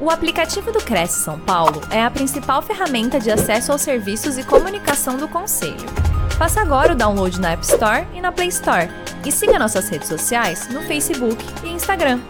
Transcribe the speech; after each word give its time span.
O 0.00 0.10
aplicativo 0.10 0.70
do 0.70 0.78
Cresce 0.78 1.24
São 1.24 1.40
Paulo 1.40 1.80
é 1.92 2.00
a 2.00 2.08
principal 2.08 2.62
ferramenta 2.62 3.18
de 3.18 3.32
acesso 3.32 3.72
aos 3.72 3.82
serviços 3.82 4.38
e 4.38 4.46
comunicação 4.46 5.16
do 5.16 5.26
Conselho. 5.26 5.74
Faça 6.38 6.60
agora 6.60 6.92
o 6.92 6.96
download 6.96 7.40
na 7.40 7.50
App 7.50 7.64
Store 7.64 8.06
e 8.14 8.20
na 8.20 8.30
Play 8.30 8.46
Store. 8.46 8.88
E 9.26 9.32
siga 9.32 9.58
nossas 9.58 9.88
redes 9.88 10.06
sociais 10.06 10.68
no 10.72 10.82
Facebook 10.82 11.36
e 11.64 11.70
Instagram. 11.70 12.20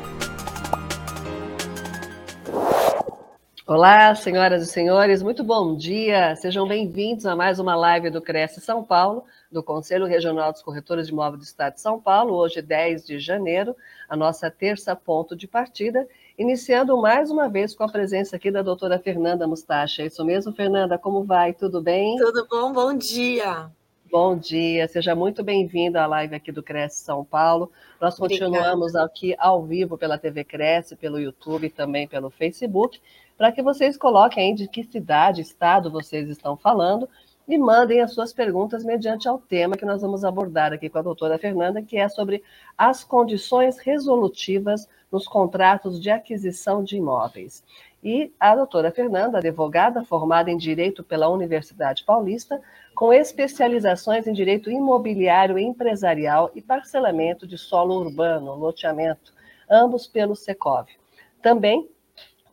Olá, 3.67 4.15
senhoras 4.15 4.63
e 4.63 4.67
senhores, 4.67 5.23
muito 5.23 5.45
bom 5.45 5.77
dia. 5.77 6.35
Sejam 6.37 6.67
bem-vindos 6.67 7.27
a 7.27 7.37
mais 7.37 7.61
uma 7.61 7.77
live 7.77 8.09
do 8.09 8.23
Cresce 8.23 8.63
São 8.63 8.83
Paulo, 8.83 9.27
do 9.53 9.63
Conselho 9.63 10.07
Regional 10.07 10.53
dos 10.53 10.63
Corretores 10.63 11.09
de 11.09 11.13
Imóveis 11.13 11.43
do 11.43 11.45
Estado 11.45 11.75
de 11.75 11.83
São 11.83 12.01
Paulo, 12.01 12.33
hoje 12.33 12.63
10 12.63 13.05
de 13.05 13.19
janeiro, 13.19 13.77
a 14.09 14.17
nossa 14.17 14.51
terça 14.51 14.97
ponto 14.97 15.37
de 15.37 15.47
partida 15.47 16.09
iniciando 16.39 16.97
mais 16.97 17.31
uma 17.31 17.49
vez 17.49 17.75
com 17.75 17.83
a 17.83 17.89
presença 17.89 18.37
aqui 18.37 18.49
da 18.49 18.63
doutora 18.63 18.99
Fernanda 19.01 19.47
Mustache. 19.47 20.03
É 20.03 20.07
isso 20.07 20.25
mesmo, 20.25 20.53
Fernanda? 20.53 20.97
Como 20.97 21.25
vai? 21.25 21.53
Tudo 21.53 21.83
bem? 21.83 22.17
Tudo 22.17 22.47
bom? 22.49 22.73
Bom 22.73 22.97
dia. 22.97 23.69
Bom 24.11 24.39
dia, 24.39 24.89
seja 24.89 25.15
muito 25.15 25.43
bem-vindo 25.43 25.99
à 25.99 26.07
live 26.07 26.35
aqui 26.35 26.51
do 26.51 26.63
Cresce 26.63 27.01
São 27.01 27.23
Paulo. 27.23 27.71
Nós 28.01 28.17
continuamos 28.17 28.93
Obrigada. 28.93 29.05
aqui 29.05 29.35
ao 29.37 29.63
vivo 29.65 29.99
pela 29.99 30.17
TV 30.17 30.45
Cresce, 30.45 30.97
pelo 30.97 31.19
YouTube 31.19 31.67
e 31.67 31.71
também 31.71 32.09
pelo 32.09 32.31
Facebook, 32.31 32.99
para 33.37 33.53
que 33.53 33.61
vocês 33.61 33.99
coloquem 33.99 34.49
aí 34.49 34.55
de 34.55 34.67
que 34.67 34.83
cidade, 34.83 35.43
estado 35.43 35.91
vocês 35.91 36.31
estão 36.31 36.57
falando 36.57 37.07
e 37.47 37.59
mandem 37.59 38.01
as 38.01 38.15
suas 38.15 38.33
perguntas 38.33 38.83
mediante 38.83 39.29
ao 39.29 39.39
tema 39.39 39.77
que 39.77 39.85
nós 39.85 40.01
vamos 40.01 40.25
abordar 40.25 40.73
aqui 40.73 40.89
com 40.89 40.99
a 40.99 41.03
doutora 41.03 41.37
Fernanda, 41.37 41.83
que 41.83 41.99
é 41.99 42.09
sobre 42.09 42.43
as 42.79 43.05
condições 43.05 43.79
resolutivas 43.79 44.89
nos 45.11 45.27
contratos 45.27 46.01
de 46.01 46.11
aquisição 46.11 46.83
de 46.83 46.97
imóveis. 46.97 47.65
E 48.03 48.33
a 48.39 48.55
doutora 48.55 48.93
Fernanda, 48.93 49.39
advogada 49.39 50.05
formada 50.05 50.51
em 50.51 50.57
Direito 50.57 51.03
pela 51.03 51.29
Universidade 51.29 52.05
Paulista, 52.05 52.61
com 52.95 53.13
especializações 53.13 54.27
em 54.27 54.33
Direito 54.33 54.71
Imobiliário 54.71 55.59
Empresarial 55.59 56.51
e 56.55 56.63
Parcelamento 56.63 57.47
de 57.47 57.59
Solo 57.59 57.99
Urbano, 57.99 58.55
loteamento, 58.55 59.33
ambos 59.69 60.07
pelo 60.07 60.37
Secov. 60.37 60.87
Também 61.43 61.89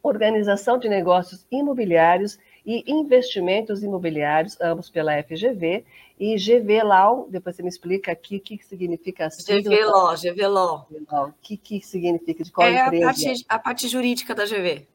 Organização 0.01 0.77
de 0.77 0.87
Negócios 0.87 1.45
Imobiliários 1.51 2.37
e 2.65 2.83
Investimentos 2.87 3.83
Imobiliários, 3.83 4.59
ambos 4.59 4.89
pela 4.89 5.21
FGV, 5.21 5.85
e 6.19 6.35
GVLAW, 6.35 7.27
depois 7.29 7.55
você 7.55 7.61
me 7.61 7.69
explica 7.69 8.11
aqui 8.11 8.37
o 8.37 8.39
que 8.39 8.57
significa 8.63 9.27
a 9.27 9.29
sigla. 9.29 9.75
GVLAW, 9.75 10.15
GVLAW. 10.15 10.87
O 11.29 11.33
que, 11.41 11.57
que 11.57 11.81
significa, 11.81 12.43
de 12.43 12.51
qual 12.51 12.67
é 12.67 12.85
empresa? 12.85 12.95
É 12.95 13.03
a 13.03 13.05
parte, 13.05 13.45
a 13.49 13.59
parte 13.59 13.87
jurídica 13.87 14.33
da 14.33 14.45
GV. 14.45 14.87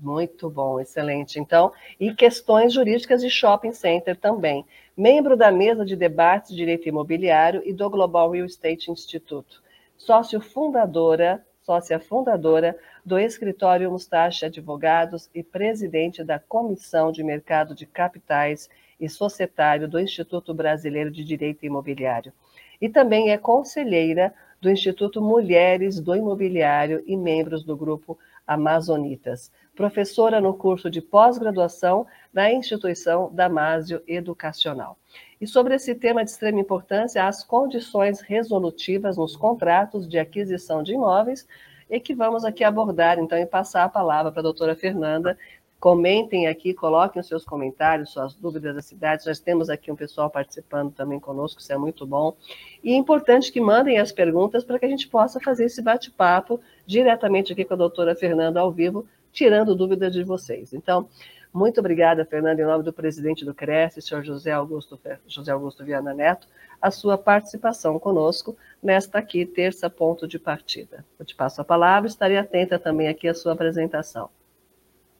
Muito 0.00 0.50
bom, 0.50 0.80
excelente. 0.80 1.38
Então, 1.38 1.72
e 1.98 2.12
questões 2.12 2.72
jurídicas 2.72 3.22
de 3.22 3.30
shopping 3.30 3.72
center 3.72 4.16
também. 4.16 4.64
Membro 4.96 5.36
da 5.36 5.50
mesa 5.50 5.84
de 5.84 5.96
debates 5.96 6.50
de 6.50 6.56
direito 6.56 6.88
imobiliário 6.88 7.62
e 7.64 7.72
do 7.72 7.88
Global 7.88 8.30
Real 8.30 8.46
Estate 8.46 8.90
Instituto. 8.90 9.62
Sócio 9.96 10.40
fundadora, 10.40 11.44
sócia 11.64 11.98
fundadora 11.98 12.76
do 13.02 13.18
escritório 13.18 13.90
Mustache 13.90 14.44
Advogados 14.44 15.30
e 15.34 15.42
presidente 15.42 16.22
da 16.22 16.38
Comissão 16.38 17.10
de 17.10 17.24
Mercado 17.24 17.74
de 17.74 17.86
Capitais 17.86 18.68
e 19.00 19.08
societário 19.08 19.88
do 19.88 19.98
Instituto 19.98 20.52
Brasileiro 20.52 21.10
de 21.10 21.24
Direito 21.24 21.64
Imobiliário. 21.64 22.34
E 22.78 22.86
também 22.86 23.30
é 23.30 23.38
conselheira 23.38 24.34
do 24.60 24.70
Instituto 24.70 25.22
Mulheres 25.22 25.98
do 26.00 26.14
Imobiliário 26.14 27.02
e 27.06 27.16
membros 27.16 27.64
do 27.64 27.74
grupo 27.74 28.18
Amazonitas. 28.46 29.50
Professora 29.74 30.40
no 30.40 30.54
curso 30.54 30.90
de 30.90 31.00
pós-graduação 31.00 32.06
da 32.32 32.52
instituição 32.52 33.30
Damásio 33.32 34.02
Educacional. 34.06 34.98
E 35.40 35.46
sobre 35.46 35.74
esse 35.74 35.94
tema 35.94 36.24
de 36.24 36.30
extrema 36.30 36.60
importância, 36.60 37.26
as 37.26 37.42
condições 37.42 38.20
resolutivas 38.20 39.16
nos 39.16 39.36
contratos 39.36 40.08
de 40.08 40.18
aquisição 40.18 40.82
de 40.82 40.94
imóveis, 40.94 41.46
e 41.90 42.00
que 42.00 42.14
vamos 42.14 42.44
aqui 42.44 42.64
abordar, 42.64 43.18
então, 43.18 43.36
e 43.36 43.44
passar 43.44 43.84
a 43.84 43.88
palavra 43.88 44.32
para 44.32 44.40
a 44.40 44.44
doutora 44.44 44.74
Fernanda, 44.74 45.36
Comentem 45.84 46.46
aqui, 46.46 46.72
coloquem 46.72 47.20
os 47.20 47.28
seus 47.28 47.44
comentários, 47.44 48.10
suas 48.10 48.34
dúvidas 48.34 48.74
da 48.74 48.80
cidade. 48.80 49.26
Nós 49.26 49.38
temos 49.38 49.68
aqui 49.68 49.92
um 49.92 49.94
pessoal 49.94 50.30
participando 50.30 50.90
também 50.94 51.20
conosco, 51.20 51.60
isso 51.60 51.70
é 51.70 51.76
muito 51.76 52.06
bom. 52.06 52.34
E 52.82 52.94
é 52.94 52.96
importante 52.96 53.52
que 53.52 53.60
mandem 53.60 53.98
as 53.98 54.10
perguntas 54.10 54.64
para 54.64 54.78
que 54.78 54.86
a 54.86 54.88
gente 54.88 55.06
possa 55.06 55.38
fazer 55.40 55.66
esse 55.66 55.82
bate-papo 55.82 56.58
diretamente 56.86 57.52
aqui 57.52 57.64
com 57.64 57.74
a 57.74 57.76
doutora 57.76 58.14
Fernanda 58.14 58.60
ao 58.60 58.70
vivo, 58.70 59.06
tirando 59.32 59.74
dúvidas 59.74 60.12
de 60.12 60.22
vocês. 60.22 60.72
Então, 60.72 61.08
muito 61.52 61.78
obrigada, 61.78 62.24
Fernanda, 62.24 62.60
em 62.60 62.64
nome 62.64 62.82
do 62.82 62.92
presidente 62.92 63.44
do 63.44 63.54
CRES, 63.54 64.04
senhor 64.04 64.24
José 64.24 64.50
Augusto, 64.50 64.98
José 65.26 65.52
Augusto 65.52 65.84
Viana 65.84 66.12
Neto, 66.12 66.48
a 66.82 66.90
sua 66.90 67.16
participação 67.16 67.98
conosco 67.98 68.56
nesta 68.82 69.18
aqui, 69.18 69.46
terça 69.46 69.88
ponto 69.88 70.26
de 70.26 70.38
partida. 70.38 71.04
Eu 71.18 71.24
te 71.24 71.34
passo 71.34 71.60
a 71.60 71.64
palavra, 71.64 72.08
estarei 72.08 72.36
atenta 72.36 72.78
também 72.78 73.06
aqui 73.06 73.28
à 73.28 73.34
sua 73.34 73.52
apresentação. 73.52 74.28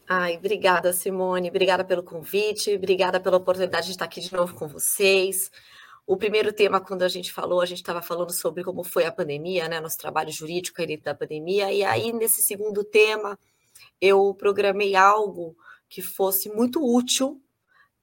Ai, 0.09 0.37
obrigada, 0.37 0.93
Simone. 0.93 1.49
Obrigada 1.49 1.85
pelo 1.85 2.03
convite, 2.03 2.75
obrigada 2.75 3.19
pela 3.21 3.37
oportunidade 3.37 3.87
de 3.87 3.93
estar 3.93 4.05
aqui 4.05 4.21
de 4.21 4.33
novo 4.33 4.55
com 4.55 4.67
vocês. 4.67 5.51
O 6.07 6.17
primeiro 6.19 6.53
tema, 6.53 6.81
quando 6.81 7.03
a 7.03 7.09
gente 7.09 7.33
falou, 7.33 7.63
a 7.63 7.67
gente 7.67 7.79
estava 7.79 8.03
falando 8.03 8.33
sobre 8.33 8.63
como 8.63 8.85
foi 8.85 9.07
a 9.07 9.13
pandemia, 9.13 9.69
né? 9.69 9.81
Nosso 9.81 9.97
trabalho 9.97 10.31
jurídico 10.31 10.81
aí 10.81 10.87
dentro 10.87 11.05
da 11.05 11.15
pandemia. 11.15 11.73
E 11.73 11.83
aí, 11.83 12.13
nesse 12.13 12.43
segundo 12.43 12.85
tema, 12.85 13.39
eu 14.01 14.35
programei 14.35 14.95
algo 14.95 15.57
que 15.89 16.03
fosse 16.03 16.51
muito 16.51 16.85
útil 16.85 17.41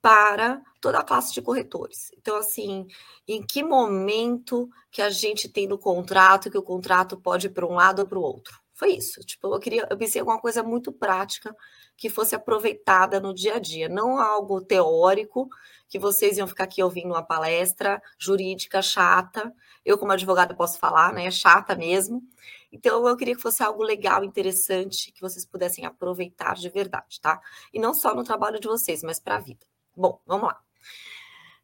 para 0.02 0.62
toda 0.82 1.00
a 1.00 1.04
classe 1.04 1.32
de 1.34 1.42
corretores. 1.44 2.12
Então, 2.18 2.38
assim, 2.38 2.88
em 3.28 3.44
que 3.46 3.64
momento 3.64 4.68
que 4.90 5.02
a 5.02 5.12
gente 5.12 5.48
tem 5.48 5.68
no 5.68 5.78
contrato 5.78 6.50
que 6.50 6.58
o 6.58 6.64
contrato 6.64 7.18
pode 7.18 7.48
ir 7.48 7.52
para 7.52 7.68
um 7.68 7.76
lado 7.76 8.00
ou 8.00 8.08
para 8.08 8.18
o 8.18 8.24
outro? 8.24 8.61
Foi 8.82 8.94
isso. 8.94 9.20
Tipo, 9.22 9.54
eu 9.54 9.60
queria, 9.60 9.88
eu 9.92 9.96
pensei 9.96 10.18
em 10.18 10.22
alguma 10.24 10.42
coisa 10.42 10.64
muito 10.64 10.92
prática 10.92 11.56
que 11.96 12.10
fosse 12.10 12.34
aproveitada 12.34 13.20
no 13.20 13.32
dia 13.32 13.58
a 13.58 13.60
dia, 13.60 13.88
não 13.88 14.18
algo 14.18 14.60
teórico 14.60 15.48
que 15.88 16.00
vocês 16.00 16.40
iam 16.40 16.48
ficar 16.48 16.64
aqui 16.64 16.82
ouvindo 16.82 17.10
uma 17.10 17.22
palestra 17.22 18.02
jurídica 18.18 18.82
chata. 18.82 19.54
Eu, 19.86 20.00
como 20.00 20.12
advogada, 20.12 20.56
posso 20.56 20.80
falar, 20.80 21.14
né? 21.14 21.28
É 21.28 21.32
chata 21.32 21.76
mesmo. 21.76 22.24
Então, 22.72 23.08
eu 23.08 23.16
queria 23.16 23.36
que 23.36 23.42
fosse 23.44 23.62
algo 23.62 23.84
legal, 23.84 24.24
interessante, 24.24 25.12
que 25.12 25.22
vocês 25.22 25.46
pudessem 25.46 25.86
aproveitar 25.86 26.56
de 26.56 26.68
verdade, 26.68 27.22
tá? 27.22 27.40
E 27.72 27.80
não 27.80 27.94
só 27.94 28.16
no 28.16 28.24
trabalho 28.24 28.60
de 28.60 28.68
vocês, 28.68 29.04
mas 29.04 29.20
para 29.20 29.36
a 29.36 29.40
vida. 29.40 29.64
Bom, 29.96 30.20
vamos 30.26 30.48
lá. 30.48 30.60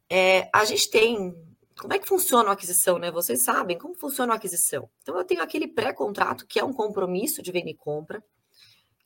É, 0.07 0.51
a 0.53 0.63
gente 0.66 0.88
tem 0.88 1.35
como 1.79 1.93
é 1.93 1.99
que 1.99 2.07
funciona 2.07 2.49
a 2.49 2.53
aquisição, 2.53 2.97
né? 2.97 3.11
Vocês 3.11 3.43
sabem 3.43 3.77
como 3.77 3.95
funciona 3.95 4.33
a 4.33 4.35
aquisição. 4.35 4.89
Então, 5.01 5.17
eu 5.17 5.23
tenho 5.23 5.41
aquele 5.41 5.67
pré-contrato, 5.67 6.45
que 6.47 6.59
é 6.59 6.63
um 6.63 6.73
compromisso 6.73 7.41
de 7.41 7.51
venda 7.51 7.69
e 7.69 7.75
compra, 7.75 8.23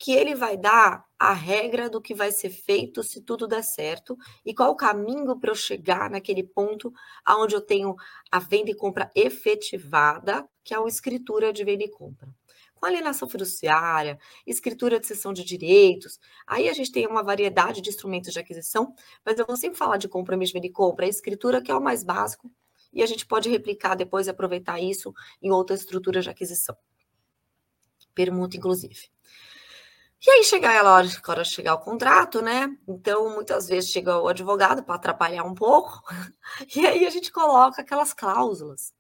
que 0.01 0.13
ele 0.13 0.33
vai 0.33 0.57
dar 0.57 1.05
a 1.19 1.31
regra 1.31 1.87
do 1.87 2.01
que 2.01 2.15
vai 2.15 2.31
ser 2.31 2.49
feito 2.49 3.03
se 3.03 3.21
tudo 3.21 3.47
der 3.47 3.63
certo 3.63 4.17
e 4.43 4.51
qual 4.51 4.71
o 4.71 4.75
caminho 4.75 5.39
para 5.39 5.51
eu 5.51 5.55
chegar 5.55 6.09
naquele 6.09 6.41
ponto 6.41 6.91
aonde 7.23 7.53
eu 7.53 7.61
tenho 7.61 7.95
a 8.31 8.39
venda 8.39 8.71
e 8.71 8.75
compra 8.75 9.11
efetivada, 9.13 10.43
que 10.63 10.73
é 10.73 10.77
a 10.77 10.88
escritura 10.88 11.53
de 11.53 11.63
venda 11.63 11.83
e 11.83 11.88
compra. 11.88 12.27
Com 12.73 12.88
alienação 12.88 13.29
fiduciária, 13.29 14.17
escritura 14.47 14.99
de 14.99 15.05
cessão 15.05 15.31
de 15.31 15.43
direitos, 15.43 16.19
aí 16.47 16.67
a 16.67 16.73
gente 16.73 16.91
tem 16.91 17.05
uma 17.05 17.21
variedade 17.21 17.79
de 17.79 17.91
instrumentos 17.91 18.33
de 18.33 18.39
aquisição, 18.39 18.95
mas 19.23 19.38
eu 19.38 19.45
vou 19.45 19.55
sempre 19.55 19.77
falar 19.77 19.97
de 19.97 20.07
compromisso 20.07 20.51
de 20.51 20.57
venda 20.57 20.65
e 20.65 20.71
compra, 20.71 21.05
a 21.05 21.09
escritura 21.09 21.61
que 21.61 21.69
é 21.69 21.75
o 21.75 21.79
mais 21.79 22.03
básico, 22.03 22.51
e 22.94 23.02
a 23.02 23.06
gente 23.06 23.25
pode 23.25 23.50
replicar 23.50 23.96
depois 23.96 24.28
e 24.28 24.29
aproveitar 24.29 24.79
isso 24.79 25.13
em 25.41 25.52
outras 25.52 25.81
estruturas 25.81 26.24
de 26.24 26.29
aquisição. 26.29 26.75
Permuta, 28.13 28.57
inclusive. 28.57 29.09
E 30.24 30.29
aí 30.29 30.44
chega 30.44 30.69
a 30.69 30.94
hora, 30.94 31.07
hora 31.28 31.44
de 31.44 31.50
chegar 31.50 31.74
o 31.74 31.80
contrato, 31.80 32.44
né? 32.44 32.77
Então, 32.88 33.33
muitas 33.33 33.68
vezes 33.68 33.89
chega 33.89 34.19
o 34.19 34.27
advogado 34.27 34.83
para 34.83 34.94
atrapalhar 34.94 35.44
um 35.44 35.56
pouco, 35.56 36.04
e 36.75 36.86
aí 36.86 37.07
a 37.07 37.10
gente 37.10 37.31
coloca 37.31 37.81
aquelas 37.81 38.13
cláusulas. 38.13 38.94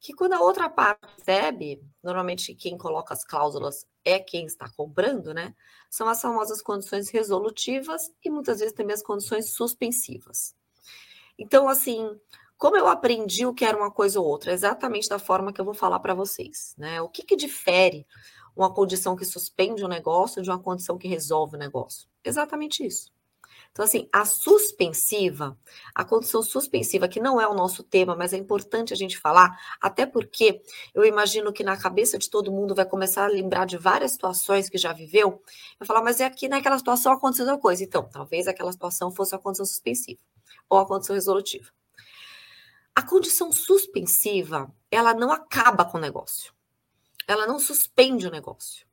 Que 0.00 0.12
quando 0.12 0.32
a 0.32 0.40
outra 0.40 0.68
parte 0.68 1.06
recebe, 1.16 1.80
normalmente 2.02 2.54
quem 2.54 2.76
coloca 2.76 3.14
as 3.14 3.24
cláusulas 3.24 3.86
é 4.04 4.18
quem 4.18 4.46
está 4.46 4.68
comprando, 4.68 5.32
né? 5.32 5.54
São 5.88 6.08
as 6.08 6.20
famosas 6.20 6.60
condições 6.60 7.08
resolutivas 7.08 8.10
e 8.24 8.30
muitas 8.30 8.58
vezes 8.58 8.74
também 8.74 8.94
as 8.94 9.02
condições 9.02 9.52
suspensivas. 9.52 10.56
Então, 11.38 11.68
assim, 11.68 12.18
como 12.58 12.76
eu 12.76 12.88
aprendi 12.88 13.46
o 13.46 13.54
que 13.54 13.64
era 13.64 13.76
uma 13.76 13.90
coisa 13.90 14.20
ou 14.20 14.26
outra? 14.26 14.52
Exatamente 14.52 15.08
da 15.08 15.18
forma 15.18 15.52
que 15.52 15.60
eu 15.60 15.64
vou 15.64 15.74
falar 15.74 16.00
para 16.00 16.12
vocês. 16.12 16.74
Né? 16.76 17.00
O 17.00 17.08
que, 17.08 17.22
que 17.22 17.36
difere 17.36 18.04
uma 18.54 18.74
condição 18.74 19.14
que 19.14 19.24
suspende 19.24 19.84
o 19.84 19.88
negócio 19.88 20.42
de 20.42 20.50
uma 20.50 20.58
condição 20.58 20.98
que 20.98 21.06
resolve 21.06 21.54
o 21.54 21.58
negócio? 21.58 22.08
Exatamente 22.24 22.84
isso. 22.84 23.12
Então, 23.70 23.84
assim, 23.84 24.08
a 24.12 24.24
suspensiva, 24.24 25.56
a 25.94 26.04
condição 26.04 26.42
suspensiva, 26.42 27.06
que 27.06 27.20
não 27.20 27.40
é 27.40 27.46
o 27.46 27.54
nosso 27.54 27.84
tema, 27.84 28.16
mas 28.16 28.32
é 28.32 28.36
importante 28.36 28.92
a 28.92 28.96
gente 28.96 29.16
falar, 29.16 29.56
até 29.80 30.04
porque 30.04 30.60
eu 30.92 31.04
imagino 31.04 31.52
que 31.52 31.62
na 31.62 31.76
cabeça 31.76 32.18
de 32.18 32.28
todo 32.28 32.50
mundo 32.50 32.74
vai 32.74 32.84
começar 32.84 33.24
a 33.24 33.28
lembrar 33.28 33.66
de 33.66 33.76
várias 33.76 34.12
situações 34.12 34.68
que 34.68 34.78
já 34.78 34.92
viveu, 34.92 35.40
vai 35.78 35.86
falar, 35.86 36.02
mas 36.02 36.18
é 36.18 36.24
aqui 36.24 36.48
naquela 36.48 36.78
situação 36.78 37.12
aconteceu 37.12 37.46
uma 37.46 37.58
coisa. 37.58 37.84
Então, 37.84 38.08
talvez 38.10 38.48
aquela 38.48 38.72
situação 38.72 39.12
fosse 39.12 39.34
a 39.34 39.38
condição 39.38 39.66
suspensiva 39.66 40.18
ou 40.68 40.78
a 40.78 40.86
condição 40.86 41.14
resolutiva. 41.14 41.77
A 42.98 43.02
condição 43.02 43.52
suspensiva, 43.52 44.74
ela 44.90 45.14
não 45.14 45.30
acaba 45.30 45.84
com 45.84 45.98
o 45.98 46.00
negócio. 46.00 46.52
Ela 47.28 47.46
não 47.46 47.60
suspende 47.60 48.26
o 48.26 48.30
negócio 48.30 48.88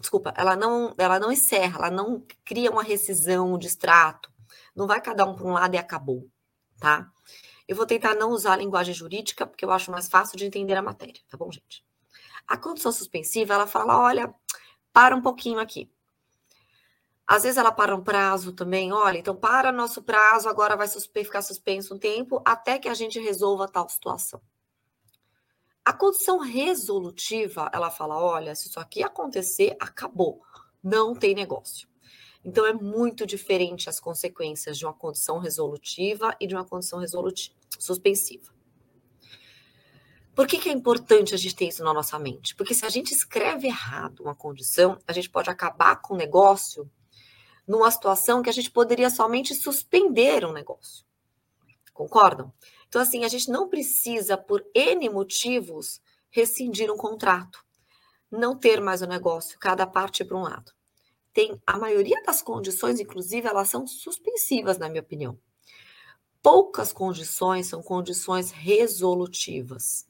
desculpa, 0.00 0.32
ela 0.36 0.56
não, 0.56 0.94
ela 0.96 1.18
não 1.18 1.32
encerra, 1.32 1.78
ela 1.78 1.90
não 1.90 2.24
cria 2.44 2.70
uma 2.70 2.82
rescisão, 2.82 3.54
um 3.54 3.58
distrato. 3.58 4.30
Não 4.74 4.86
vai 4.86 5.00
cada 5.00 5.24
um 5.24 5.34
para 5.34 5.46
um 5.46 5.52
lado 5.52 5.74
e 5.74 5.78
acabou, 5.78 6.28
tá? 6.78 7.10
Eu 7.66 7.76
vou 7.76 7.84
tentar 7.84 8.14
não 8.14 8.30
usar 8.30 8.54
a 8.54 8.56
linguagem 8.56 8.94
jurídica, 8.94 9.46
porque 9.46 9.64
eu 9.64 9.70
acho 9.70 9.90
mais 9.90 10.08
fácil 10.08 10.38
de 10.38 10.46
entender 10.46 10.74
a 10.74 10.82
matéria, 10.82 11.20
tá 11.28 11.36
bom, 11.36 11.50
gente? 11.50 11.84
A 12.46 12.56
condição 12.56 12.92
suspensiva, 12.92 13.54
ela 13.54 13.66
fala, 13.66 13.98
olha, 13.98 14.32
para 14.92 15.14
um 15.14 15.20
pouquinho 15.20 15.58
aqui. 15.58 15.90
Às 17.30 17.42
vezes 17.42 17.58
ela 17.58 17.70
para 17.70 17.94
um 17.94 18.02
prazo 18.02 18.54
também, 18.54 18.90
olha, 18.90 19.18
então 19.18 19.36
para 19.36 19.70
nosso 19.70 20.02
prazo, 20.02 20.48
agora 20.48 20.78
vai 20.78 20.88
ficar 20.88 21.42
suspenso 21.42 21.94
um 21.94 21.98
tempo 21.98 22.40
até 22.42 22.78
que 22.78 22.88
a 22.88 22.94
gente 22.94 23.20
resolva 23.20 23.68
tal 23.68 23.86
situação. 23.86 24.40
A 25.84 25.92
condição 25.92 26.38
resolutiva, 26.38 27.70
ela 27.70 27.90
fala: 27.90 28.18
olha, 28.18 28.54
se 28.54 28.68
isso 28.68 28.80
aqui 28.80 29.02
acontecer, 29.02 29.76
acabou, 29.78 30.40
não 30.82 31.14
tem 31.14 31.34
negócio. 31.34 31.86
Então, 32.42 32.64
é 32.64 32.72
muito 32.72 33.26
diferente 33.26 33.90
as 33.90 34.00
consequências 34.00 34.78
de 34.78 34.86
uma 34.86 34.94
condição 34.94 35.38
resolutiva 35.38 36.34
e 36.40 36.46
de 36.46 36.54
uma 36.54 36.64
condição 36.64 36.98
resolutiva, 36.98 37.54
suspensiva. 37.78 38.54
Por 40.34 40.46
que, 40.46 40.58
que 40.58 40.68
é 40.68 40.72
importante 40.72 41.34
a 41.34 41.38
gente 41.38 41.56
ter 41.56 41.68
isso 41.68 41.84
na 41.84 41.92
nossa 41.92 42.18
mente? 42.18 42.54
Porque 42.54 42.74
se 42.74 42.86
a 42.86 42.88
gente 42.88 43.12
escreve 43.12 43.66
errado 43.66 44.20
uma 44.22 44.34
condição, 44.34 44.98
a 45.06 45.12
gente 45.12 45.28
pode 45.28 45.50
acabar 45.50 45.96
com 45.96 46.14
o 46.14 46.16
negócio 46.16 46.90
numa 47.68 47.90
situação 47.90 48.42
que 48.42 48.48
a 48.48 48.52
gente 48.52 48.70
poderia 48.70 49.10
somente 49.10 49.54
suspender 49.54 50.44
um 50.46 50.52
negócio. 50.52 51.04
Concordam? 51.92 52.50
Então, 52.88 53.02
assim, 53.02 53.24
a 53.24 53.28
gente 53.28 53.50
não 53.50 53.68
precisa, 53.68 54.38
por 54.38 54.64
N 54.74 55.10
motivos, 55.10 56.00
rescindir 56.30 56.90
um 56.90 56.96
contrato, 56.96 57.62
não 58.30 58.56
ter 58.56 58.80
mais 58.80 59.02
o 59.02 59.06
negócio, 59.06 59.58
cada 59.58 59.86
parte 59.86 60.24
para 60.24 60.36
um 60.36 60.42
lado. 60.42 60.72
Tem 61.34 61.60
a 61.66 61.78
maioria 61.78 62.22
das 62.22 62.40
condições, 62.40 62.98
inclusive, 62.98 63.46
elas 63.46 63.68
são 63.68 63.86
suspensivas, 63.86 64.78
na 64.78 64.88
minha 64.88 65.02
opinião. 65.02 65.38
Poucas 66.42 66.92
condições 66.92 67.66
são 67.66 67.82
condições 67.82 68.50
resolutivas. 68.50 70.06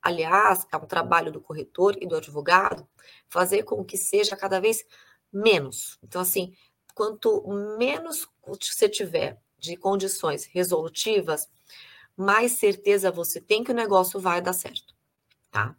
Aliás, 0.00 0.66
é 0.72 0.76
um 0.76 0.86
trabalho 0.86 1.30
do 1.30 1.40
corretor 1.40 1.96
e 2.00 2.06
do 2.06 2.16
advogado 2.16 2.88
fazer 3.28 3.64
com 3.64 3.84
que 3.84 3.98
seja 3.98 4.36
cada 4.36 4.60
vez 4.60 4.84
menos. 5.32 5.98
Então, 6.02 6.22
assim, 6.22 6.54
quanto 6.94 7.42
menos 7.78 8.28
você 8.46 8.88
tiver 8.88 9.40
de 9.58 9.76
condições 9.76 10.44
resolutivas, 10.44 11.48
mais 12.16 12.52
certeza 12.52 13.10
você 13.10 13.40
tem 13.40 13.64
que 13.64 13.72
o 13.72 13.74
negócio 13.74 14.20
vai 14.20 14.40
dar 14.40 14.52
certo, 14.52 14.94
tá? 15.50 15.76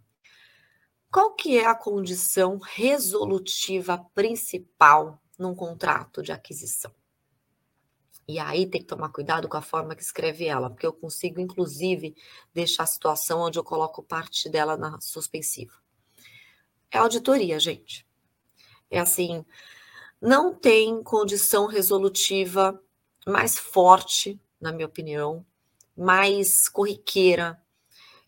Qual 1.12 1.34
que 1.34 1.58
é 1.58 1.66
a 1.66 1.76
condição 1.76 2.58
resolutiva 2.58 4.06
principal 4.14 5.22
num 5.40 5.56
contrato 5.56 6.22
de 6.22 6.32
aquisição? 6.32 6.94
E 8.28 8.40
aí 8.40 8.66
tem 8.68 8.82
que 8.82 8.88
tomar 8.88 9.10
cuidado 9.10 9.48
com 9.48 9.56
a 9.56 9.62
forma 9.62 9.96
que 9.96 10.02
escreve 10.02 10.46
ela, 10.46 10.70
porque 10.70 10.86
eu 10.86 10.92
consigo, 10.92 11.40
inclusive, 11.40 12.16
deixar 12.54 12.84
a 12.84 12.88
situação 12.88 13.40
onde 13.40 13.60
eu 13.60 13.64
coloco 13.64 14.02
parte 14.02 14.50
dela 14.50 14.76
na 14.76 15.00
suspensiva. 15.00 15.74
É 16.92 16.98
auditoria, 16.98 17.60
gente. 17.60 18.06
É 18.90 19.00
assim, 19.00 19.46
não 20.26 20.52
tem 20.56 21.04
condição 21.04 21.68
resolutiva 21.68 22.82
mais 23.28 23.60
forte, 23.60 24.42
na 24.60 24.72
minha 24.72 24.88
opinião, 24.88 25.46
mais 25.96 26.68
corriqueira, 26.68 27.62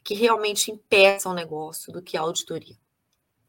que 0.04 0.14
realmente 0.14 0.70
impeça 0.70 1.28
o 1.28 1.34
negócio 1.34 1.92
do 1.92 2.00
que 2.00 2.16
a 2.16 2.22
auditoria. 2.22 2.78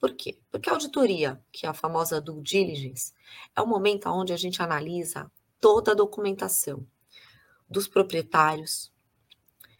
Por 0.00 0.14
quê? 0.14 0.38
Porque 0.50 0.70
a 0.70 0.72
auditoria, 0.72 1.38
que 1.52 1.66
é 1.66 1.68
a 1.68 1.74
famosa 1.74 2.22
due 2.22 2.40
diligence, 2.40 3.12
é 3.54 3.60
o 3.60 3.66
momento 3.66 4.08
onde 4.08 4.32
a 4.32 4.36
gente 4.36 4.62
analisa 4.62 5.30
toda 5.60 5.92
a 5.92 5.94
documentação 5.94 6.86
dos 7.68 7.86
proprietários, 7.86 8.90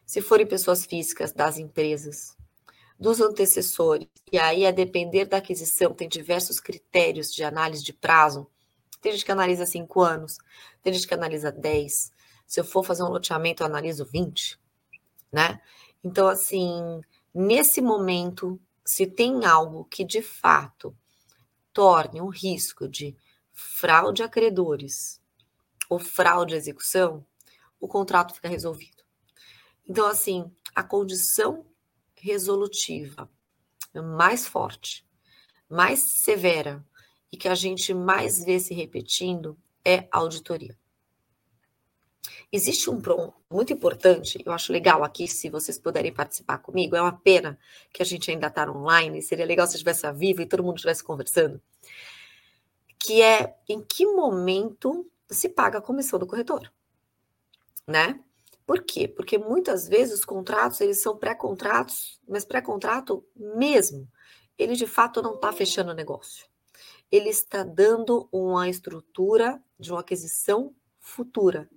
se 0.05 0.21
forem 0.21 0.47
pessoas 0.47 0.85
físicas, 0.85 1.32
das 1.32 1.56
empresas, 1.56 2.37
dos 3.00 3.19
antecessores, 3.19 4.09
e 4.31 4.38
aí, 4.38 4.67
a 4.67 4.71
depender 4.71 5.25
da 5.25 5.38
aquisição, 5.38 5.94
tem 5.94 6.06
diversos 6.06 6.61
critérios 6.61 7.32
de 7.32 7.43
análise 7.43 7.82
de 7.82 7.94
prazo. 7.94 8.47
Tem 9.00 9.12
gente 9.12 9.25
que 9.25 9.33
analisa 9.33 9.67
cinco 9.67 10.00
anos, 10.00 10.39
tem 10.83 10.93
gente 10.93 11.06
que 11.06 11.15
analisa 11.15 11.53
10, 11.53 12.12
se 12.47 12.61
eu 12.61 12.65
for 12.65 12.85
fazer 12.85 13.03
um 13.03 13.09
loteamento, 13.09 13.62
eu 13.62 13.67
analiso 13.67 14.05
20, 14.05 14.59
né? 15.31 15.61
Então, 16.03 16.27
assim, 16.27 17.00
nesse 17.35 17.81
momento, 17.81 18.59
se 18.85 19.06
tem 19.06 19.45
algo 19.45 19.85
que 19.85 20.03
de 20.03 20.23
fato 20.23 20.97
torne 21.73 22.23
um 22.23 22.29
risco 22.29 22.89
de 22.89 23.15
fraude 23.53 24.23
a 24.23 24.29
credores 24.29 25.21
ou 25.91 25.99
fraude 25.99 26.55
à 26.55 26.56
execução, 26.56 27.25
o 27.79 27.87
contrato 27.87 28.35
fica 28.35 28.49
resolvido. 28.49 29.05
Então, 29.87 30.06
assim, 30.06 30.50
a 30.75 30.83
condição 30.83 31.67
resolutiva 32.15 33.31
mais 33.95 34.47
forte, 34.47 35.06
mais 35.69 36.00
severa 36.00 36.85
e 37.31 37.37
que 37.37 37.49
a 37.49 37.55
gente 37.55 37.93
mais 37.95 38.43
vê 38.45 38.59
se 38.59 38.75
repetindo 38.75 39.57
é 39.85 40.09
a 40.11 40.19
auditoria. 40.19 40.77
Existe 42.51 42.89
um 42.89 43.01
ponto 43.01 43.35
muito 43.51 43.73
importante, 43.73 44.43
eu 44.45 44.53
acho 44.53 44.73
legal 44.73 45.05
aqui, 45.05 45.29
se 45.29 45.51
vocês 45.51 45.79
puderem 45.79 46.13
participar 46.13 46.59
comigo, 46.59 46.97
é 46.97 47.03
uma 47.03 47.13
pena 47.13 47.59
que 47.93 48.03
a 48.03 48.07
gente 48.07 48.31
ainda 48.31 48.47
está 48.47 48.71
online, 48.71 49.21
seria 49.21 49.45
legal 49.45 49.67
se 49.67 49.75
estivesse 49.75 50.11
vivo 50.13 50.41
e 50.41 50.47
todo 50.47 50.63
mundo 50.63 50.77
estivesse 50.77 51.05
conversando, 51.05 51.61
que 52.99 53.21
é 53.21 53.55
em 53.69 53.83
que 53.83 54.07
momento 54.07 55.11
se 55.31 55.49
paga 55.49 55.79
a 55.79 55.83
comissão 55.83 56.19
do 56.19 56.27
corretor, 56.27 56.73
né? 57.87 58.19
Por 58.67 58.83
quê? 58.83 59.09
Porque 59.09 59.39
muitas 59.39 59.89
vezes 59.89 60.21
os 60.21 60.25
contratos, 60.25 60.81
eles 60.81 61.01
são 61.01 61.17
pré-contratos, 61.17 62.21
mas 62.29 62.45
pré-contrato 62.45 63.25
mesmo, 63.35 64.07
ele 64.59 64.75
de 64.75 64.87
fato 64.87 65.23
não 65.23 65.35
está 65.35 65.53
fechando 65.53 65.91
o 65.91 65.95
negócio. 65.95 66.47
Ele 67.11 67.29
está 67.29 67.63
dando 67.65 68.29
uma 68.31 68.69
estrutura 68.69 69.63
de 69.79 69.91
uma 69.91 70.01
aquisição 70.01 70.75
futura. 70.99 71.69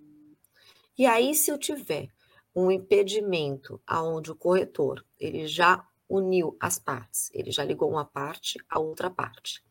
E 0.97 1.05
aí, 1.05 1.33
se 1.33 1.49
eu 1.49 1.57
tiver 1.57 2.09
um 2.55 2.69
impedimento 2.69 3.81
aonde 3.87 4.31
o 4.31 4.35
corretor 4.35 5.05
ele 5.19 5.47
já 5.47 5.87
uniu 6.07 6.57
as 6.59 6.77
partes, 6.77 7.31
ele 7.33 7.51
já 7.51 7.63
ligou 7.63 7.89
uma 7.89 8.03
parte 8.03 8.59
à 8.69 8.77
outra 8.79 9.09
parte, 9.09 9.63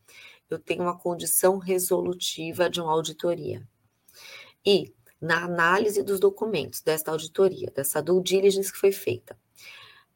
eu 0.49 0.57
tenho 0.57 0.81
uma 0.81 0.97
condição 0.97 1.59
resolutiva 1.59 2.69
de 2.69 2.81
uma 2.81 2.91
auditoria. 2.91 3.65
E 4.65 4.93
na 5.21 5.43
análise 5.43 6.01
dos 6.01 6.19
documentos 6.19 6.81
desta 6.81 7.11
auditoria, 7.11 7.71
dessa 7.73 8.01
due 8.01 8.23
diligence 8.23 8.71
que 8.71 8.79
foi 8.79 8.91
feita, 8.91 9.37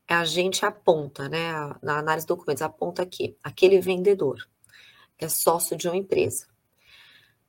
a 0.08 0.26
gente 0.26 0.66
aponta, 0.66 1.30
né, 1.30 1.52
na 1.82 2.00
análise 2.00 2.26
dos 2.26 2.38
documentos, 2.38 2.62
aponta 2.64 3.06
que 3.06 3.38
aquele 3.44 3.80
vendedor 3.80 4.48
é 5.20 5.28
sócio 5.28 5.76
de 5.78 5.88
uma 5.88 5.98
empresa. 5.98 6.48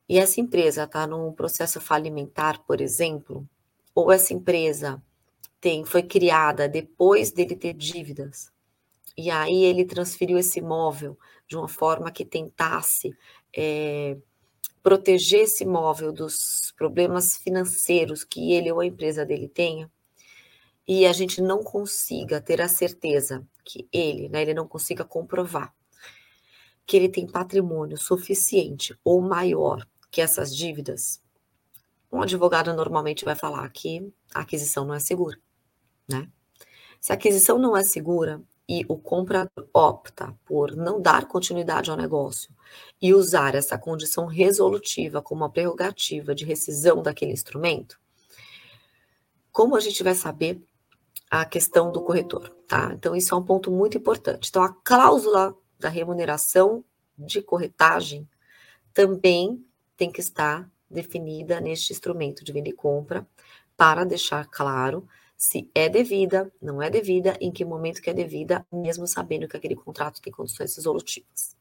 E 0.08 0.18
essa 0.18 0.40
empresa 0.40 0.84
está 0.84 1.06
num 1.06 1.32
processo 1.32 1.80
falimentar, 1.80 2.62
por 2.64 2.80
exemplo, 2.80 3.48
ou 3.94 4.12
essa 4.12 4.32
empresa 4.32 5.02
tem 5.60 5.84
foi 5.84 6.02
criada 6.02 6.68
depois 6.68 7.32
dele 7.32 7.56
ter 7.56 7.72
dívidas, 7.72 8.52
e 9.16 9.30
aí 9.30 9.64
ele 9.64 9.84
transferiu 9.84 10.38
esse 10.38 10.58
imóvel 10.58 11.18
de 11.48 11.56
uma 11.56 11.66
forma 11.66 12.10
que 12.10 12.24
tentasse 12.24 13.16
é, 13.56 14.16
proteger 14.82 15.40
esse 15.40 15.64
imóvel 15.64 16.12
dos 16.12 16.72
problemas 16.76 17.36
financeiros 17.38 18.22
que 18.22 18.52
ele 18.52 18.70
ou 18.70 18.80
a 18.80 18.86
empresa 18.86 19.24
dele 19.24 19.48
tenha, 19.48 19.90
e 20.86 21.04
a 21.06 21.12
gente 21.12 21.40
não 21.40 21.64
consiga 21.64 22.40
ter 22.40 22.60
a 22.60 22.68
certeza 22.68 23.44
que 23.64 23.88
ele, 23.92 24.28
né, 24.28 24.42
ele 24.42 24.54
não 24.54 24.68
consiga 24.68 25.04
comprovar 25.04 25.74
que 26.86 26.96
ele 26.96 27.08
tem 27.08 27.26
patrimônio 27.26 27.98
suficiente 27.98 28.98
ou 29.04 29.20
maior 29.20 29.86
que 30.10 30.20
essas 30.20 30.54
dívidas, 30.54 31.20
um 32.10 32.22
advogado 32.22 32.72
normalmente 32.72 33.24
vai 33.24 33.34
falar 33.34 33.68
que 33.70 34.12
a 34.32 34.40
aquisição 34.40 34.84
não 34.84 34.94
é 34.94 35.00
segura, 35.00 35.38
né? 36.08 36.28
Se 37.00 37.12
a 37.12 37.14
aquisição 37.14 37.58
não 37.58 37.76
é 37.76 37.84
segura, 37.84 38.42
e 38.68 38.84
o 38.88 38.98
comprador 38.98 39.68
opta 39.72 40.34
por 40.44 40.74
não 40.74 41.00
dar 41.00 41.26
continuidade 41.26 41.90
ao 41.90 41.96
negócio 41.96 42.52
e 43.00 43.14
usar 43.14 43.54
essa 43.54 43.78
condição 43.78 44.26
resolutiva 44.26 45.22
como 45.22 45.42
uma 45.42 45.50
prerrogativa 45.50 46.34
de 46.34 46.44
rescisão 46.44 47.02
daquele 47.02 47.32
instrumento, 47.32 47.98
como 49.52 49.76
a 49.76 49.80
gente 49.80 50.02
vai 50.02 50.14
saber 50.14 50.60
a 51.30 51.44
questão 51.44 51.92
do 51.92 52.02
corretor, 52.02 52.50
tá? 52.66 52.92
Então, 52.92 53.14
isso 53.14 53.34
é 53.34 53.38
um 53.38 53.42
ponto 53.42 53.70
muito 53.70 53.96
importante. 53.96 54.48
Então, 54.48 54.62
a 54.62 54.72
cláusula 54.72 55.56
da 55.78 55.88
remuneração 55.88 56.84
de 57.18 57.40
corretagem 57.42 58.28
também 58.92 59.64
tem 59.96 60.10
que 60.10 60.20
estar 60.20 60.70
definida 60.90 61.60
neste 61.60 61.92
instrumento 61.92 62.44
de 62.44 62.52
venda 62.52 62.68
e 62.68 62.72
compra 62.72 63.26
para 63.76 64.04
deixar 64.04 64.46
claro 64.46 65.06
se 65.36 65.70
é 65.74 65.88
devida, 65.88 66.50
não 66.62 66.80
é 66.80 66.88
devida, 66.88 67.36
em 67.40 67.52
que 67.52 67.64
momento 67.64 68.00
que 68.00 68.08
é 68.08 68.14
devida, 68.14 68.66
mesmo 68.72 69.06
sabendo 69.06 69.46
que 69.46 69.56
aquele 69.56 69.76
contrato 69.76 70.20
tem 70.20 70.32
condições 70.32 70.74
resolutivas. 70.76 71.54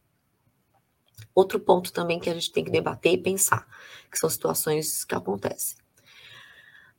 Outro 1.33 1.59
ponto 1.59 1.91
também 1.91 2.19
que 2.19 2.29
a 2.29 2.33
gente 2.33 2.53
tem 2.53 2.63
que 2.63 2.71
debater 2.71 3.13
e 3.13 3.17
pensar, 3.17 3.67
que 4.09 4.17
são 4.17 4.29
situações 4.29 5.03
que 5.03 5.13
acontecem. 5.13 5.77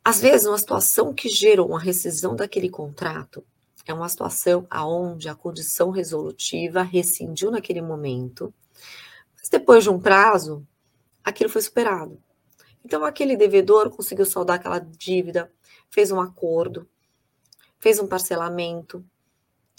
Às 0.05 0.21
vezes, 0.21 0.47
uma 0.47 0.59
situação 0.59 1.15
que 1.15 1.29
gerou 1.31 1.69
uma 1.69 1.81
rescisão 1.81 2.37
daquele 2.37 2.69
contrato 2.69 3.43
é 3.87 3.95
uma 3.95 4.09
situação 4.09 4.67
aonde 4.69 5.29
a 5.29 5.35
condição 5.35 5.91
resolutiva 5.91 6.83
rescindiu 6.83 7.51
naquele 7.51 7.81
momento, 7.81 8.53
mas 9.39 9.49
depois 9.49 9.85
de 9.85 9.91
um 9.91 10.01
prazo, 10.01 10.67
aquilo 11.25 11.49
foi 11.49 11.63
superado. 11.63 12.21
Então, 12.85 13.05
aquele 13.05 13.37
devedor 13.37 13.91
conseguiu 13.91 14.27
saldar 14.27 14.57
aquela 14.57 14.79
dívida, 14.79 15.53
fez 15.91 16.11
um 16.11 16.21
acordo, 16.21 16.89
fez 17.79 17.99
um 17.99 18.07
parcelamento, 18.07 19.05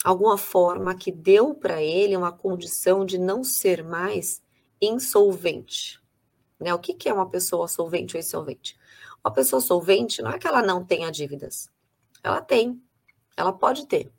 alguma 0.04 0.38
forma 0.38 0.96
que 0.96 1.12
deu 1.12 1.54
para 1.54 1.82
ele 1.82 2.16
uma 2.16 2.32
condição 2.32 3.06
de 3.06 3.18
não 3.18 3.44
ser 3.44 3.84
mais 3.84 4.42
insolvente. 4.82 6.02
Né? 6.60 6.74
O 6.74 6.80
que, 6.80 6.94
que 6.94 7.10
é 7.10 7.14
uma 7.14 7.30
pessoa 7.30 7.68
solvente 7.68 8.16
ou 8.16 8.20
insolvente? 8.20 8.78
Uma 9.24 9.34
pessoa 9.34 9.62
solvente 9.62 10.22
não 10.22 10.32
é 10.32 10.40
que 10.40 10.48
ela 10.48 10.62
não 10.62 10.84
tenha 10.86 11.12
dívidas. 11.12 11.70
Ela 12.24 12.42
tem. 12.42 12.82
Ela 13.38 13.54
pode 13.54 13.86
ter. 13.86 14.12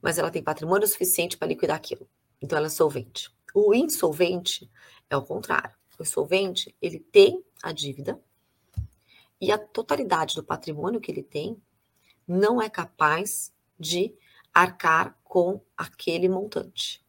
Mas 0.00 0.18
ela 0.18 0.30
tem 0.30 0.42
patrimônio 0.42 0.86
suficiente 0.86 1.36
para 1.36 1.48
liquidar 1.48 1.76
aquilo. 1.76 2.08
Então 2.40 2.56
ela 2.56 2.68
é 2.68 2.70
solvente. 2.70 3.34
O 3.52 3.74
insolvente 3.74 4.70
é 5.10 5.16
o 5.16 5.22
contrário. 5.22 5.74
O 5.98 6.02
insolvente, 6.02 6.76
ele 6.80 7.00
tem 7.00 7.42
a 7.60 7.72
dívida, 7.72 8.20
e 9.40 9.52
a 9.52 9.58
totalidade 9.58 10.34
do 10.34 10.42
patrimônio 10.42 11.00
que 11.00 11.10
ele 11.10 11.22
tem 11.22 11.60
não 12.26 12.60
é 12.60 12.68
capaz 12.68 13.52
de 13.78 14.14
arcar 14.52 15.16
com 15.22 15.60
aquele 15.76 16.28
montante. 16.28 17.04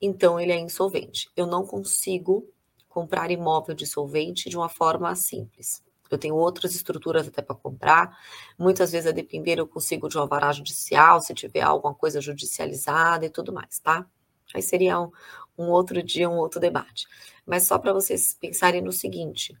Então, 0.00 0.38
ele 0.38 0.52
é 0.52 0.58
insolvente. 0.58 1.30
Eu 1.36 1.46
não 1.46 1.66
consigo 1.66 2.48
comprar 2.88 3.30
imóvel 3.30 3.74
de 3.74 3.86
solvente 3.86 4.48
de 4.48 4.56
uma 4.56 4.68
forma 4.68 5.14
simples. 5.14 5.82
Eu 6.10 6.18
tenho 6.18 6.34
outras 6.34 6.74
estruturas 6.74 7.28
até 7.28 7.40
para 7.40 7.54
comprar. 7.54 8.18
Muitas 8.58 8.92
vezes, 8.92 9.08
a 9.08 9.12
depender, 9.12 9.58
eu 9.58 9.66
consigo 9.66 10.08
de 10.08 10.16
uma 10.16 10.26
vara 10.26 10.52
judicial, 10.52 11.20
se 11.20 11.32
tiver 11.34 11.62
alguma 11.62 11.94
coisa 11.94 12.20
judicializada 12.20 13.24
e 13.26 13.30
tudo 13.30 13.52
mais, 13.52 13.78
tá? 13.78 14.06
Aí 14.52 14.62
seria 14.62 15.00
um, 15.00 15.10
um 15.56 15.68
outro 15.70 16.02
dia, 16.02 16.28
um 16.28 16.36
outro 16.36 16.58
debate. 16.58 17.06
Mas 17.46 17.66
só 17.66 17.78
para 17.78 17.92
vocês 17.92 18.36
pensarem 18.40 18.82
no 18.82 18.92
seguinte: 18.92 19.56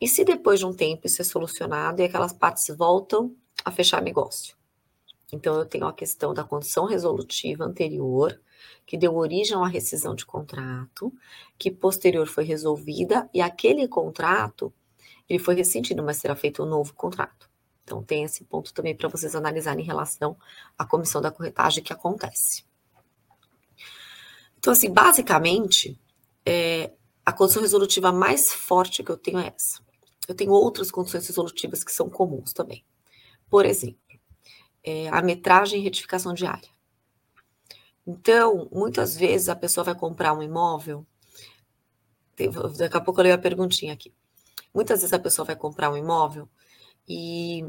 e 0.00 0.08
se 0.08 0.24
depois 0.24 0.60
de 0.60 0.66
um 0.66 0.72
tempo 0.72 1.06
isso 1.06 1.22
é 1.22 1.24
solucionado 1.24 2.00
e 2.00 2.04
aquelas 2.04 2.32
partes 2.32 2.66
voltam 2.76 3.34
a 3.64 3.70
fechar 3.70 4.02
negócio? 4.02 4.56
Então, 5.32 5.54
eu 5.54 5.64
tenho 5.64 5.86
a 5.86 5.94
questão 5.94 6.34
da 6.34 6.44
condição 6.44 6.84
resolutiva 6.84 7.64
anterior, 7.64 8.38
que 8.84 8.98
deu 8.98 9.16
origem 9.16 9.54
a 9.54 9.58
uma 9.58 9.68
rescisão 9.68 10.14
de 10.14 10.26
contrato, 10.26 11.10
que 11.58 11.70
posterior 11.70 12.26
foi 12.26 12.44
resolvida, 12.44 13.30
e 13.32 13.40
aquele 13.40 13.88
contrato, 13.88 14.72
ele 15.32 15.42
foi 15.42 15.54
rescindido, 15.54 16.02
mas 16.02 16.18
será 16.18 16.36
feito 16.36 16.62
um 16.62 16.66
novo 16.66 16.92
contrato. 16.92 17.50
Então, 17.82 18.02
tem 18.02 18.24
esse 18.24 18.44
ponto 18.44 18.72
também 18.74 18.94
para 18.94 19.08
vocês 19.08 19.34
analisarem 19.34 19.82
em 19.82 19.86
relação 19.86 20.36
à 20.78 20.84
comissão 20.84 21.22
da 21.22 21.30
corretagem 21.30 21.82
que 21.82 21.92
acontece. 21.92 22.64
Então, 24.58 24.72
assim, 24.72 24.90
basicamente, 24.90 25.98
é, 26.44 26.92
a 27.24 27.32
condição 27.32 27.62
resolutiva 27.62 28.12
mais 28.12 28.52
forte 28.52 29.02
que 29.02 29.10
eu 29.10 29.16
tenho 29.16 29.38
é 29.38 29.52
essa. 29.56 29.80
Eu 30.28 30.34
tenho 30.34 30.52
outras 30.52 30.90
condições 30.90 31.26
resolutivas 31.26 31.82
que 31.82 31.92
são 31.92 32.10
comuns 32.10 32.52
também. 32.52 32.84
Por 33.48 33.64
exemplo, 33.64 33.98
é, 34.84 35.08
a 35.08 35.22
metragem 35.22 35.80
e 35.80 35.82
retificação 35.82 36.34
diária. 36.34 36.68
Então, 38.06 38.68
muitas 38.70 39.16
vezes 39.16 39.48
a 39.48 39.56
pessoa 39.56 39.82
vai 39.82 39.94
comprar 39.94 40.34
um 40.34 40.42
imóvel. 40.42 41.06
Daqui 42.76 42.96
a 42.96 43.00
pouco 43.00 43.20
eu 43.20 43.24
leio 43.24 43.34
a 43.34 43.38
perguntinha 43.38 43.94
aqui. 43.94 44.12
Muitas 44.74 45.00
vezes 45.00 45.12
a 45.12 45.18
pessoa 45.18 45.44
vai 45.44 45.56
comprar 45.56 45.90
um 45.90 45.96
imóvel 45.96 46.48
e 47.08 47.64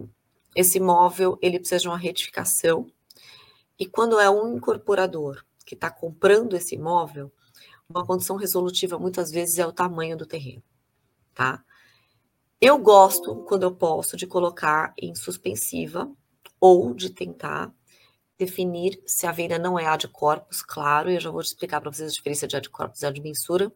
esse 0.56 0.78
imóvel 0.78 1.38
ele 1.42 1.60
precisa 1.60 1.82
de 1.82 1.88
uma 1.88 1.98
retificação. 1.98 2.88
E 3.78 3.86
quando 3.86 4.20
é 4.20 4.30
um 4.30 4.56
incorporador 4.56 5.44
que 5.66 5.76
está 5.76 5.90
comprando 5.90 6.56
esse 6.56 6.76
imóvel, 6.76 7.32
uma 7.90 8.06
condição 8.06 8.36
resolutiva 8.36 9.00
muitas 9.00 9.32
vezes 9.32 9.60
é 9.60 9.66
o 9.66 9.74
tamanho 9.74 10.18
do 10.18 10.26
terreno, 10.26 10.64
tá? 11.34 11.64
Eu 12.62 12.78
gosto, 12.78 13.44
quando 13.44 13.64
eu 13.64 13.76
posso, 13.76 14.16
de 14.16 14.26
colocar 14.26 14.94
em 14.98 15.14
suspensiva 15.16 16.10
ou 16.60 16.94
de 16.94 17.10
tentar 17.10 17.74
definir 18.38 19.02
se 19.06 19.28
a 19.28 19.32
venda 19.32 19.60
não 19.60 19.78
é 19.78 19.86
ad 19.86 20.08
corpus, 20.08 20.62
claro, 20.62 21.12
e 21.12 21.16
eu 21.16 21.20
já 21.20 21.30
vou 21.30 21.42
te 21.42 21.48
explicar 21.48 21.82
para 21.82 21.92
vocês 21.92 22.10
a 22.10 22.14
diferença 22.14 22.48
de 22.48 22.56
ad 22.56 22.70
corpus 22.70 23.02
e 23.02 23.06
ad 23.06 23.22
mensura. 23.22 23.72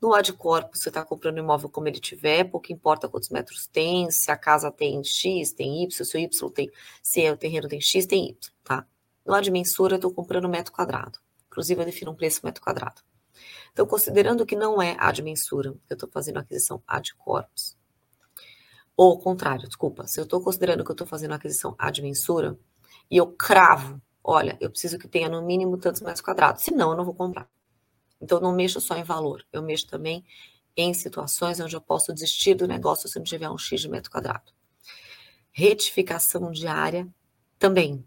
No 0.00 0.14
ad 0.14 0.32
corpus, 0.34 0.80
você 0.80 0.90
está 0.90 1.04
comprando 1.04 1.36
o 1.36 1.40
imóvel 1.40 1.68
como 1.68 1.88
ele 1.88 1.98
tiver, 1.98 2.44
pouco 2.44 2.72
importa 2.72 3.08
quantos 3.08 3.30
metros 3.30 3.66
tem, 3.66 4.10
se 4.10 4.30
a 4.30 4.36
casa 4.36 4.70
tem 4.70 5.02
X, 5.02 5.52
tem 5.52 5.82
Y, 5.84 6.04
se 6.04 6.16
o 6.16 6.20
Y 6.20 6.50
tem, 6.50 6.70
se 7.02 7.30
o 7.30 7.36
terreno 7.36 7.68
tem 7.68 7.80
X, 7.80 8.06
tem 8.06 8.28
Y, 8.30 8.52
tá? 8.62 8.86
No 9.26 9.34
ad 9.34 9.50
mensura, 9.50 9.94
eu 9.94 9.96
estou 9.96 10.12
comprando 10.12 10.48
metro 10.48 10.72
quadrado. 10.72 11.18
Inclusive, 11.48 11.80
eu 11.82 11.86
defino 11.86 12.12
um 12.12 12.14
preço 12.14 12.40
metro 12.44 12.62
quadrado. 12.62 13.02
Então, 13.72 13.86
considerando 13.86 14.46
que 14.46 14.56
não 14.56 14.80
é 14.80 14.96
ad 14.98 15.20
mensura, 15.22 15.70
eu 15.90 15.94
estou 15.94 16.08
fazendo 16.08 16.38
aquisição 16.38 16.82
ad 16.86 17.14
corpus, 17.16 17.76
ou 18.96 19.12
ao 19.12 19.18
contrário, 19.18 19.68
desculpa, 19.68 20.06
se 20.08 20.18
eu 20.18 20.24
estou 20.24 20.40
considerando 20.42 20.84
que 20.84 20.90
eu 20.90 20.94
estou 20.94 21.06
fazendo 21.06 21.32
aquisição 21.32 21.74
ad 21.78 22.02
mensura 22.02 22.58
e 23.08 23.16
eu 23.16 23.28
cravo, 23.28 24.02
olha, 24.24 24.56
eu 24.60 24.70
preciso 24.70 24.98
que 24.98 25.06
tenha 25.06 25.28
no 25.28 25.40
mínimo 25.40 25.78
tantos 25.78 26.00
metros 26.00 26.20
quadrados, 26.20 26.64
senão 26.64 26.90
eu 26.90 26.96
não 26.96 27.04
vou 27.04 27.14
comprar. 27.14 27.48
Então, 28.20 28.40
não 28.40 28.52
mexo 28.52 28.80
só 28.80 28.96
em 28.96 29.04
valor, 29.04 29.44
eu 29.52 29.62
mexo 29.62 29.86
também 29.86 30.24
em 30.76 30.94
situações 30.94 31.58
onde 31.58 31.74
eu 31.74 31.80
posso 31.80 32.12
desistir 32.12 32.54
do 32.54 32.66
negócio 32.66 33.08
se 33.08 33.16
não 33.16 33.24
tiver 33.24 33.50
um 33.50 33.58
X 33.58 33.80
de 33.80 33.88
metro 33.88 34.10
quadrado. 34.10 34.52
Retificação 35.50 36.50
diária 36.52 37.08
também. 37.58 38.04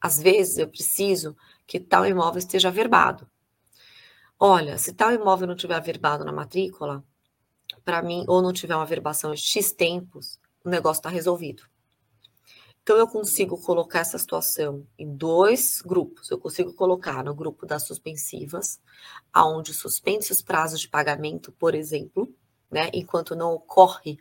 Às 0.00 0.22
vezes 0.22 0.58
eu 0.58 0.68
preciso 0.68 1.36
que 1.66 1.80
tal 1.80 2.06
imóvel 2.06 2.38
esteja 2.38 2.68
averbado. 2.68 3.28
Olha, 4.38 4.78
se 4.78 4.92
tal 4.92 5.12
imóvel 5.12 5.48
não 5.48 5.56
tiver 5.56 5.74
averbado 5.74 6.24
na 6.24 6.32
matrícula, 6.32 7.02
para 7.84 8.02
mim, 8.02 8.24
ou 8.28 8.42
não 8.42 8.52
tiver 8.52 8.76
uma 8.76 8.86
verbação 8.86 9.32
em 9.32 9.36
X 9.36 9.72
tempos, 9.72 10.38
o 10.64 10.68
negócio 10.68 11.00
está 11.00 11.08
resolvido. 11.08 11.64
Então, 12.86 12.98
eu 12.98 13.08
consigo 13.08 13.60
colocar 13.60 13.98
essa 13.98 14.16
situação 14.16 14.86
em 14.96 15.12
dois 15.12 15.82
grupos. 15.82 16.30
Eu 16.30 16.38
consigo 16.38 16.72
colocar 16.72 17.24
no 17.24 17.34
grupo 17.34 17.66
das 17.66 17.84
suspensivas, 17.84 18.80
aonde 19.32 19.74
suspende 19.74 20.30
os 20.30 20.40
prazos 20.40 20.78
de 20.78 20.88
pagamento, 20.88 21.50
por 21.50 21.74
exemplo, 21.74 22.32
né, 22.70 22.88
enquanto 22.94 23.34
não 23.34 23.52
ocorre 23.54 24.20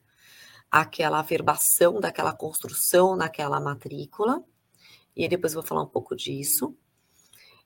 aquela 0.72 1.22
verbação 1.22 2.00
daquela 2.00 2.34
construção 2.34 3.15
naquela 3.15 3.60
matrícula. 3.60 4.43
E 5.15 5.27
depois 5.27 5.53
eu 5.53 5.62
vou 5.62 5.67
falar 5.67 5.84
um 5.84 5.88
pouco 5.88 6.15
disso. 6.15 6.75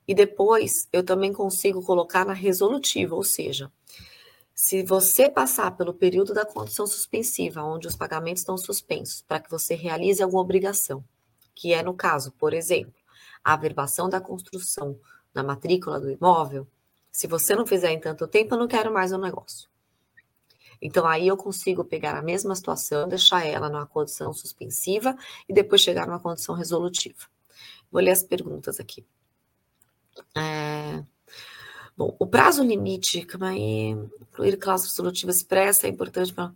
E 0.05 0.13
depois 0.13 0.85
eu 0.91 1.01
também 1.01 1.31
consigo 1.31 1.81
colocar 1.81 2.25
na 2.25 2.33
resolutiva, 2.33 3.15
ou 3.15 3.23
seja, 3.23 3.71
se 4.61 4.83
você 4.83 5.29
passar 5.29 5.71
pelo 5.77 5.93
período 5.93 6.33
da 6.33 6.45
condição 6.45 6.85
suspensiva, 6.85 7.63
onde 7.63 7.87
os 7.87 7.95
pagamentos 7.95 8.41
estão 8.41 8.57
suspensos, 8.57 9.21
para 9.21 9.39
que 9.39 9.49
você 9.49 9.73
realize 9.73 10.21
alguma 10.21 10.41
obrigação, 10.41 11.01
que 11.55 11.73
é 11.73 11.81
no 11.81 11.93
caso, 11.93 12.33
por 12.33 12.53
exemplo, 12.53 12.93
a 13.41 13.53
averbação 13.53 14.09
da 14.09 14.19
construção 14.19 14.99
na 15.33 15.41
matrícula 15.41 15.97
do 15.97 16.11
imóvel, 16.11 16.67
se 17.09 17.25
você 17.25 17.55
não 17.55 17.65
fizer 17.65 17.91
em 17.91 18.01
tanto 18.01 18.27
tempo, 18.27 18.53
eu 18.53 18.59
não 18.59 18.67
quero 18.67 18.93
mais 18.93 19.13
o 19.13 19.15
um 19.15 19.21
negócio. 19.21 19.69
Então, 20.81 21.07
aí 21.07 21.25
eu 21.25 21.37
consigo 21.37 21.85
pegar 21.85 22.17
a 22.17 22.21
mesma 22.21 22.53
situação, 22.53 23.07
deixar 23.07 23.45
ela 23.45 23.69
numa 23.69 23.87
condição 23.87 24.33
suspensiva 24.33 25.17
e 25.47 25.53
depois 25.53 25.79
chegar 25.79 26.05
numa 26.05 26.19
condição 26.19 26.53
resolutiva. 26.53 27.27
Vou 27.89 28.01
ler 28.01 28.11
as 28.11 28.23
perguntas 28.23 28.77
aqui. 28.77 29.05
É... 30.35 31.01
Bom, 31.99 32.15
o 32.17 32.25
prazo 32.25 32.63
limite, 32.63 33.25
calma 33.25 33.49
aí, 33.49 33.89
incluir 34.21 34.55
cláusula 34.55 34.89
solutiva 34.89 35.31
expressa 35.31 35.85
é 35.85 35.89
importante 35.89 36.33
para. 36.33 36.55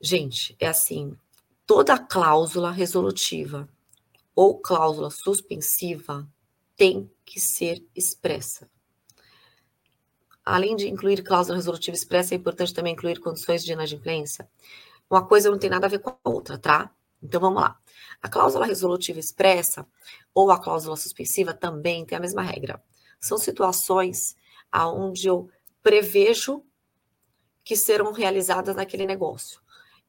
Gente, 0.00 0.54
é 0.60 0.68
assim: 0.68 1.18
toda 1.66 1.98
cláusula 1.98 2.70
resolutiva 2.70 3.68
ou 4.32 4.60
cláusula 4.60 5.10
suspensiva, 5.10 6.24
tem 6.76 7.10
que 7.24 7.40
ser 7.40 7.84
expressa. 7.96 8.70
Além 10.44 10.76
de 10.76 10.86
incluir 10.86 11.24
cláusula 11.24 11.56
resolutiva 11.56 11.96
expressa, 11.96 12.32
é 12.32 12.36
importante 12.36 12.72
também 12.72 12.92
incluir 12.92 13.18
condições 13.18 13.64
de 13.64 13.72
inadimplência. 13.72 14.48
Uma 15.10 15.26
coisa 15.26 15.50
não 15.50 15.58
tem 15.58 15.68
nada 15.68 15.86
a 15.86 15.90
ver 15.90 15.98
com 15.98 16.10
a 16.10 16.30
outra, 16.30 16.56
tá? 16.56 16.94
Então 17.20 17.40
vamos 17.40 17.60
lá. 17.60 17.76
A 18.22 18.28
cláusula 18.28 18.66
resolutiva 18.66 19.18
expressa 19.18 19.84
ou 20.32 20.52
a 20.52 20.62
cláusula 20.62 20.96
suspensiva 20.96 21.52
também 21.52 22.06
tem 22.06 22.16
a 22.16 22.20
mesma 22.20 22.42
regra. 22.42 22.80
São 23.26 23.38
situações 23.38 24.36
aonde 24.70 25.26
eu 25.26 25.50
prevejo 25.82 26.64
que 27.64 27.76
serão 27.76 28.12
realizadas 28.12 28.76
naquele 28.76 29.06
negócio. 29.06 29.60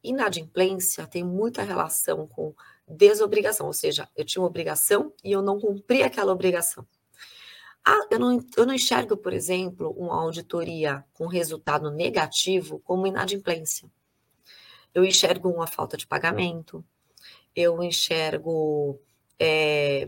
Inadimplência 0.04 1.08
tem 1.08 1.24
muita 1.24 1.64
relação 1.64 2.28
com 2.28 2.54
desobrigação, 2.88 3.68
ou 3.68 3.74
seja, 3.74 4.08
eu 4.16 4.24
tinha 4.24 4.42
uma 4.42 4.48
obrigação 4.48 5.12
e 5.24 5.32
eu 5.32 5.42
não 5.42 5.60
cumpri 5.60 6.04
aquela 6.04 6.32
obrigação. 6.32 6.86
Ah, 7.84 8.06
eu, 8.12 8.20
não, 8.20 8.46
eu 8.56 8.66
não 8.66 8.74
enxergo, 8.74 9.18
por 9.18 9.34
exemplo, 9.34 9.90
uma 9.98 10.22
auditoria 10.22 11.04
com 11.14 11.26
resultado 11.26 11.90
negativo 11.90 12.80
como 12.80 13.08
inadimplência. 13.08 13.90
Eu 14.94 15.04
enxergo 15.04 15.50
uma 15.50 15.68
falta 15.68 15.98
de 15.98 16.06
pagamento, 16.06 16.84
eu 17.56 17.82
enxergo 17.82 19.00
é, 19.40 20.08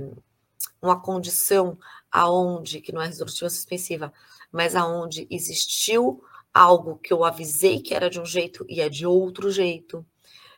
uma 0.82 1.00
condição 1.02 1.78
aonde, 2.12 2.82
que 2.82 2.92
não 2.92 3.02
é 3.02 3.08
resolutiva 3.08 3.50
suspensiva, 3.50 4.14
mas 4.52 4.76
aonde 4.76 5.28
existiu 5.30 6.24
algo 6.54 6.98
que 6.98 7.14
eu 7.14 7.24
avisei 7.24 7.82
que 7.82 7.94
era 7.94 8.10
de 8.10 8.20
um 8.20 8.26
jeito 8.26 8.66
e 8.68 8.82
é 8.82 8.90
de 8.90 9.06
outro 9.06 9.52
jeito. 9.52 10.06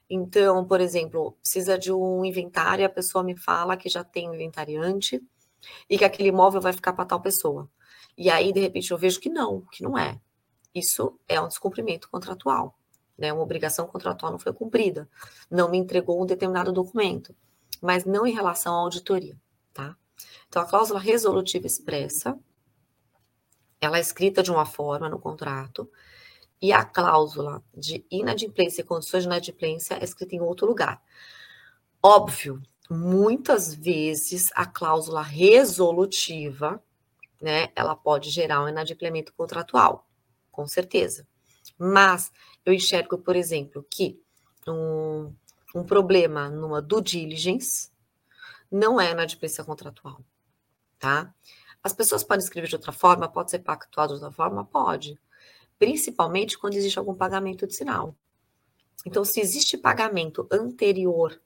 Então, 0.10 0.66
por 0.66 0.82
exemplo, 0.82 1.34
precisa 1.42 1.78
de 1.78 1.92
um 1.92 2.26
inventário, 2.26 2.86
a 2.86 2.90
pessoa 2.90 3.24
me 3.24 3.38
fala 3.38 3.78
que 3.78 3.90
já 3.90 4.04
tem 4.04 4.30
um 4.30 4.34
inventariante, 4.34 5.22
e 5.90 5.98
que 5.98 6.06
aquele 6.06 6.30
imóvel 6.30 6.62
vai 6.62 6.74
ficar 6.74 6.94
para 6.94 7.06
tal 7.06 7.22
pessoa. 7.22 7.70
E 8.18 8.30
aí, 8.30 8.52
de 8.52 8.60
repente, 8.60 8.92
eu 8.92 8.98
vejo 8.98 9.20
que 9.20 9.30
não, 9.30 9.62
que 9.72 9.84
não 9.84 9.98
é. 9.98 10.20
Isso 10.74 11.20
é 11.28 11.40
um 11.40 11.48
descumprimento 11.48 12.10
contratual. 12.10 12.78
Né? 13.18 13.32
Uma 13.32 13.44
obrigação 13.44 13.88
contratual 13.88 14.32
não 14.32 14.40
foi 14.40 14.54
cumprida. 14.54 15.10
Não 15.50 15.70
me 15.70 15.78
entregou 15.78 16.22
um 16.22 16.26
determinado 16.26 16.72
documento, 16.72 17.36
mas 17.82 18.06
não 18.06 18.26
em 18.26 18.34
relação 18.34 18.74
à 18.74 18.78
auditoria. 18.78 19.38
Tá? 19.74 19.96
Então, 20.48 20.62
a 20.62 20.66
cláusula 20.66 21.00
resolutiva 21.00 21.66
expressa, 21.66 22.38
ela 23.80 23.98
é 23.98 24.02
escrita 24.02 24.44
de 24.44 24.52
uma 24.52 24.66
forma 24.66 25.10
no 25.10 25.20
contrato, 25.20 25.90
e 26.62 26.72
a 26.72 26.86
cláusula 26.86 27.64
de 27.76 28.06
inadimplência 28.12 28.82
e 28.82 28.86
condições 28.86 29.24
de 29.24 29.28
inadimplência 29.28 29.96
é 29.96 30.04
escrita 30.04 30.36
em 30.36 30.42
outro 30.42 30.68
lugar. 30.68 31.02
Óbvio 32.04 32.62
muitas 32.92 33.74
vezes 33.74 34.50
a 34.54 34.66
cláusula 34.66 35.22
resolutiva, 35.22 36.84
né, 37.42 37.70
ela 37.74 37.96
pode 37.96 38.30
gerar 38.30 38.64
um 38.64 38.68
inadimplemento 38.68 39.34
contratual, 39.34 40.06
com 40.52 40.68
certeza. 40.68 41.26
Mas 41.78 42.32
eu 42.66 42.74
enxergo, 42.74 43.18
por 43.18 43.36
exemplo, 43.36 43.86
que 43.90 44.22
um, 44.68 45.34
um 45.74 45.84
problema 45.84 46.50
numa 46.50 46.82
due 46.82 47.02
diligence 47.02 47.90
não 48.72 49.00
é 49.00 49.12
inadimplência 49.12 49.64
contratual, 49.64 50.24
tá? 50.98 51.34
As 51.84 51.94
pessoas 51.94 52.24
podem 52.24 52.44
escrever 52.44 52.68
de 52.68 52.76
outra 52.76 52.92
forma, 52.92 53.28
pode 53.28 53.52
ser 53.52 53.60
pactuado 53.60 54.16
de 54.16 54.24
outra 54.24 54.36
forma? 54.36 54.64
Pode. 54.64 55.20
Principalmente 55.78 56.58
quando 56.58 56.76
existe 56.76 57.00
algum 57.00 57.16
pagamento 57.16 57.66
de 57.66 57.76
sinal. 57.76 58.16
Então, 59.06 59.26
se 59.26 59.40
existe 59.40 59.78
pagamento 59.78 60.48
anterior 60.52 61.42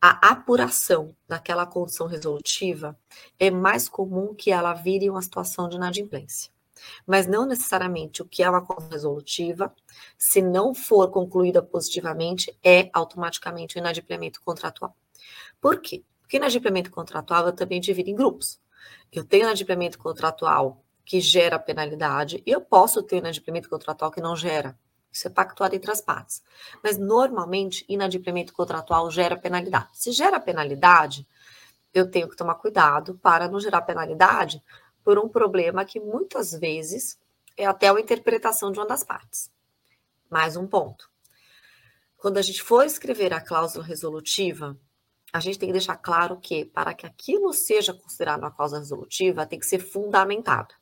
a 0.00 0.30
apuração 0.30 1.16
daquela 1.26 1.66
condição 1.66 2.06
resolutiva, 2.06 2.96
é 3.38 3.50
mais 3.50 3.88
comum 3.88 4.34
que 4.34 4.52
ela 4.52 4.74
vire 4.74 5.08
uma 5.08 5.22
situação 5.22 5.68
de 5.68 5.76
inadimplência. 5.76 6.52
Mas 7.06 7.26
não 7.26 7.46
necessariamente 7.46 8.20
o 8.20 8.26
que 8.26 8.42
é 8.42 8.50
uma 8.50 8.64
condição 8.64 8.90
resolutiva, 8.90 9.74
se 10.18 10.42
não 10.42 10.74
for 10.74 11.10
concluída 11.10 11.62
positivamente, 11.62 12.56
é 12.62 12.90
automaticamente 12.92 13.78
um 13.78 13.80
inadimplemento 13.80 14.40
contratual. 14.42 14.94
Por 15.60 15.80
quê? 15.80 16.04
Porque 16.34 16.38
inadimplemento 16.38 16.90
contratual 16.90 17.46
eu 17.46 17.52
também 17.52 17.80
divido 17.80 18.10
em 18.10 18.16
grupos. 18.16 18.60
Eu 19.12 19.22
tenho 19.22 19.44
inadimplemento 19.44 19.96
contratual 19.96 20.84
que 21.04 21.20
gera 21.20 21.60
penalidade 21.60 22.42
e 22.44 22.50
eu 22.50 22.60
posso 22.60 23.04
ter 23.04 23.18
inadimplemento 23.18 23.68
contratual 23.68 24.10
que 24.10 24.20
não 24.20 24.34
gera. 24.34 24.76
Isso 25.12 25.28
é 25.28 25.30
pactuado 25.30 25.76
entre 25.76 25.92
as 25.92 26.00
partes. 26.00 26.42
Mas, 26.82 26.98
normalmente, 26.98 27.84
inadimplemento 27.88 28.52
contratual 28.52 29.08
gera 29.12 29.36
penalidade. 29.36 29.90
Se 29.92 30.10
gera 30.10 30.40
penalidade, 30.40 31.24
eu 31.92 32.10
tenho 32.10 32.28
que 32.28 32.34
tomar 32.34 32.56
cuidado 32.56 33.16
para 33.22 33.46
não 33.46 33.60
gerar 33.60 33.82
penalidade 33.82 34.60
por 35.04 35.20
um 35.20 35.28
problema 35.28 35.84
que 35.84 36.00
muitas 36.00 36.50
vezes 36.50 37.16
é 37.56 37.64
até 37.64 37.88
a 37.88 38.00
interpretação 38.00 38.72
de 38.72 38.80
uma 38.80 38.88
das 38.88 39.04
partes. 39.04 39.52
Mais 40.28 40.56
um 40.56 40.66
ponto. 40.66 41.08
Quando 42.16 42.38
a 42.38 42.42
gente 42.42 42.60
for 42.60 42.84
escrever 42.84 43.32
a 43.32 43.40
cláusula 43.40 43.84
resolutiva, 43.84 44.76
a 45.34 45.40
gente 45.40 45.58
tem 45.58 45.68
que 45.68 45.72
deixar 45.72 45.96
claro 45.96 46.36
que, 46.36 46.64
para 46.64 46.94
que 46.94 47.04
aquilo 47.04 47.52
seja 47.52 47.92
considerado 47.92 48.38
uma 48.38 48.52
cláusula 48.52 48.80
resolutiva, 48.80 49.44
tem 49.44 49.58
que 49.58 49.66
ser 49.66 49.80
fundamentado. 49.80 50.72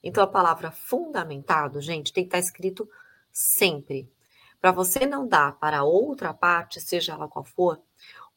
Então, 0.00 0.22
a 0.22 0.26
palavra 0.28 0.70
fundamentado, 0.70 1.80
gente, 1.80 2.12
tem 2.12 2.22
que 2.22 2.28
estar 2.28 2.38
escrito 2.38 2.88
sempre. 3.32 4.08
Para 4.60 4.70
você 4.70 5.04
não 5.04 5.26
dar 5.26 5.58
para 5.58 5.82
outra 5.82 6.32
parte, 6.32 6.80
seja 6.80 7.14
ela 7.14 7.26
qual 7.26 7.44
for, 7.44 7.82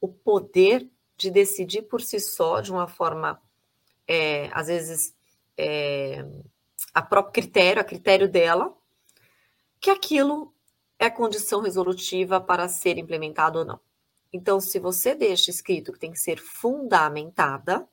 o 0.01 0.07
poder 0.07 0.89
de 1.15 1.29
decidir 1.29 1.83
por 1.83 2.01
si 2.01 2.19
só, 2.19 2.59
de 2.59 2.71
uma 2.71 2.87
forma, 2.87 3.39
é, 4.07 4.49
às 4.51 4.65
vezes, 4.65 5.15
é, 5.55 6.25
a 6.91 7.03
próprio 7.03 7.33
critério, 7.33 7.79
a 7.79 7.85
critério 7.85 8.27
dela, 8.27 8.75
que 9.79 9.91
aquilo 9.91 10.51
é 10.97 11.07
condição 11.07 11.61
resolutiva 11.61 12.41
para 12.41 12.67
ser 12.67 12.97
implementado 12.97 13.59
ou 13.59 13.65
não. 13.65 13.79
Então, 14.31 14.59
se 14.59 14.79
você 14.79 15.15
deixa 15.15 15.49
escrito 15.49 15.93
que 15.93 15.99
tem 15.99 16.11
que 16.11 16.19
ser 16.19 16.37
fundamentada, 16.37 17.87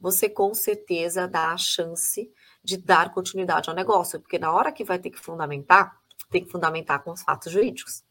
você 0.00 0.28
com 0.28 0.54
certeza 0.54 1.28
dá 1.28 1.52
a 1.52 1.58
chance 1.58 2.32
de 2.64 2.76
dar 2.78 3.12
continuidade 3.12 3.68
ao 3.68 3.76
negócio, 3.76 4.18
porque 4.18 4.38
na 4.38 4.52
hora 4.52 4.72
que 4.72 4.84
vai 4.84 4.98
ter 4.98 5.10
que 5.10 5.20
fundamentar, 5.20 6.00
tem 6.30 6.44
que 6.44 6.50
fundamentar 6.50 7.02
com 7.02 7.10
os 7.10 7.22
fatos 7.22 7.52
jurídicos. 7.52 8.02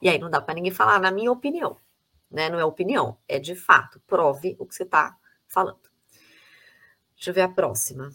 E 0.00 0.08
aí 0.08 0.18
não 0.18 0.30
dá 0.30 0.40
para 0.40 0.54
ninguém 0.54 0.72
falar, 0.72 0.98
na 0.98 1.10
minha 1.10 1.30
opinião. 1.30 1.76
Né? 2.30 2.48
Não 2.48 2.58
é 2.58 2.64
opinião, 2.64 3.18
é 3.28 3.38
de 3.38 3.54
fato. 3.54 4.00
Prove 4.06 4.56
o 4.58 4.66
que 4.66 4.74
você 4.74 4.84
está 4.84 5.16
falando. 5.46 5.90
Deixa 7.14 7.30
eu 7.30 7.34
ver 7.34 7.42
a 7.42 7.48
próxima. 7.48 8.10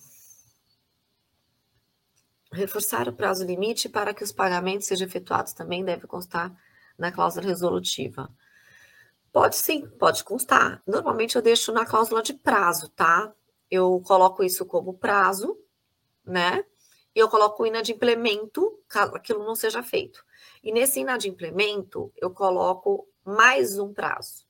Reforçar 2.52 3.08
o 3.08 3.14
prazo 3.14 3.46
limite 3.46 3.88
para 3.88 4.14
que 4.14 4.24
os 4.24 4.32
pagamentos 4.32 4.88
sejam 4.88 5.08
efetuados 5.08 5.54
também 5.54 5.86
deve 5.86 6.08
constar 6.08 6.52
na 6.98 7.12
cláusula 7.12 7.46
resolutiva. 7.46 8.30
Pode 9.32 9.56
sim, 9.56 9.88
pode 9.88 10.24
constar. 10.24 10.82
Normalmente 10.86 11.36
eu 11.36 11.42
deixo 11.42 11.72
na 11.72 11.86
cláusula 11.86 12.22
de 12.22 12.34
prazo, 12.34 12.90
tá? 12.90 13.34
Eu 13.70 14.02
coloco 14.06 14.44
isso 14.44 14.66
como 14.66 14.94
prazo, 14.94 15.58
né? 16.26 16.66
e 17.16 17.20
eu 17.20 17.30
coloco 17.30 17.66
inadimplemento, 17.66 18.80
caso 18.88 19.16
aquilo 19.16 19.44
não 19.44 19.56
seja 19.56 19.82
feito. 19.82 20.24
E 20.64 20.72
nesse 20.72 21.00
inadimplemento, 21.00 22.12
eu 22.18 22.30
coloco 22.32 23.08
mais 23.26 23.80
um 23.80 23.94
prazo. 23.94 24.46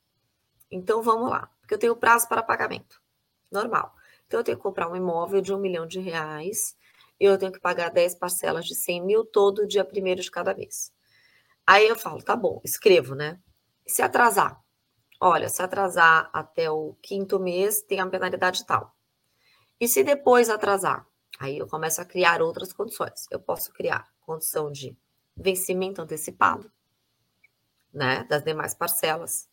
Então, 0.70 1.02
vamos 1.02 1.30
lá, 1.30 1.50
porque 1.60 1.74
eu 1.74 1.78
tenho 1.78 1.96
prazo 1.96 2.28
para 2.28 2.42
pagamento, 2.42 3.02
normal. 3.50 3.94
Então, 4.26 4.40
eu 4.40 4.44
tenho 4.44 4.56
que 4.56 4.62
comprar 4.62 4.88
um 4.88 4.96
imóvel 4.96 5.40
de 5.40 5.52
um 5.52 5.58
milhão 5.58 5.86
de 5.86 5.98
reais, 5.98 6.76
eu 7.18 7.36
tenho 7.36 7.52
que 7.52 7.60
pagar 7.60 7.90
10 7.90 8.14
parcelas 8.14 8.64
de 8.64 8.74
100 8.74 9.04
mil 9.04 9.24
todo 9.24 9.66
dia 9.66 9.84
primeiro 9.84 10.22
de 10.22 10.30
cada 10.30 10.54
mês. 10.54 10.92
Aí 11.66 11.88
eu 11.88 11.96
falo, 11.96 12.22
tá 12.22 12.36
bom, 12.36 12.60
escrevo, 12.64 13.14
né? 13.14 13.38
E 13.86 13.90
se 13.90 14.00
atrasar? 14.00 14.60
Olha, 15.22 15.50
se 15.50 15.62
atrasar 15.62 16.30
até 16.32 16.70
o 16.70 16.94
quinto 17.02 17.38
mês, 17.38 17.82
tem 17.82 18.00
a 18.00 18.06
penalidade 18.06 18.64
tal. 18.64 18.96
E 19.78 19.86
se 19.86 20.02
depois 20.02 20.48
atrasar? 20.48 21.06
Aí 21.38 21.58
eu 21.58 21.66
começo 21.66 22.00
a 22.00 22.06
criar 22.06 22.40
outras 22.40 22.72
condições. 22.72 23.26
Eu 23.30 23.38
posso 23.38 23.70
criar 23.72 24.08
condição 24.20 24.72
de 24.72 24.96
vencimento 25.36 26.00
antecipado, 26.00 26.72
né, 27.92 28.24
das 28.24 28.42
demais 28.42 28.74
parcelas. 28.74 29.46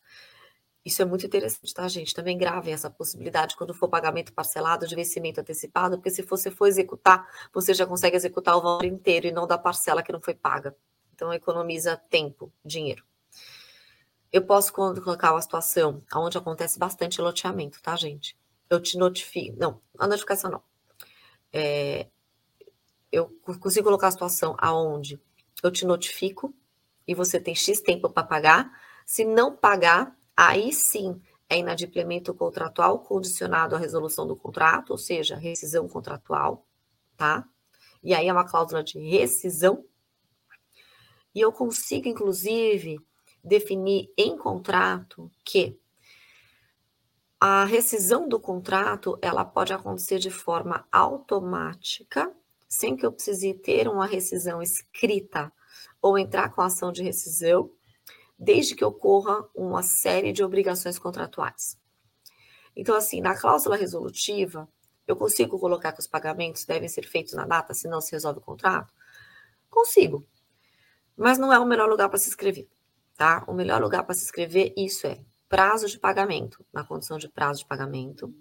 Isso 0.84 1.02
é 1.02 1.04
muito 1.04 1.26
interessante, 1.26 1.74
tá, 1.74 1.86
gente? 1.86 2.14
Também 2.14 2.38
gravem 2.38 2.72
essa 2.72 2.88
possibilidade 2.88 3.54
quando 3.54 3.74
for 3.74 3.88
pagamento 3.88 4.32
parcelado 4.32 4.86
de 4.86 4.94
vencimento 4.94 5.40
antecipado, 5.40 5.96
porque 5.98 6.10
se 6.10 6.22
você 6.22 6.50
for 6.50 6.66
executar, 6.66 7.28
você 7.52 7.74
já 7.74 7.86
consegue 7.86 8.16
executar 8.16 8.56
o 8.56 8.62
valor 8.62 8.86
inteiro 8.86 9.26
e 9.26 9.32
não 9.32 9.46
da 9.46 9.58
parcela 9.58 10.02
que 10.02 10.12
não 10.12 10.20
foi 10.20 10.34
paga. 10.34 10.74
Então, 11.12 11.32
economiza 11.32 11.96
tempo, 12.08 12.50
dinheiro. 12.64 13.04
Eu 14.32 14.44
posso 14.44 14.72
colocar 14.72 15.32
uma 15.32 15.42
situação 15.42 16.02
onde 16.14 16.36
acontece 16.36 16.78
bastante 16.78 17.20
loteamento, 17.20 17.80
tá, 17.80 17.96
gente? 17.96 18.36
Eu 18.68 18.80
te 18.80 18.98
notifico. 18.98 19.56
Não, 19.58 19.80
a 19.98 20.06
notificação 20.06 20.50
não 20.50 20.62
é, 21.52 22.08
eu 23.10 23.28
consigo 23.60 23.86
colocar 23.86 24.08
a 24.08 24.12
situação 24.12 24.54
aonde 24.58 25.20
eu 25.62 25.70
te 25.70 25.84
notifico 25.84 26.54
e 27.06 27.14
você 27.14 27.40
tem 27.40 27.54
X 27.54 27.80
tempo 27.80 28.08
para 28.10 28.22
pagar. 28.22 28.70
Se 29.06 29.24
não 29.24 29.56
pagar, 29.56 30.16
aí 30.36 30.72
sim 30.72 31.20
é 31.48 31.58
inadimplemento 31.58 32.34
contratual 32.34 32.98
condicionado 33.00 33.74
à 33.74 33.78
resolução 33.78 34.26
do 34.26 34.36
contrato, 34.36 34.90
ou 34.90 34.98
seja, 34.98 35.36
rescisão 35.36 35.88
contratual, 35.88 36.66
tá? 37.16 37.48
E 38.02 38.14
aí 38.14 38.28
é 38.28 38.32
uma 38.32 38.46
cláusula 38.46 38.84
de 38.84 38.98
rescisão. 38.98 39.84
E 41.34 41.40
eu 41.40 41.50
consigo, 41.50 42.08
inclusive, 42.08 43.00
definir 43.42 44.12
em 44.16 44.36
contrato 44.36 45.30
que 45.44 45.78
a 47.40 47.64
rescisão 47.64 48.28
do 48.28 48.40
contrato 48.40 49.16
ela 49.22 49.44
pode 49.44 49.72
acontecer 49.72 50.18
de 50.18 50.30
forma 50.30 50.86
automática, 50.90 52.34
sem 52.68 52.96
que 52.96 53.06
eu 53.06 53.12
precise 53.12 53.54
ter 53.54 53.88
uma 53.88 54.06
rescisão 54.06 54.60
escrita 54.60 55.52
ou 56.02 56.18
entrar 56.18 56.50
com 56.50 56.60
ação 56.60 56.90
de 56.90 57.02
rescisão, 57.02 57.70
desde 58.38 58.74
que 58.74 58.84
ocorra 58.84 59.48
uma 59.54 59.82
série 59.82 60.32
de 60.32 60.42
obrigações 60.42 60.98
contratuais. 60.98 61.78
Então, 62.74 62.94
assim, 62.94 63.20
na 63.20 63.36
cláusula 63.36 63.76
resolutiva, 63.76 64.68
eu 65.06 65.16
consigo 65.16 65.58
colocar 65.58 65.92
que 65.92 66.00
os 66.00 66.06
pagamentos 66.06 66.64
devem 66.64 66.88
ser 66.88 67.06
feitos 67.06 67.32
na 67.32 67.46
data, 67.46 67.72
senão 67.74 68.00
se 68.00 68.12
resolve 68.12 68.38
o 68.38 68.42
contrato? 68.42 68.92
Consigo. 69.70 70.24
Mas 71.16 71.38
não 71.38 71.52
é 71.52 71.58
o 71.58 71.66
melhor 71.66 71.88
lugar 71.88 72.08
para 72.08 72.18
se 72.18 72.28
escrever, 72.28 72.68
tá? 73.18 73.44
O 73.48 73.52
melhor 73.52 73.82
lugar 73.82 74.04
para 74.04 74.14
se 74.14 74.24
escrever 74.24 74.72
isso 74.76 75.06
é 75.06 75.18
prazo 75.48 75.88
de 75.88 75.98
pagamento, 75.98 76.64
na 76.72 76.84
condição 76.84 77.18
de 77.18 77.28
prazo 77.28 77.60
de 77.60 77.66
pagamento, 77.66 78.32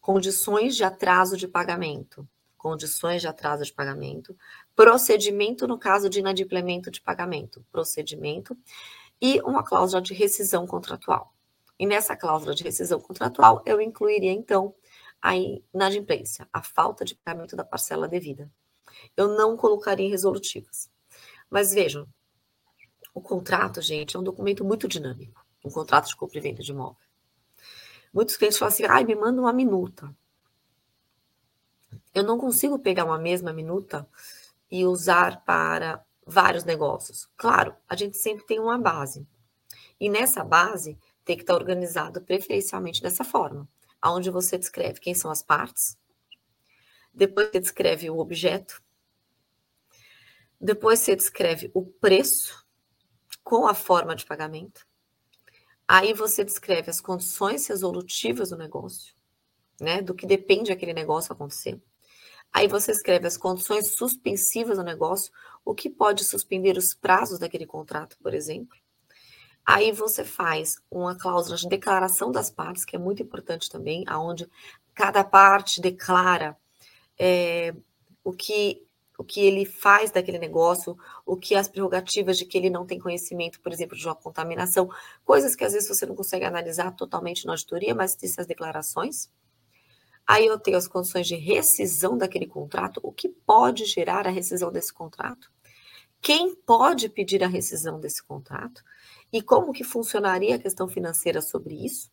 condições 0.00 0.76
de 0.76 0.84
atraso 0.84 1.36
de 1.36 1.48
pagamento, 1.48 2.26
condições 2.56 3.20
de 3.20 3.26
atraso 3.26 3.64
de 3.64 3.72
pagamento, 3.72 4.36
procedimento 4.76 5.66
no 5.66 5.76
caso 5.76 6.08
de 6.08 6.20
inadimplemento 6.20 6.92
de 6.92 7.00
pagamento, 7.00 7.66
procedimento 7.72 8.56
e 9.20 9.40
uma 9.40 9.64
cláusula 9.64 10.00
de 10.00 10.14
rescisão 10.14 10.64
contratual. 10.64 11.34
E 11.76 11.84
nessa 11.84 12.16
cláusula 12.16 12.54
de 12.54 12.62
rescisão 12.62 13.00
contratual, 13.00 13.62
eu 13.66 13.80
incluiria, 13.80 14.30
então, 14.30 14.72
a 15.20 15.34
inadimplência, 15.36 16.46
a 16.52 16.62
falta 16.62 17.04
de 17.04 17.16
pagamento 17.16 17.56
da 17.56 17.64
parcela 17.64 18.06
devida. 18.06 18.48
Eu 19.16 19.28
não 19.36 19.56
colocaria 19.56 20.06
em 20.06 20.10
resolutivas. 20.10 20.88
Mas 21.50 21.74
vejam, 21.74 22.06
o 23.14 23.20
contrato, 23.20 23.80
gente, 23.80 24.16
é 24.16 24.18
um 24.18 24.24
documento 24.24 24.64
muito 24.64 24.88
dinâmico, 24.88 25.46
um 25.64 25.70
contrato 25.70 26.08
de 26.08 26.16
compra 26.16 26.36
e 26.36 26.40
venda 26.40 26.62
de 26.62 26.72
imóvel. 26.72 26.96
Muitos 28.12 28.36
clientes 28.36 28.58
falam 28.58 28.72
assim, 28.72 28.84
ai, 28.84 29.04
me 29.04 29.14
manda 29.14 29.40
uma 29.40 29.52
minuta. 29.52 30.14
Eu 32.12 32.24
não 32.24 32.38
consigo 32.38 32.78
pegar 32.78 33.04
uma 33.04 33.18
mesma 33.18 33.52
minuta 33.52 34.06
e 34.70 34.84
usar 34.84 35.44
para 35.44 36.04
vários 36.26 36.64
negócios. 36.64 37.28
Claro, 37.36 37.74
a 37.88 37.94
gente 37.94 38.16
sempre 38.16 38.44
tem 38.44 38.58
uma 38.58 38.78
base. 38.78 39.26
E 40.00 40.08
nessa 40.08 40.44
base 40.44 40.98
tem 41.24 41.36
que 41.36 41.42
estar 41.42 41.54
organizado 41.54 42.20
preferencialmente 42.20 43.00
dessa 43.00 43.24
forma, 43.24 43.68
aonde 44.00 44.30
você 44.30 44.58
descreve 44.58 45.00
quem 45.00 45.14
são 45.14 45.30
as 45.30 45.42
partes, 45.42 45.96
depois 47.12 47.48
você 47.50 47.60
descreve 47.60 48.10
o 48.10 48.18
objeto, 48.18 48.82
depois 50.60 50.98
você 50.98 51.14
descreve 51.14 51.70
o 51.72 51.84
preço 51.84 52.63
com 53.44 53.66
a 53.66 53.74
forma 53.74 54.16
de 54.16 54.24
pagamento. 54.24 54.86
Aí 55.86 56.14
você 56.14 56.42
descreve 56.42 56.90
as 56.90 57.00
condições 57.00 57.66
resolutivas 57.66 58.48
do 58.50 58.56
negócio, 58.56 59.14
né, 59.78 60.00
do 60.00 60.14
que 60.14 60.26
depende 60.26 60.72
aquele 60.72 60.94
negócio 60.94 61.32
acontecer. 61.32 61.80
Aí 62.50 62.66
você 62.66 62.92
escreve 62.92 63.26
as 63.26 63.36
condições 63.36 63.88
suspensivas 63.94 64.78
do 64.78 64.84
negócio, 64.84 65.30
o 65.64 65.74
que 65.74 65.90
pode 65.90 66.24
suspender 66.24 66.78
os 66.78 66.94
prazos 66.94 67.38
daquele 67.38 67.66
contrato, 67.66 68.16
por 68.22 68.32
exemplo. 68.32 68.78
Aí 69.66 69.92
você 69.92 70.24
faz 70.24 70.76
uma 70.90 71.16
cláusula 71.16 71.56
de 71.56 71.68
declaração 71.68 72.30
das 72.30 72.50
partes, 72.50 72.84
que 72.84 72.96
é 72.96 72.98
muito 72.98 73.22
importante 73.22 73.68
também, 73.68 74.04
aonde 74.06 74.48
cada 74.94 75.24
parte 75.24 75.80
declara 75.80 76.56
é, 77.18 77.74
o 78.22 78.32
que 78.32 78.86
o 79.16 79.24
que 79.24 79.40
ele 79.40 79.64
faz 79.64 80.10
daquele 80.10 80.38
negócio, 80.38 80.96
o 81.24 81.36
que 81.36 81.54
as 81.54 81.68
prerrogativas 81.68 82.36
de 82.36 82.44
que 82.44 82.58
ele 82.58 82.68
não 82.68 82.84
tem 82.84 82.98
conhecimento, 82.98 83.60
por 83.60 83.72
exemplo, 83.72 83.96
de 83.96 84.04
uma 84.06 84.14
contaminação, 84.14 84.90
coisas 85.24 85.54
que 85.54 85.64
às 85.64 85.72
vezes 85.72 85.88
você 85.88 86.04
não 86.04 86.16
consegue 86.16 86.44
analisar 86.44 86.90
totalmente 86.92 87.46
na 87.46 87.52
auditoria, 87.52 87.94
mas 87.94 88.16
tem 88.16 88.28
essas 88.28 88.46
declarações. 88.46 89.30
Aí 90.26 90.46
eu 90.46 90.58
tenho 90.58 90.76
as 90.76 90.88
condições 90.88 91.26
de 91.26 91.36
rescisão 91.36 92.16
daquele 92.16 92.46
contrato, 92.46 92.98
o 93.02 93.12
que 93.12 93.28
pode 93.28 93.84
gerar 93.84 94.26
a 94.26 94.30
rescisão 94.30 94.72
desse 94.72 94.92
contrato, 94.92 95.50
quem 96.20 96.54
pode 96.54 97.08
pedir 97.08 97.44
a 97.44 97.48
rescisão 97.48 98.00
desse 98.00 98.22
contrato 98.22 98.82
e 99.32 99.42
como 99.42 99.72
que 99.72 99.84
funcionaria 99.84 100.56
a 100.56 100.58
questão 100.58 100.88
financeira 100.88 101.42
sobre 101.42 101.74
isso. 101.74 102.10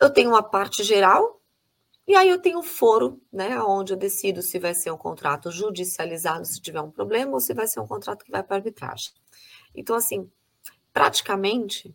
Eu 0.00 0.10
tenho 0.10 0.30
uma 0.30 0.42
parte 0.42 0.82
geral 0.82 1.40
e 2.08 2.16
aí 2.16 2.28
eu 2.28 2.40
tenho 2.40 2.58
o 2.58 2.62
foro, 2.62 3.20
né, 3.32 3.60
onde 3.62 3.92
eu 3.92 3.96
decido 3.96 4.42
se 4.42 4.58
vai 4.58 4.74
ser 4.74 4.90
um 4.90 4.98
contrato 4.98 5.50
judicializado 5.50 6.44
se 6.46 6.60
tiver 6.60 6.80
um 6.80 6.90
problema 6.90 7.32
ou 7.32 7.40
se 7.40 7.54
vai 7.54 7.66
ser 7.68 7.80
um 7.80 7.86
contrato 7.86 8.24
que 8.24 8.32
vai 8.32 8.42
para 8.42 8.56
arbitragem. 8.56 9.12
Então 9.74 9.94
assim, 9.94 10.30
praticamente 10.92 11.94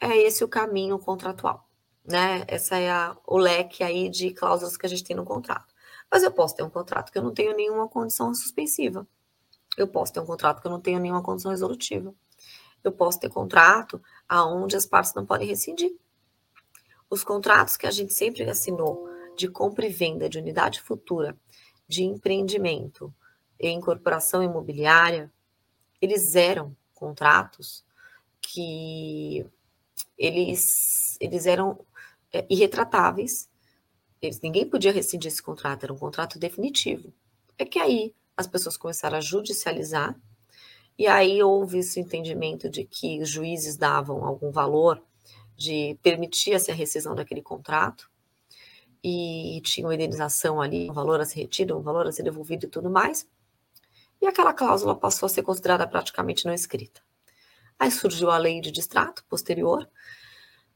é 0.00 0.16
esse 0.18 0.44
o 0.44 0.48
caminho 0.48 0.98
contratual 0.98 1.68
né? 2.08 2.44
Essa 2.48 2.78
é 2.78 2.90
a, 2.90 3.16
o 3.26 3.36
leque 3.36 3.84
aí 3.84 4.08
de 4.08 4.30
cláusulas 4.32 4.76
que 4.76 4.86
a 4.86 4.88
gente 4.88 5.04
tem 5.04 5.14
no 5.14 5.24
contrato. 5.24 5.74
Mas 6.10 6.22
eu 6.22 6.32
posso 6.32 6.56
ter 6.56 6.62
um 6.62 6.70
contrato 6.70 7.12
que 7.12 7.18
eu 7.18 7.22
não 7.22 7.34
tenho 7.34 7.54
nenhuma 7.54 7.86
condição 7.86 8.34
suspensiva. 8.34 9.06
Eu 9.76 9.86
posso 9.86 10.12
ter 10.12 10.20
um 10.20 10.26
contrato 10.26 10.62
que 10.62 10.66
eu 10.66 10.70
não 10.70 10.80
tenho 10.80 10.98
nenhuma 10.98 11.22
condição 11.22 11.50
resolutiva. 11.50 12.14
Eu 12.82 12.92
posso 12.92 13.20
ter 13.20 13.28
contrato 13.28 14.00
aonde 14.26 14.74
as 14.74 14.86
partes 14.86 15.12
não 15.12 15.26
podem 15.26 15.46
rescindir. 15.46 15.94
Os 17.10 17.22
contratos 17.22 17.76
que 17.76 17.86
a 17.86 17.90
gente 17.90 18.14
sempre 18.14 18.48
assinou 18.48 19.06
de 19.38 19.48
compra 19.48 19.86
e 19.86 19.90
venda 19.90 20.28
de 20.28 20.36
unidade 20.36 20.80
futura, 20.80 21.38
de 21.86 22.02
empreendimento 22.02 23.14
e 23.58 23.68
incorporação 23.70 24.42
imobiliária, 24.42 25.32
eles 26.02 26.34
eram 26.34 26.76
contratos 26.92 27.84
que 28.42 29.46
eles, 30.18 31.16
eles 31.20 31.46
eram 31.46 31.78
é, 32.32 32.44
irretratáveis. 32.50 33.48
Eles, 34.20 34.40
ninguém 34.40 34.68
podia 34.68 34.92
rescindir 34.92 35.30
esse 35.30 35.42
contrato, 35.42 35.84
era 35.84 35.92
um 35.92 35.98
contrato 35.98 36.38
definitivo. 36.38 37.12
É 37.56 37.64
que 37.64 37.78
aí 37.78 38.12
as 38.36 38.48
pessoas 38.48 38.76
começaram 38.76 39.18
a 39.18 39.20
judicializar, 39.20 40.20
e 40.98 41.06
aí 41.06 41.40
houve 41.42 41.78
esse 41.78 42.00
entendimento 42.00 42.68
de 42.68 42.84
que 42.84 43.20
os 43.22 43.28
juízes 43.28 43.76
davam 43.76 44.24
algum 44.24 44.50
valor, 44.50 45.00
de 45.56 45.96
permitia-se 46.02 46.70
a 46.70 46.74
rescisão 46.74 47.14
daquele 47.14 47.42
contrato, 47.42 48.07
e 49.08 49.60
tinha 49.62 49.86
uma 49.86 49.94
indenização 49.94 50.60
ali, 50.60 50.90
um 50.90 50.94
valor 50.94 51.20
a 51.20 51.24
ser 51.24 51.40
retido, 51.40 51.76
um 51.76 51.82
valor 51.82 52.06
a 52.06 52.12
ser 52.12 52.22
devolvido 52.22 52.66
e 52.66 52.68
tudo 52.68 52.90
mais. 52.90 53.26
E 54.20 54.26
aquela 54.26 54.52
cláusula 54.52 54.96
passou 54.96 55.26
a 55.26 55.30
ser 55.30 55.42
considerada 55.42 55.86
praticamente 55.86 56.44
não 56.44 56.52
escrita. 56.52 57.00
Aí 57.78 57.90
surgiu 57.90 58.30
a 58.30 58.38
lei 58.38 58.60
de 58.60 58.70
distrato 58.72 59.24
posterior, 59.28 59.88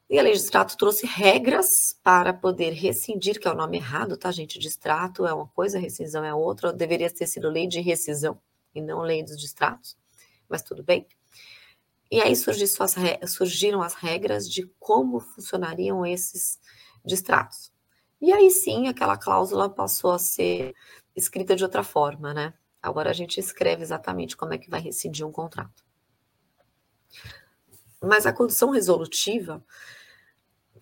e 0.09 0.19
a 0.19 0.23
lei 0.23 0.33
de 0.33 0.41
distrato 0.41 0.77
trouxe 0.77 1.07
regras 1.07 1.99
para 2.03 2.35
poder 2.35 2.73
rescindir, 2.73 3.41
que 3.41 3.49
é 3.49 3.51
o 3.51 3.57
nome 3.57 3.79
errado, 3.79 4.17
tá, 4.17 4.31
gente? 4.31 4.59
Distrato 4.59 5.27
é 5.27 5.33
uma 5.33 5.49
coisa, 5.49 5.79
rescisão 5.79 6.23
é 6.23 6.35
outra. 6.35 6.71
Deveria 6.71 7.11
ter 7.11 7.27
sido 7.27 7.49
lei 7.49 7.67
de 7.67 7.81
rescisão 7.81 8.39
e 8.75 8.83
não 8.83 9.01
lei 9.01 9.23
dos 9.23 9.41
distratos, 9.41 9.97
mas 10.49 10.63
tudo 10.63 10.83
bem. 10.83 11.07
E 12.11 12.21
aí 12.21 12.35
surgiram 12.37 13.81
as 13.81 13.95
regras 13.95 14.47
de 14.47 14.71
como 14.79 15.19
funcionariam 15.19 16.05
esses 16.05 16.61
distratos. 17.03 17.72
E 18.23 18.33
aí 18.33 18.51
sim, 18.51 18.89
aquela 18.89 19.19
cláusula 19.19 19.69
passou 19.69 20.13
a 20.13 20.19
ser 20.19 20.75
escrita 21.15 21.55
de 21.55 21.65
outra 21.65 21.83
forma, 21.83 22.33
né? 22.33 22.55
Agora 22.81 23.11
a 23.11 23.13
gente 23.13 23.39
escreve 23.39 23.83
exatamente 23.83 24.37
como 24.37 24.55
é 24.55 24.59
que 24.59 24.71
vai 24.71 24.81
rescindir 24.81 25.27
um 25.27 25.33
contrato. 25.33 25.85
Mas 28.01 28.25
a 28.25 28.33
condição 28.33 28.71
resolutiva 28.71 29.63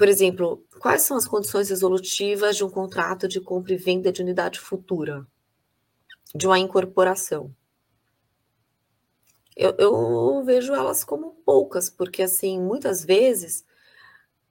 por 0.00 0.08
exemplo, 0.08 0.64
quais 0.78 1.02
são 1.02 1.14
as 1.14 1.26
condições 1.26 1.68
resolutivas 1.68 2.56
de 2.56 2.64
um 2.64 2.70
contrato 2.70 3.28
de 3.28 3.38
compra 3.38 3.74
e 3.74 3.76
venda 3.76 4.10
de 4.10 4.22
unidade 4.22 4.58
futura, 4.58 5.26
de 6.34 6.46
uma 6.46 6.58
incorporação? 6.58 7.54
Eu, 9.54 9.74
eu 9.78 10.42
vejo 10.42 10.72
elas 10.72 11.04
como 11.04 11.34
poucas, 11.44 11.90
porque, 11.90 12.22
assim, 12.22 12.58
muitas 12.58 13.04
vezes, 13.04 13.62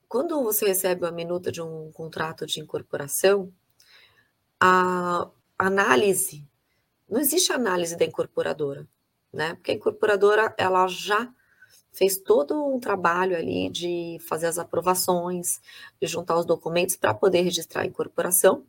quando 0.09 0.41
você 0.43 0.65
recebe 0.65 1.05
uma 1.05 1.11
minuta 1.11 1.51
de 1.51 1.61
um 1.61 1.91
contrato 1.91 2.47
de 2.47 2.59
incorporação, 2.59 3.53
a 4.59 5.29
análise, 5.57 6.43
não 7.07 7.21
existe 7.21 7.53
análise 7.53 7.95
da 7.95 8.05
incorporadora, 8.05 8.87
né? 9.31 9.53
Porque 9.53 9.71
a 9.71 9.75
incorporadora, 9.75 10.53
ela 10.57 10.87
já 10.87 11.31
fez 11.91 12.17
todo 12.17 12.55
um 12.73 12.79
trabalho 12.79 13.37
ali 13.37 13.69
de 13.69 14.17
fazer 14.27 14.47
as 14.47 14.57
aprovações, 14.57 15.61
de 16.01 16.07
juntar 16.07 16.37
os 16.39 16.45
documentos 16.45 16.95
para 16.95 17.13
poder 17.13 17.41
registrar 17.41 17.83
a 17.83 17.85
incorporação. 17.85 18.65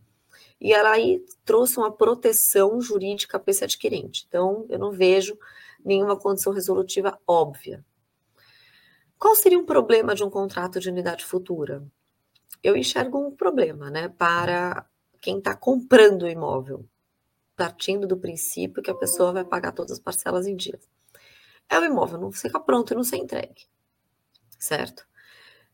E 0.61 0.75
ela 0.75 0.91
aí 0.91 1.25
trouxe 1.45 1.79
uma 1.79 1.91
proteção 1.91 2.83
jurídica 2.83 3.39
para 3.39 3.51
esse 3.51 3.65
adquirente. 3.65 4.27
Então, 4.29 4.67
eu 4.69 4.79
não 4.79 4.93
vejo 4.93 5.39
nenhuma 5.83 6.19
condição 6.19 6.53
resolutiva 6.53 7.19
óbvia. 7.27 7.83
Qual 9.21 9.35
seria 9.35 9.59
um 9.59 9.67
problema 9.67 10.15
de 10.15 10.25
um 10.25 10.31
contrato 10.31 10.81
de 10.81 10.89
unidade 10.89 11.27
futura? 11.27 11.87
Eu 12.63 12.75
enxergo 12.75 13.19
um 13.19 13.31
problema, 13.31 13.91
né, 13.91 14.09
para 14.09 14.89
quem 15.21 15.37
está 15.37 15.55
comprando 15.55 16.23
o 16.23 16.29
imóvel, 16.29 16.89
partindo 17.55 18.07
do 18.07 18.17
princípio 18.17 18.83
que 18.83 18.91
a 18.91 18.95
pessoa 18.95 19.31
vai 19.31 19.45
pagar 19.45 19.73
todas 19.73 19.93
as 19.93 19.99
parcelas 19.99 20.47
em 20.47 20.57
dias. 20.57 20.89
É 21.69 21.79
o 21.79 21.85
imóvel 21.85 22.19
não 22.19 22.33
fica 22.33 22.59
pronto 22.59 22.95
e 22.95 22.97
não 22.97 23.05
ser 23.05 23.19
entregue, 23.19 23.67
certo? 24.59 25.07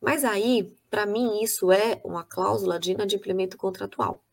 Mas 0.00 0.24
aí, 0.24 0.76
para 0.90 1.06
mim, 1.06 1.40
isso 1.40 1.70
é 1.70 2.00
uma 2.04 2.24
cláusula 2.24 2.80
de 2.80 2.90
inadimplemento 2.90 3.56
contratual, 3.56 4.24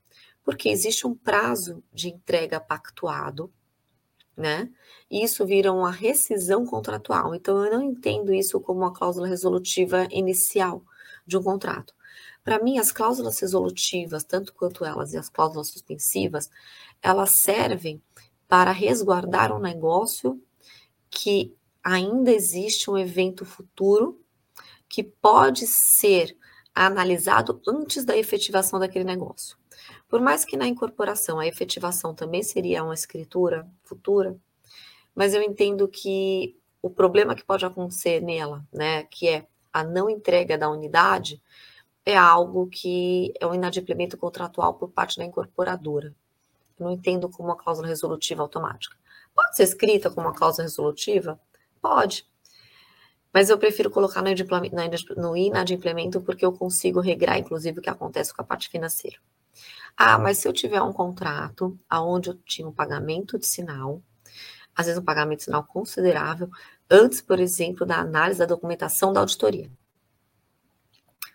porque 0.44 0.70
existe 0.70 1.06
um 1.06 1.14
prazo 1.14 1.84
de 1.94 2.10
entrega 2.10 2.60
pactuado, 2.60 3.54
né? 4.36 4.70
Isso 5.10 5.46
vira 5.46 5.72
uma 5.72 5.92
rescisão 5.92 6.66
contratual. 6.66 7.36
Então, 7.36 7.64
eu 7.64 7.72
não 7.72 7.84
entendo 7.84 8.34
isso 8.34 8.60
como 8.60 8.82
uma 8.82 8.94
cláusula 8.94 9.28
resolutiva 9.28 10.08
inicial 10.12 10.84
de 11.26 11.38
um 11.38 11.44
contrato. 11.44 11.94
Para 12.44 12.62
mim, 12.62 12.78
as 12.78 12.92
cláusulas 12.92 13.40
resolutivas, 13.40 14.24
tanto 14.24 14.54
quanto 14.54 14.84
elas 14.84 15.14
e 15.14 15.18
as 15.18 15.30
cláusulas 15.30 15.70
suspensivas, 15.70 16.50
elas 17.02 17.32
servem 17.32 18.02
para 18.48 18.72
resguardar 18.72 19.56
um 19.56 19.60
negócio 19.60 20.42
que 21.10 21.56
ainda 21.84 22.32
existe 22.32 22.90
um 22.90 22.98
evento 22.98 23.46
futuro 23.46 24.20
que 24.90 25.04
pode 25.04 25.66
ser 25.68 26.36
analisado 26.74 27.62
antes 27.68 28.04
da 28.04 28.18
efetivação 28.18 28.80
daquele 28.80 29.06
negócio. 29.06 29.58
Por 30.14 30.22
mais 30.22 30.46
que 30.46 30.56
na 30.56 30.68
incorporação 30.68 31.40
a 31.40 31.48
efetivação 31.48 32.14
também 32.14 32.44
seria 32.44 32.84
uma 32.84 32.94
escritura 32.94 33.68
futura, 33.82 34.38
mas 35.16 35.34
eu 35.34 35.42
entendo 35.42 35.88
que 35.88 36.56
o 36.84 36.90
problema 36.92 37.34
que 37.34 37.44
pode 37.44 37.66
acontecer 37.66 38.22
nela, 38.22 38.64
né, 38.72 39.06
que 39.06 39.28
é 39.28 39.48
a 39.74 39.84
não 39.84 40.08
entrega 40.08 40.56
da 40.56 40.70
unidade, 40.70 41.42
é 42.06 42.16
algo 42.16 42.68
que 42.68 43.34
é 43.40 43.48
um 43.48 43.56
inadimplemento 43.56 44.16
contratual 44.16 44.76
por 44.76 44.92
parte 44.92 45.18
da 45.18 45.26
incorporadora. 45.26 46.14
Eu 46.80 46.86
não 46.86 46.92
entendo 46.92 47.28
como 47.28 47.50
uma 47.50 47.58
cláusula 47.58 47.88
resolutiva 47.88 48.44
automática. 48.44 48.96
Pode 49.34 49.56
ser 49.56 49.64
escrita 49.64 50.12
como 50.12 50.28
uma 50.28 50.36
cláusula 50.36 50.68
resolutiva? 50.68 51.40
Pode. 51.82 52.30
Mas 53.34 53.50
eu 53.50 53.58
prefiro 53.58 53.90
colocar 53.90 54.22
no 54.22 55.36
inadimplemento 55.36 56.22
porque 56.22 56.46
eu 56.46 56.54
consigo 56.54 57.00
regrar, 57.00 57.40
inclusive, 57.40 57.80
o 57.80 57.82
que 57.82 57.90
acontece 57.90 58.32
com 58.32 58.44
a 58.44 58.46
parte 58.46 58.70
financeira. 58.70 59.18
Ah, 59.98 60.18
mas 60.18 60.40
se 60.40 60.48
eu 60.48 60.54
tiver 60.54 60.82
um 60.82 60.92
contrato 60.92 61.80
onde 61.92 62.30
eu 62.30 62.36
tinha 62.46 62.68
um 62.68 62.74
pagamento 62.74 63.38
de 63.38 63.46
sinal, 63.46 64.02
às 64.76 64.88
vezes 64.88 65.00
um 65.00 65.06
pagamento 65.06 65.40
de 65.40 65.46
sinal 65.46 65.64
considerável, 65.64 66.50
antes, 66.90 67.22
por 67.22 67.40
exemplo, 67.40 67.86
da 67.86 67.98
análise 68.00 68.40
da 68.40 68.46
documentação 68.46 69.14
da 69.14 69.20
auditoria. 69.20 69.72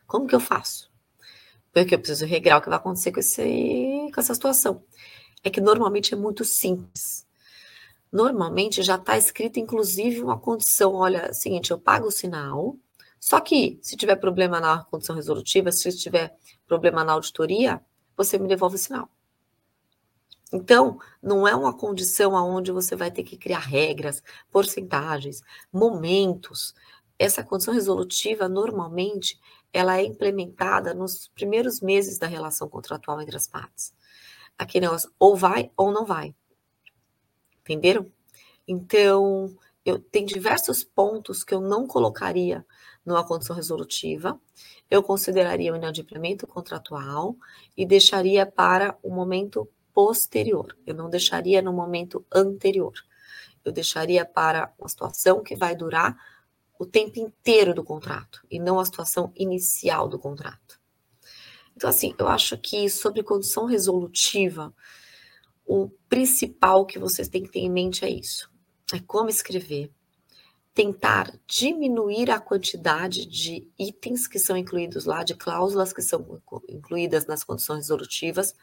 Como 0.06 0.26
que 0.26 0.34
eu 0.34 0.40
faço? 0.40 0.90
Porque 1.72 1.94
eu 1.94 1.98
preciso 1.98 2.26
regrar 2.26 2.58
o 2.58 2.62
que 2.62 2.68
vai 2.68 2.78
acontecer 2.78 3.12
com, 3.12 3.20
esse, 3.20 4.10
com 4.12 4.20
essa 4.20 4.34
situação. 4.34 4.82
É 5.44 5.50
que 5.50 5.60
normalmente 5.60 6.14
é 6.14 6.16
muito 6.16 6.44
simples. 6.44 7.26
Normalmente 8.10 8.82
já 8.82 8.96
está 8.96 9.18
escrito, 9.18 9.60
inclusive, 9.60 10.22
uma 10.22 10.38
condição: 10.38 10.94
olha, 10.94 11.26
é 11.26 11.32
seguinte, 11.32 11.70
eu 11.70 11.78
pago 11.78 12.06
o 12.06 12.10
sinal, 12.10 12.76
só 13.20 13.38
que 13.40 13.78
se 13.82 13.96
tiver 13.96 14.16
problema 14.16 14.60
na 14.60 14.84
condição 14.84 15.14
resolutiva, 15.14 15.70
se 15.70 15.94
tiver 15.96 16.34
problema 16.66 17.04
na 17.04 17.12
auditoria, 17.12 17.80
você 18.18 18.38
me 18.38 18.48
devolve 18.48 18.74
o 18.74 18.78
sinal. 18.78 19.08
Então, 20.52 20.98
não 21.22 21.46
é 21.46 21.54
uma 21.54 21.76
condição 21.76 22.36
aonde 22.36 22.72
você 22.72 22.96
vai 22.96 23.10
ter 23.10 23.22
que 23.22 23.36
criar 23.36 23.60
regras, 23.60 24.22
porcentagens, 24.50 25.42
momentos. 25.72 26.74
Essa 27.18 27.44
condição 27.44 27.74
resolutiva, 27.74 28.48
normalmente, 28.48 29.38
ela 29.72 29.98
é 29.98 30.04
implementada 30.04 30.94
nos 30.94 31.28
primeiros 31.28 31.80
meses 31.80 32.18
da 32.18 32.26
relação 32.26 32.68
contratual 32.68 33.20
entre 33.20 33.36
as 33.36 33.46
partes. 33.46 33.94
Aqui 34.58 34.80
negócio 34.80 35.12
ou 35.18 35.36
vai 35.36 35.70
ou 35.76 35.92
não 35.92 36.04
vai. 36.04 36.34
Entenderam? 37.60 38.10
Então, 38.66 39.54
eu 39.90 39.98
tenho 39.98 40.26
diversos 40.26 40.84
pontos 40.84 41.42
que 41.42 41.54
eu 41.54 41.60
não 41.60 41.86
colocaria 41.86 42.64
numa 43.04 43.24
condição 43.24 43.56
resolutiva, 43.56 44.38
eu 44.90 45.02
consideraria 45.02 45.72
o 45.72 45.76
inadimplemento 45.76 46.46
contratual 46.46 47.36
e 47.76 47.86
deixaria 47.86 48.44
para 48.44 48.98
o 49.02 49.10
momento 49.10 49.68
posterior. 49.94 50.76
Eu 50.86 50.94
não 50.94 51.08
deixaria 51.08 51.62
no 51.62 51.72
momento 51.72 52.24
anterior. 52.32 52.92
Eu 53.64 53.72
deixaria 53.72 54.24
para 54.24 54.72
uma 54.78 54.88
situação 54.88 55.42
que 55.42 55.56
vai 55.56 55.74
durar 55.74 56.16
o 56.78 56.86
tempo 56.86 57.18
inteiro 57.18 57.74
do 57.74 57.82
contrato 57.82 58.46
e 58.50 58.60
não 58.60 58.78
a 58.78 58.84
situação 58.84 59.32
inicial 59.34 60.08
do 60.08 60.18
contrato. 60.18 60.78
Então, 61.74 61.88
assim, 61.88 62.14
eu 62.18 62.28
acho 62.28 62.58
que 62.58 62.88
sobre 62.90 63.22
condição 63.22 63.64
resolutiva, 63.64 64.74
o 65.64 65.88
principal 66.08 66.84
que 66.84 66.98
vocês 66.98 67.28
têm 67.28 67.42
que 67.42 67.50
ter 67.50 67.60
em 67.60 67.70
mente 67.70 68.04
é 68.04 68.10
isso: 68.10 68.50
é 68.92 69.00
como 69.00 69.28
escrever, 69.28 69.90
tentar 70.74 71.32
diminuir 71.46 72.30
a 72.30 72.38
quantidade 72.38 73.26
de 73.26 73.68
itens 73.78 74.26
que 74.26 74.38
são 74.38 74.56
incluídos 74.56 75.04
lá, 75.04 75.24
de 75.24 75.34
cláusulas 75.34 75.92
que 75.92 76.02
são 76.02 76.40
incluídas 76.68 77.26
nas 77.26 77.42
condições 77.42 77.78
resolutivas. 77.78 78.54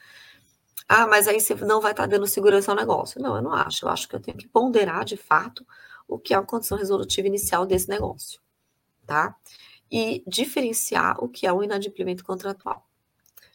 Ah, 0.88 1.08
mas 1.08 1.28
aí 1.28 1.40
você 1.40 1.56
não 1.56 1.82
vai 1.82 1.92
estar 1.92 2.06
dando 2.06 2.28
segurança 2.28 2.72
ao 2.72 2.78
negócio. 2.78 3.22
Não, 3.22 3.36
eu 3.36 3.42
não 3.42 3.54
acho. 3.54 3.86
Eu 3.86 3.90
acho 3.90 4.08
que 4.08 4.16
eu 4.16 4.20
tenho 4.20 4.38
que 4.38 4.48
ponderar 4.48 5.04
de 5.04 5.18
fato 5.18 5.66
o 6.08 6.18
que 6.20 6.34
é 6.34 6.38
a 6.38 6.42
condição 6.42 6.78
resolutiva 6.78 7.28
inicial 7.28 7.66
desse 7.66 7.90
negócio, 7.90 8.40
tá? 9.06 9.36
E 9.92 10.24
diferenciar 10.28 11.24
o 11.24 11.28
que 11.28 11.48
é 11.48 11.54
o 11.54 11.64
inadimplemento 11.64 12.24
contratual. 12.24 12.88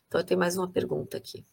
Então, 0.06 0.20
eu 0.20 0.26
tenho 0.26 0.40
mais 0.40 0.56
uma 0.56 0.68
pergunta 0.68 1.16
aqui. 1.16 1.44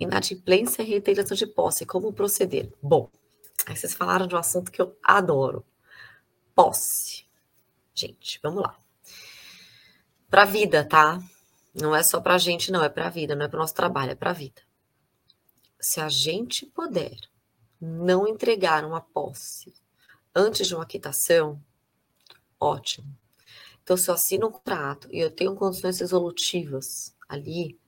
Inadimplência 0.00 0.82
e 0.82 0.86
reiteração 0.86 1.36
de 1.36 1.46
posse, 1.46 1.84
como 1.84 2.10
proceder? 2.10 2.72
Bom, 2.82 3.10
aí 3.66 3.76
vocês 3.76 3.92
falaram 3.92 4.26
de 4.26 4.34
um 4.34 4.38
assunto 4.38 4.72
que 4.72 4.80
eu 4.80 4.96
adoro. 5.02 5.62
Posse. 6.54 7.26
Gente, 7.94 8.40
vamos 8.42 8.62
lá. 8.62 8.80
Para 10.30 10.42
a 10.42 10.46
vida, 10.46 10.84
tá? 10.84 11.20
Não 11.74 11.94
é 11.94 12.02
só 12.02 12.20
para 12.20 12.34
a 12.34 12.38
gente, 12.38 12.72
não, 12.72 12.82
é 12.82 12.88
para 12.88 13.08
a 13.08 13.10
vida, 13.10 13.36
não 13.36 13.44
é 13.44 13.48
para 13.48 13.58
o 13.58 13.60
nosso 13.60 13.74
trabalho, 13.74 14.12
é 14.12 14.14
para 14.14 14.30
a 14.30 14.34
vida. 14.34 14.62
Se 15.78 16.00
a 16.00 16.08
gente 16.08 16.64
puder 16.66 17.16
não 17.80 18.26
entregar 18.26 18.84
uma 18.84 19.00
posse 19.00 19.72
antes 20.34 20.66
de 20.66 20.74
uma 20.74 20.86
quitação, 20.86 21.62
ótimo. 22.58 23.06
Então, 23.82 23.96
se 23.96 24.10
eu 24.10 24.14
assino 24.14 24.48
um 24.48 24.52
contrato 24.52 25.08
e 25.10 25.18
eu 25.18 25.30
tenho 25.30 25.54
condições 25.56 25.98
resolutivas 25.98 27.16
ali, 27.28 27.79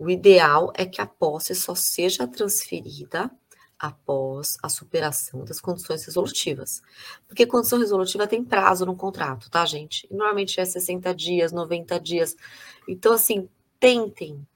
o 0.00 0.08
ideal 0.08 0.72
é 0.74 0.86
que 0.86 0.98
a 0.98 1.06
posse 1.06 1.54
só 1.54 1.74
seja 1.74 2.26
transferida 2.26 3.30
após 3.78 4.56
a 4.62 4.68
superação 4.70 5.44
das 5.44 5.60
condições 5.60 6.02
resolutivas. 6.06 6.80
Porque 7.28 7.44
condição 7.44 7.78
resolutiva 7.78 8.26
tem 8.26 8.42
prazo 8.42 8.86
no 8.86 8.96
contrato, 8.96 9.50
tá, 9.50 9.66
gente? 9.66 10.08
Normalmente 10.10 10.58
é 10.58 10.64
60 10.64 11.14
dias, 11.14 11.52
90 11.52 12.00
dias. 12.00 12.34
Então, 12.88 13.12
assim, 13.12 13.46
tentem, 13.78 14.46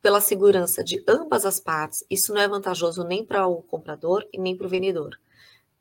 pela 0.00 0.20
segurança 0.20 0.84
de 0.84 1.02
ambas 1.08 1.44
as 1.44 1.58
partes, 1.58 2.04
isso 2.08 2.32
não 2.32 2.40
é 2.40 2.46
vantajoso 2.46 3.02
nem 3.02 3.24
para 3.24 3.44
o 3.48 3.60
comprador 3.60 4.24
e 4.32 4.38
nem 4.38 4.56
para 4.56 4.68
o 4.68 4.70
vendedor. 4.70 5.18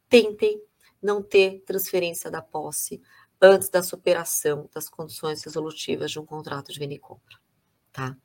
Tentem 0.10 0.60
não 1.00 1.22
ter 1.22 1.62
transferência 1.64 2.32
da 2.32 2.42
posse 2.42 3.00
antes 3.40 3.70
da 3.70 3.84
superação 3.84 4.68
das 4.74 4.90
condições 4.90 5.44
resolutivas 5.44 6.10
de 6.10 6.20
um 6.20 6.26
contrato 6.26 6.74
de 6.74 6.80
venda 6.80 6.96
e 6.96 7.00
compra, 7.00 7.38
tá? 7.94 8.18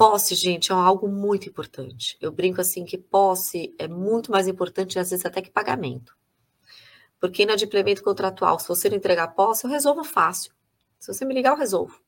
Posse, 0.00 0.34
gente, 0.34 0.72
é 0.72 0.74
algo 0.74 1.06
muito 1.08 1.46
importante. 1.46 2.16
Eu 2.22 2.32
brinco 2.32 2.58
assim 2.58 2.86
que 2.86 2.96
posse 2.96 3.74
é 3.78 3.86
muito 3.86 4.32
mais 4.32 4.48
importante, 4.48 4.98
às 4.98 5.10
vezes, 5.10 5.26
até 5.26 5.42
que 5.42 5.50
pagamento. 5.50 6.16
Porque 7.20 7.42
inadimplemento 7.42 8.02
contratual, 8.02 8.58
se 8.58 8.66
você 8.66 8.88
não 8.88 8.96
entregar 8.96 9.28
posse, 9.34 9.66
eu 9.66 9.70
resolvo 9.70 10.02
fácil. 10.02 10.54
Se 10.98 11.12
você 11.12 11.22
me 11.22 11.34
ligar, 11.34 11.50
eu 11.50 11.58
resolvo. 11.58 12.00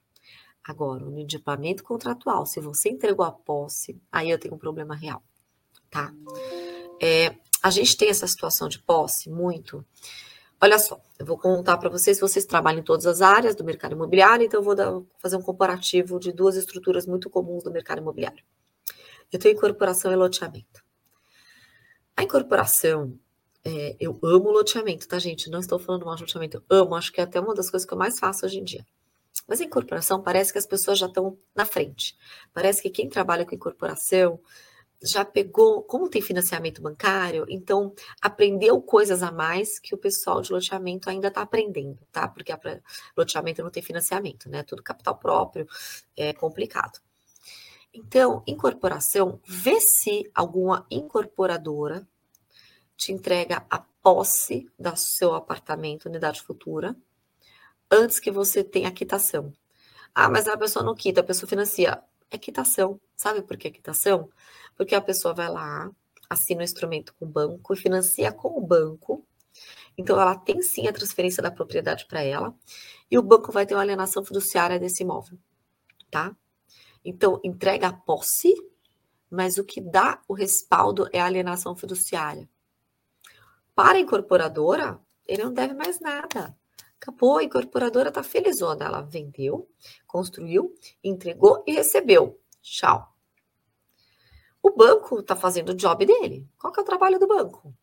Agora, 0.65 1.05
o 1.05 1.11
inadimplemento 1.11 1.85
contratual, 1.85 2.47
se 2.47 2.61
você 2.61 2.89
entregou 2.89 3.27
a 3.27 3.31
posse, 3.31 4.01
aí 4.11 4.31
eu 4.31 4.39
tenho 4.39 4.55
um 4.55 4.59
problema 4.59 4.95
real, 4.95 5.23
tá? 5.91 6.15
É, 6.99 7.37
a 7.63 7.69
gente 7.69 7.95
tem 7.95 8.09
essa 8.09 8.27
situação 8.27 8.71
de 8.71 8.79
posse 8.79 9.29
muito 9.29 9.85
Olha 10.65 10.79
só, 10.79 11.05
eu 11.19 11.27
vou 11.27 11.37
contar 11.37 11.77
para 11.77 11.89
vocês, 11.89 12.21
vocês 12.21 12.45
trabalham 12.45 12.79
em 12.79 12.85
todas 12.85 13.05
as 13.05 13.21
áreas 13.21 13.57
do 13.57 13.65
mercado 13.65 13.97
imobiliário, 13.97 14.47
então 14.47 14.61
eu 14.61 14.65
vou 14.65 14.77
dar, 14.77 14.93
fazer 15.19 15.35
um 15.35 15.43
comparativo 15.43 16.21
de 16.21 16.31
duas 16.31 16.55
estruturas 16.55 17.05
muito 17.05 17.29
comuns 17.29 17.65
do 17.65 17.73
mercado 17.73 17.99
imobiliário. 18.01 18.45
Eu 19.33 19.41
tenho 19.41 19.57
incorporação 19.57 20.13
e 20.13 20.15
loteamento. 20.15 20.85
A 22.17 22.23
incorporação, 22.23 23.19
é, 23.65 23.97
eu 23.99 24.21
amo 24.23 24.53
loteamento, 24.53 25.09
tá, 25.09 25.19
gente? 25.19 25.51
Não 25.51 25.59
estou 25.59 25.81
falando 25.81 26.07
mal 26.07 26.15
de 26.15 26.23
loteamento, 26.23 26.63
eu 26.71 26.77
amo, 26.79 26.95
acho 26.95 27.13
que 27.13 27.21
é 27.21 27.25
até 27.25 27.41
uma 27.41 27.57
das 27.57 27.69
coisas 27.69 27.85
que 27.85 27.93
eu 27.93 27.99
mais 27.99 28.21
faço 28.21 28.47
hoje 28.47 28.61
em 28.61 28.65
dia. 28.65 28.87
Mas 29.49 29.61
a 29.61 29.65
incorporação 29.65 30.23
parece 30.23 30.53
que 30.53 30.59
as 30.59 30.67
pessoas 30.67 30.97
já 30.97 31.07
estão 31.07 31.37
na 31.57 31.65
frente. 31.65 32.17
Parece 32.53 32.81
que 32.81 32.89
quem 32.89 33.09
trabalha 33.09 33.45
com 33.45 33.53
incorporação 33.53 34.39
já 35.05 35.25
pegou, 35.25 35.83
como 35.83 36.09
tem 36.09 36.23
financiamento 36.23 36.81
bancário, 36.81 37.45
então 37.49 37.95
aprendeu 38.21 38.81
coisas 38.81 39.23
a 39.23 39.33
mais 39.33 39.79
que 39.79 39.95
o 39.95 39.99
pessoal 39.99 40.41
de 40.41 40.53
loteamento 40.53 41.11
ainda 41.11 41.29
está 41.29 41.43
aprendendo, 41.43 41.99
tá? 42.11 42.29
Porque 42.29 42.53
loteamento 43.17 43.63
não 43.63 43.71
tem 43.71 43.83
financiamento, 43.83 44.49
né? 44.49 44.63
Tudo 44.63 44.83
capital 44.83 45.17
próprio, 45.19 45.67
é 46.17 46.33
complicado. 46.33 47.01
Então, 47.93 48.43
incorporação, 48.47 49.41
vê 49.47 49.79
se 49.81 50.31
alguma 50.35 50.87
incorporadora 50.91 52.07
te 52.97 53.13
entrega 53.13 53.67
a 53.69 53.79
posse 54.03 54.71
do 54.79 54.97
seu 54.97 55.35
apartamento, 55.35 56.07
unidade 56.07 56.41
futura, 56.41 56.97
antes 57.91 58.19
que 58.19 58.31
você 58.31 58.65
tenha 58.65 58.89
a 58.89 58.93
quitação. 58.93 59.53
Ah, 60.15 60.29
mas 60.29 60.49
a 60.49 60.57
pessoa 60.57 60.85
não 60.85 60.95
quita, 60.95 61.21
a 61.21 61.25
pessoa 61.25 61.49
financia. 61.49 62.03
É 62.33 62.39
quitação. 62.39 62.99
Sabe 63.15 63.43
por 63.43 63.59
que 63.59 63.69
é 63.69 63.71
quitação? 63.71 64.31
Porque 64.75 64.95
a 64.95 65.03
pessoa 65.03 65.35
vai 65.35 65.51
lá, 65.51 65.91
assina 66.31 66.61
o 66.61 66.63
um 66.63 66.65
instrumento 66.65 67.15
com 67.15 67.27
o 67.27 67.29
banco 67.29 67.75
e 67.75 67.77
financia 67.77 68.33
com 68.33 68.59
o 68.59 68.67
banco. 68.67 69.27
Então, 69.99 70.19
ela 70.19 70.35
tem 70.35 70.63
sim 70.63 70.89
a 70.89 70.93
transferência 70.95 71.43
da 71.43 71.51
propriedade 71.51 72.07
para 72.07 72.23
ela, 72.23 72.57
e 73.11 73.19
o 73.19 73.23
banco 73.23 73.53
vai 73.53 73.67
ter 73.67 73.75
uma 73.75 73.83
alienação 73.83 74.25
fiduciária 74.25 74.81
desse 74.81 75.03
imóvel, 75.03 75.39
tá? 76.11 76.35
Então, 77.05 77.39
entrega 77.45 77.89
a 77.89 77.93
posse, 77.93 78.55
mas 79.31 79.59
o 79.59 79.65
que 79.65 79.83
dá 79.83 80.23
o 80.27 80.33
respaldo 80.33 81.07
é 81.13 81.21
a 81.21 81.27
alienação 81.27 81.77
fiduciária. 81.77 82.49
Para 83.75 83.99
a 83.99 84.01
incorporadora, 84.01 84.99
ele 85.27 85.45
não 85.45 85.53
deve 85.53 85.75
mais 85.75 86.01
nada. 86.01 86.57
Acabou, 87.03 87.39
a 87.39 87.43
incorporadora 87.43 88.11
está 88.11 88.23
felizona. 88.23 88.85
Ela 88.85 89.01
vendeu, 89.03 89.69
construiu, 90.07 90.73
entregou 91.03 91.65
e 91.67 91.73
recebeu. 91.73 92.41
Tchau. 92.63 93.13
O 94.63 94.71
banco 94.71 95.19
está 95.19 95.35
fazendo 95.35 95.71
o 95.71 95.75
job 95.75 96.07
dele. 96.07 96.49
Qual 96.57 96.73
que 96.73 96.79
é 96.79 96.83
o 96.83 96.87
trabalho 96.87 97.19
do 97.19 97.27
banco? 97.27 97.75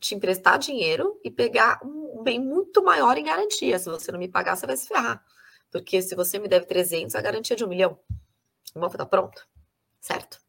Te 0.00 0.14
emprestar 0.14 0.58
dinheiro 0.58 1.20
e 1.22 1.30
pegar 1.30 1.80
um 1.84 2.22
bem 2.22 2.40
muito 2.40 2.82
maior 2.82 3.18
em 3.18 3.24
garantia. 3.24 3.78
Se 3.78 3.90
você 3.90 4.10
não 4.10 4.18
me 4.18 4.26
pagar, 4.26 4.56
você 4.56 4.66
vai 4.66 4.76
se 4.78 4.88
ferrar. 4.88 5.22
Porque 5.70 6.00
se 6.00 6.14
você 6.14 6.38
me 6.38 6.48
deve 6.48 6.64
300, 6.64 7.14
a 7.14 7.20
garantia 7.20 7.54
é 7.54 7.58
de 7.58 7.64
um 7.66 7.68
milhão. 7.68 7.98
O 8.74 8.78
imóvel 8.78 8.94
está 8.94 9.04
pronto? 9.04 9.46
Certo? 10.00 10.40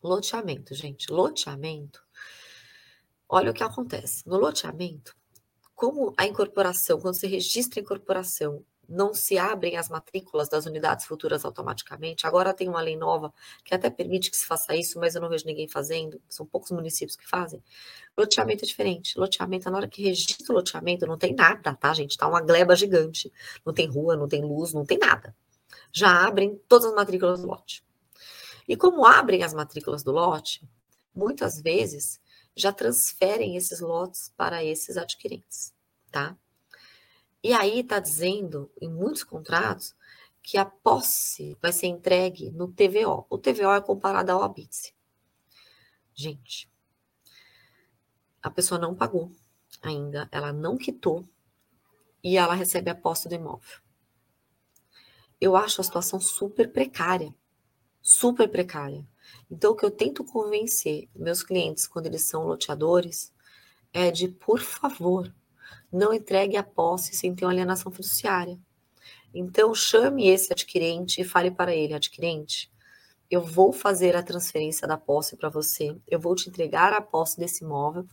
Loteamento, 0.00 0.72
gente. 0.76 1.10
Loteamento. 1.10 2.00
Olha 3.28 3.50
o 3.50 3.54
que 3.54 3.64
acontece. 3.64 4.24
No 4.28 4.38
loteamento, 4.38 5.16
como 5.84 6.14
a 6.16 6.26
incorporação, 6.26 6.98
quando 6.98 7.16
se 7.16 7.26
registra 7.26 7.78
a 7.78 7.82
incorporação 7.82 8.64
não 8.88 9.12
se 9.12 9.36
abrem 9.36 9.76
as 9.76 9.90
matrículas 9.90 10.48
das 10.48 10.64
unidades 10.64 11.04
futuras 11.04 11.44
automaticamente. 11.44 12.26
Agora 12.26 12.54
tem 12.54 12.68
uma 12.68 12.80
lei 12.80 12.96
nova 12.96 13.32
que 13.62 13.74
até 13.74 13.90
permite 13.90 14.30
que 14.30 14.36
se 14.36 14.46
faça 14.46 14.74
isso, 14.74 14.98
mas 14.98 15.14
eu 15.14 15.20
não 15.20 15.28
vejo 15.28 15.44
ninguém 15.46 15.68
fazendo. 15.68 16.20
São 16.28 16.46
poucos 16.46 16.70
municípios 16.70 17.16
que 17.16 17.28
fazem. 17.28 17.62
Loteamento 18.16 18.64
é 18.64 18.66
diferente. 18.66 19.18
Loteamento, 19.18 19.70
na 19.70 19.76
hora 19.76 19.88
que 19.88 20.02
registra 20.02 20.52
o 20.52 20.56
loteamento, 20.56 21.06
não 21.06 21.18
tem 21.18 21.34
nada, 21.34 21.74
tá, 21.74 21.92
gente? 21.92 22.16
Tá 22.16 22.26
uma 22.26 22.40
gleba 22.40 22.74
gigante. 22.74 23.30
Não 23.64 23.74
tem 23.74 23.86
rua, 23.86 24.16
não 24.16 24.26
tem 24.28 24.42
luz, 24.42 24.72
não 24.72 24.86
tem 24.86 24.98
nada. 24.98 25.34
Já 25.92 26.26
abrem 26.26 26.58
todas 26.66 26.86
as 26.86 26.94
matrículas 26.94 27.40
do 27.40 27.46
lote. 27.46 27.84
E 28.66 28.74
como 28.74 29.04
abrem 29.04 29.42
as 29.42 29.52
matrículas 29.52 30.02
do 30.02 30.12
lote, 30.12 30.66
muitas 31.14 31.60
vezes 31.60 32.20
já 32.56 32.72
transferem 32.72 33.56
esses 33.56 33.80
lotes 33.80 34.32
para 34.36 34.62
esses 34.62 34.96
adquirentes, 34.96 35.73
tá? 36.14 36.38
E 37.42 37.52
aí 37.52 37.80
está 37.80 37.98
dizendo, 37.98 38.70
em 38.80 38.88
muitos 38.88 39.24
contratos, 39.24 39.96
que 40.40 40.56
a 40.56 40.64
posse 40.64 41.58
vai 41.60 41.72
ser 41.72 41.88
entregue 41.88 42.52
no 42.52 42.68
TVO. 42.68 43.26
O 43.28 43.36
TVO 43.36 43.72
é 43.72 43.80
comparado 43.80 44.30
ao 44.30 44.44
habite. 44.44 44.94
Gente, 46.14 46.70
a 48.40 48.48
pessoa 48.48 48.80
não 48.80 48.94
pagou 48.94 49.32
ainda, 49.82 50.28
ela 50.30 50.52
não 50.52 50.78
quitou 50.78 51.28
e 52.22 52.36
ela 52.36 52.54
recebe 52.54 52.90
a 52.90 52.94
posse 52.94 53.28
do 53.28 53.34
imóvel. 53.34 53.80
Eu 55.40 55.56
acho 55.56 55.80
a 55.80 55.84
situação 55.84 56.20
super 56.20 56.70
precária, 56.70 57.34
super 58.00 58.48
precária. 58.48 59.04
Então, 59.50 59.72
o 59.72 59.76
que 59.76 59.84
eu 59.84 59.90
tento 59.90 60.24
convencer 60.24 61.08
meus 61.12 61.42
clientes 61.42 61.88
quando 61.88 62.06
eles 62.06 62.22
são 62.22 62.46
loteadores 62.46 63.34
é 63.92 64.12
de, 64.12 64.28
por 64.28 64.60
favor, 64.60 65.34
não 65.92 66.12
entregue 66.12 66.56
a 66.56 66.62
posse 66.62 67.14
sem 67.14 67.34
ter 67.34 67.44
uma 67.44 67.52
alienação 67.52 67.90
fiduciária. 67.92 68.58
Então, 69.32 69.74
chame 69.74 70.28
esse 70.28 70.52
adquirente 70.52 71.20
e 71.20 71.24
fale 71.24 71.50
para 71.50 71.74
ele, 71.74 71.94
adquirente, 71.94 72.72
eu 73.30 73.40
vou 73.40 73.72
fazer 73.72 74.16
a 74.16 74.22
transferência 74.22 74.86
da 74.86 74.96
posse 74.96 75.36
para 75.36 75.48
você, 75.48 75.96
eu 76.06 76.20
vou 76.20 76.34
te 76.34 76.48
entregar 76.48 76.92
a 76.92 77.00
posse 77.00 77.36
desse 77.38 77.64
imóvel, 77.64 78.06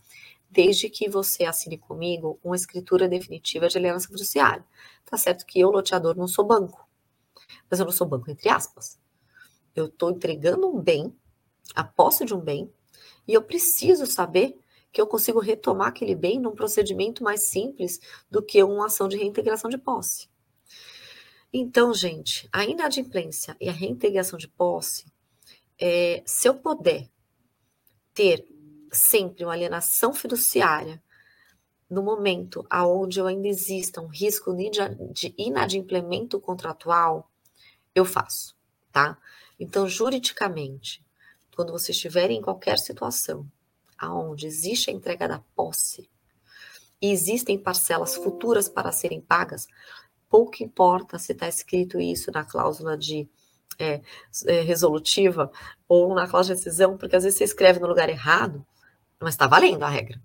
desde 0.50 0.90
que 0.90 1.08
você 1.08 1.44
assine 1.44 1.78
comigo 1.78 2.38
uma 2.42 2.56
escritura 2.56 3.08
definitiva 3.08 3.68
de 3.68 3.78
alienação 3.78 4.10
fiduciária. 4.10 4.64
Tá 5.04 5.16
certo 5.16 5.46
que 5.46 5.60
eu, 5.60 5.70
loteador, 5.70 6.16
não 6.16 6.26
sou 6.26 6.44
banco, 6.44 6.86
mas 7.70 7.78
eu 7.78 7.86
não 7.86 7.92
sou 7.92 8.06
banco 8.06 8.30
entre 8.30 8.48
aspas. 8.48 8.98
Eu 9.74 9.86
estou 9.86 10.10
entregando 10.10 10.68
um 10.68 10.80
bem, 10.80 11.14
a 11.74 11.84
posse 11.84 12.24
de 12.24 12.34
um 12.34 12.40
bem, 12.40 12.70
e 13.26 13.32
eu 13.32 13.42
preciso 13.42 14.04
saber 14.06 14.58
que 14.92 15.00
eu 15.00 15.06
consigo 15.06 15.40
retomar 15.40 15.88
aquele 15.88 16.14
bem 16.14 16.38
num 16.38 16.54
procedimento 16.54 17.24
mais 17.24 17.48
simples 17.48 17.98
do 18.30 18.42
que 18.42 18.62
uma 18.62 18.86
ação 18.86 19.08
de 19.08 19.16
reintegração 19.16 19.70
de 19.70 19.78
posse. 19.78 20.28
Então, 21.52 21.92
gente, 21.94 22.48
a 22.52 22.64
inadimplência 22.64 23.56
e 23.60 23.68
a 23.68 23.72
reintegração 23.72 24.38
de 24.38 24.48
posse, 24.48 25.06
é, 25.78 26.22
se 26.26 26.48
eu 26.48 26.54
puder 26.54 27.08
ter 28.14 28.46
sempre 28.92 29.44
uma 29.44 29.54
alienação 29.54 30.12
fiduciária 30.12 31.02
no 31.88 32.02
momento 32.02 32.64
aonde 32.70 33.20
eu 33.20 33.26
ainda 33.26 33.48
exista 33.48 34.00
um 34.00 34.06
risco 34.06 34.54
de 35.12 35.34
inadimplemento 35.36 36.40
contratual, 36.40 37.30
eu 37.94 38.04
faço, 38.04 38.56
tá? 38.90 39.18
Então, 39.58 39.86
juridicamente, 39.86 41.04
quando 41.54 41.72
você 41.72 41.92
estiver 41.92 42.30
em 42.30 42.40
qualquer 42.40 42.78
situação 42.78 43.46
aonde 44.02 44.46
existe 44.46 44.90
a 44.90 44.92
entrega 44.92 45.28
da 45.28 45.38
posse 45.54 46.10
e 47.00 47.10
existem 47.10 47.56
parcelas 47.56 48.16
futuras 48.16 48.68
para 48.68 48.90
serem 48.92 49.20
pagas, 49.20 49.66
pouco 50.28 50.62
importa 50.62 51.18
se 51.18 51.32
está 51.32 51.48
escrito 51.48 52.00
isso 52.00 52.30
na 52.32 52.44
cláusula 52.44 52.98
de 52.98 53.28
é, 53.78 54.02
é, 54.46 54.60
resolutiva 54.60 55.50
ou 55.88 56.14
na 56.14 56.26
cláusula 56.26 56.56
de 56.56 56.64
decisão, 56.64 56.96
porque 56.96 57.16
às 57.16 57.22
vezes 57.22 57.38
você 57.38 57.44
escreve 57.44 57.78
no 57.78 57.86
lugar 57.86 58.08
errado, 58.08 58.64
mas 59.20 59.34
está 59.34 59.46
valendo 59.46 59.84
a 59.84 59.88
regra. 59.88 60.20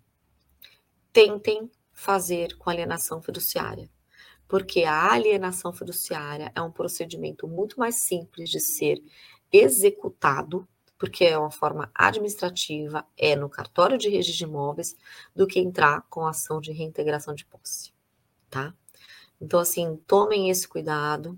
Tentem 1.13 1.69
fazer 1.93 2.55
com 2.57 2.69
alienação 2.69 3.21
fiduciária, 3.21 3.89
porque 4.47 4.83
a 4.83 5.11
alienação 5.11 5.71
fiduciária 5.71 6.51
é 6.55 6.61
um 6.61 6.71
procedimento 6.71 7.47
muito 7.47 7.79
mais 7.79 7.95
simples 7.95 8.49
de 8.49 8.59
ser 8.59 9.03
executado 9.51 10.67
porque 10.97 11.25
é 11.25 11.37
uma 11.37 11.51
forma 11.51 11.91
administrativa, 11.93 13.05
é 13.17 13.35
no 13.35 13.49
cartório 13.49 13.97
de 13.97 14.09
registro 14.09 14.37
de 14.37 14.43
imóveis, 14.51 14.95
do 15.35 15.45
que 15.45 15.59
entrar 15.59 16.01
com 16.09 16.25
ação 16.25 16.59
de 16.59 16.71
reintegração 16.71 17.35
de 17.35 17.45
posse, 17.45 17.93
tá? 18.49 18.73
Então, 19.39 19.59
assim, 19.59 19.95
tomem 20.07 20.49
esse 20.49 20.67
cuidado. 20.67 21.37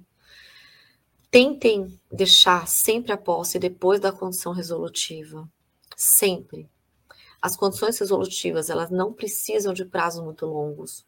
Tentem 1.30 2.00
deixar 2.12 2.68
sempre 2.68 3.12
a 3.12 3.18
posse 3.18 3.60
depois 3.60 4.00
da 4.00 4.12
condição 4.12 4.54
resolutiva. 4.54 5.48
Sempre. 5.96 6.70
As 7.42 7.56
condições 7.56 8.00
resolutivas, 8.00 8.70
elas 8.70 8.90
não 8.90 9.14
precisam 9.14 9.74
de 9.74 9.86
prazos 9.86 10.24
muito 10.24 10.46
longos. 10.46 11.06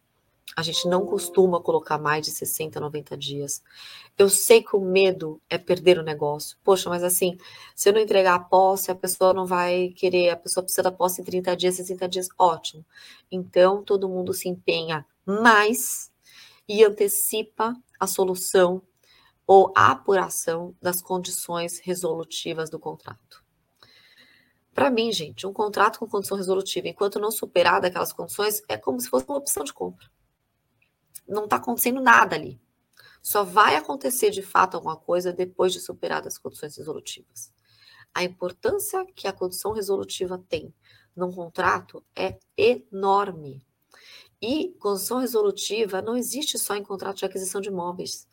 A 0.56 0.62
gente 0.62 0.88
não 0.88 1.06
costuma 1.06 1.62
colocar 1.62 1.98
mais 1.98 2.26
de 2.26 2.32
60, 2.32 2.80
90 2.80 3.18
dias. 3.18 3.64
Eu 4.18 4.30
sei 4.30 4.62
que 4.62 4.76
o 4.76 4.82
medo 4.82 5.42
é 5.50 5.58
perder 5.58 5.98
o 5.98 6.04
negócio. 6.04 6.58
Poxa, 6.64 6.90
mas 6.90 7.04
assim, 7.04 7.38
se 7.74 7.88
eu 7.88 7.94
não 7.94 8.02
entregar 8.02 8.36
a 8.36 8.40
posse, 8.40 8.92
a 8.92 8.96
pessoa 8.96 9.34
não 9.34 9.46
vai 9.46 9.90
querer, 9.96 10.30
a 10.30 10.36
pessoa 10.36 10.64
precisa 10.64 10.84
da 10.84 10.92
posse 10.92 11.22
em 11.22 11.24
30 11.24 11.56
dias, 11.56 11.76
60 11.76 12.08
dias, 12.08 12.28
ótimo. 12.38 12.86
Então, 13.32 13.82
todo 13.82 14.10
mundo 14.10 14.34
se 14.34 14.50
empenha 14.50 15.06
mais 15.26 16.12
e 16.68 16.84
antecipa 16.84 17.74
a 17.98 18.06
solução 18.06 18.82
ou 19.48 19.72
a 19.76 19.92
apuração 19.92 20.76
das 20.82 21.02
condições 21.02 21.80
resolutivas 21.80 22.70
do 22.70 22.80
contrato. 22.80 23.42
Para 24.74 24.90
mim, 24.90 25.12
gente, 25.12 25.48
um 25.48 25.54
contrato 25.54 26.00
com 26.00 26.08
condição 26.08 26.38
resolutiva, 26.38 26.88
enquanto 26.88 27.20
não 27.20 27.32
superada 27.32 27.88
aquelas 27.88 28.14
condições, 28.14 28.62
é 28.68 28.78
como 28.78 29.00
se 29.00 29.10
fosse 29.10 29.26
uma 29.28 29.38
opção 29.38 29.64
de 29.64 29.74
compra 29.74 30.08
não 31.28 31.46
está 31.46 31.58
acontecendo 31.58 32.02
nada 32.02 32.36
ali. 32.36 32.60
Só 33.22 33.44
vai 33.44 33.76
acontecer 33.76 34.32
de 34.32 34.42
fato 34.42 34.76
alguma 34.76 34.98
coisa 34.98 35.32
depois 35.32 35.72
de 35.74 35.80
superadas 35.80 36.34
as 36.34 36.40
condições 36.40 36.76
resolutivas. 36.76 37.54
A 38.14 38.24
importância 38.24 39.06
que 39.16 39.28
a 39.28 39.34
condição 39.34 39.72
resolutiva 39.72 40.38
tem 40.50 40.74
num 41.16 41.32
contrato 41.32 42.04
é 42.16 42.40
enorme. 42.58 43.66
E 44.42 44.70
condição 44.80 45.20
resolutiva 45.20 46.02
não 46.02 46.18
existe 46.18 46.58
só 46.58 46.76
em 46.76 46.84
contrato 46.84 47.18
de 47.18 47.26
aquisição 47.26 47.62
de 47.62 47.70
imóveis. 47.70 48.28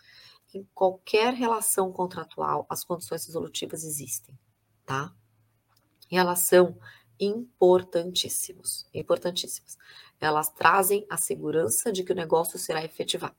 Em 0.54 0.66
qualquer 0.74 1.34
relação 1.34 1.92
contratual, 1.92 2.66
as 2.68 2.82
condições 2.82 3.26
resolutivas 3.26 3.84
existem, 3.84 4.38
tá? 4.86 5.14
Elas 6.10 6.40
são 6.40 6.78
importantíssimos, 7.20 8.86
importantíssimos. 8.94 9.76
Elas 10.20 10.48
trazem 10.48 11.06
a 11.08 11.16
segurança 11.16 11.92
de 11.92 12.02
que 12.02 12.12
o 12.12 12.16
negócio 12.16 12.58
será 12.58 12.84
efetivado. 12.84 13.36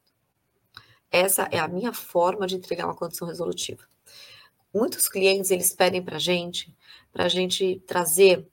Essa 1.11 1.47
é 1.51 1.59
a 1.59 1.67
minha 1.67 1.91
forma 1.91 2.45
de 2.45 2.55
entregar 2.55 2.85
uma 2.85 2.95
condição 2.95 3.27
resolutiva. 3.27 3.83
Muitos 4.73 5.09
clientes 5.09 5.49
eles 5.49 5.73
pedem 5.73 6.03
para 6.03 6.19
gente, 6.19 6.75
para 7.11 7.27
gente 7.27 7.81
trazer 7.87 8.47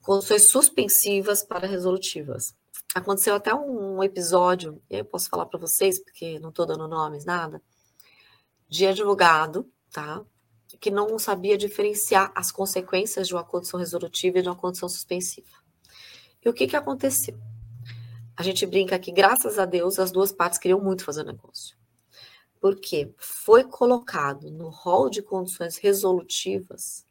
condições 0.00 0.48
suspensivas 0.48 1.42
para 1.42 1.66
resolutivas. 1.66 2.54
Aconteceu 2.94 3.34
até 3.34 3.52
um 3.52 4.02
episódio, 4.02 4.80
eu 4.88 5.04
posso 5.04 5.28
falar 5.28 5.46
para 5.46 5.58
vocês, 5.58 5.98
porque 5.98 6.38
não 6.38 6.50
estou 6.50 6.64
dando 6.64 6.86
nomes, 6.86 7.24
nada, 7.24 7.60
de 8.68 8.86
advogado, 8.86 9.68
tá? 9.90 10.24
Que 10.80 10.90
não 10.90 11.18
sabia 11.18 11.58
diferenciar 11.58 12.32
as 12.34 12.52
consequências 12.52 13.26
de 13.26 13.34
uma 13.34 13.44
condição 13.44 13.80
resolutiva 13.80 14.38
e 14.38 14.42
de 14.42 14.48
uma 14.48 14.56
condição 14.56 14.88
suspensiva. 14.88 15.65
E 16.46 16.48
o 16.48 16.52
que, 16.52 16.68
que 16.68 16.76
aconteceu? 16.76 17.36
A 18.36 18.42
gente 18.44 18.64
brinca 18.64 18.96
que, 19.00 19.10
graças 19.10 19.58
a 19.58 19.64
Deus, 19.64 19.98
as 19.98 20.12
duas 20.12 20.30
partes 20.30 20.60
queriam 20.60 20.80
muito 20.80 21.04
fazer 21.04 21.24
negócio. 21.24 21.76
Porque 22.60 23.12
foi 23.18 23.64
colocado 23.64 24.48
no 24.48 24.68
rol 24.68 25.10
de 25.10 25.22
condições 25.22 25.76
resolutivas 25.76 27.04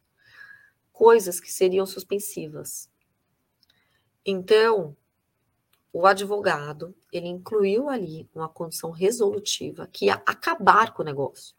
coisas 0.94 1.42
que 1.42 1.52
seriam 1.52 1.86
suspensivas. 1.86 2.90
Então, 4.26 4.96
o 5.92 6.08
advogado, 6.08 6.96
ele 7.12 7.28
incluiu 7.28 7.90
ali 7.90 8.30
uma 8.34 8.48
condição 8.48 8.90
resolutiva 8.90 9.86
que 9.86 10.06
ia 10.06 10.14
acabar 10.26 10.94
com 10.94 11.02
o 11.02 11.06
negócio. 11.06 11.54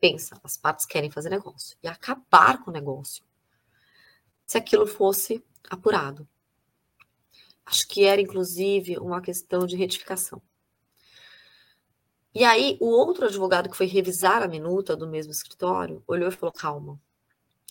Pensa, 0.00 0.36
as 0.42 0.56
partes 0.56 0.84
querem 0.84 1.12
fazer 1.12 1.30
negócio, 1.30 1.78
e 1.80 1.86
acabar 1.86 2.64
com 2.64 2.72
o 2.72 2.74
negócio. 2.74 3.22
Se 4.44 4.58
aquilo 4.58 4.84
fosse 4.84 5.44
apurado. 5.70 6.26
Acho 7.70 7.86
que 7.86 8.04
era, 8.04 8.20
inclusive, 8.20 8.98
uma 8.98 9.20
questão 9.20 9.64
de 9.64 9.76
retificação. 9.76 10.42
E 12.34 12.42
aí, 12.42 12.76
o 12.80 12.86
outro 12.86 13.26
advogado 13.26 13.70
que 13.70 13.76
foi 13.76 13.86
revisar 13.86 14.42
a 14.42 14.48
minuta 14.48 14.96
do 14.96 15.06
mesmo 15.06 15.30
escritório 15.30 16.02
olhou 16.04 16.28
e 16.28 16.32
falou: 16.32 16.52
calma, 16.52 17.00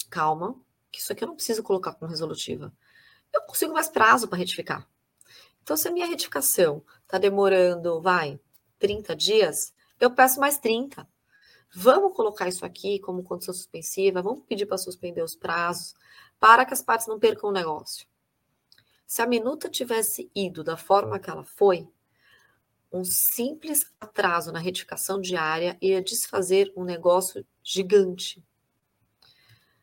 calma, 0.09 0.55
que 0.89 1.01
isso 1.01 1.11
aqui 1.11 1.25
eu 1.25 1.27
não 1.27 1.35
preciso 1.35 1.61
colocar 1.61 1.93
como 1.95 2.09
resolutiva. 2.09 2.73
Eu 3.33 3.41
consigo 3.41 3.73
mais 3.73 3.89
prazo 3.89 4.29
para 4.29 4.37
retificar. 4.37 4.87
Então, 5.61 5.75
se 5.75 5.89
a 5.89 5.91
minha 5.91 6.07
retificação 6.07 6.81
está 7.03 7.17
demorando, 7.17 8.01
vai, 8.01 8.39
30 8.79 9.13
dias, 9.17 9.73
eu 9.99 10.09
peço 10.09 10.39
mais 10.39 10.57
30. 10.57 11.05
Vamos 11.75 12.13
colocar 12.15 12.47
isso 12.47 12.65
aqui 12.65 12.99
como 12.99 13.21
condição 13.21 13.53
suspensiva, 13.53 14.21
vamos 14.21 14.45
pedir 14.47 14.65
para 14.65 14.77
suspender 14.77 15.23
os 15.23 15.35
prazos, 15.35 15.93
para 16.39 16.65
que 16.65 16.73
as 16.73 16.81
partes 16.81 17.05
não 17.05 17.19
percam 17.19 17.49
o 17.49 17.53
negócio. 17.53 18.07
Se 19.09 19.23
a 19.23 19.25
minuta 19.25 19.67
tivesse 19.67 20.29
ido 20.35 20.63
da 20.63 20.77
forma 20.77 21.17
que 21.17 21.31
ela 21.31 21.43
foi, 21.43 21.89
um 22.93 23.03
simples 23.03 23.91
atraso 23.99 24.51
na 24.51 24.59
retificação 24.59 25.19
diária 25.19 25.75
ia 25.81 25.99
desfazer 25.99 26.71
um 26.77 26.83
negócio 26.83 27.43
gigante 27.63 28.43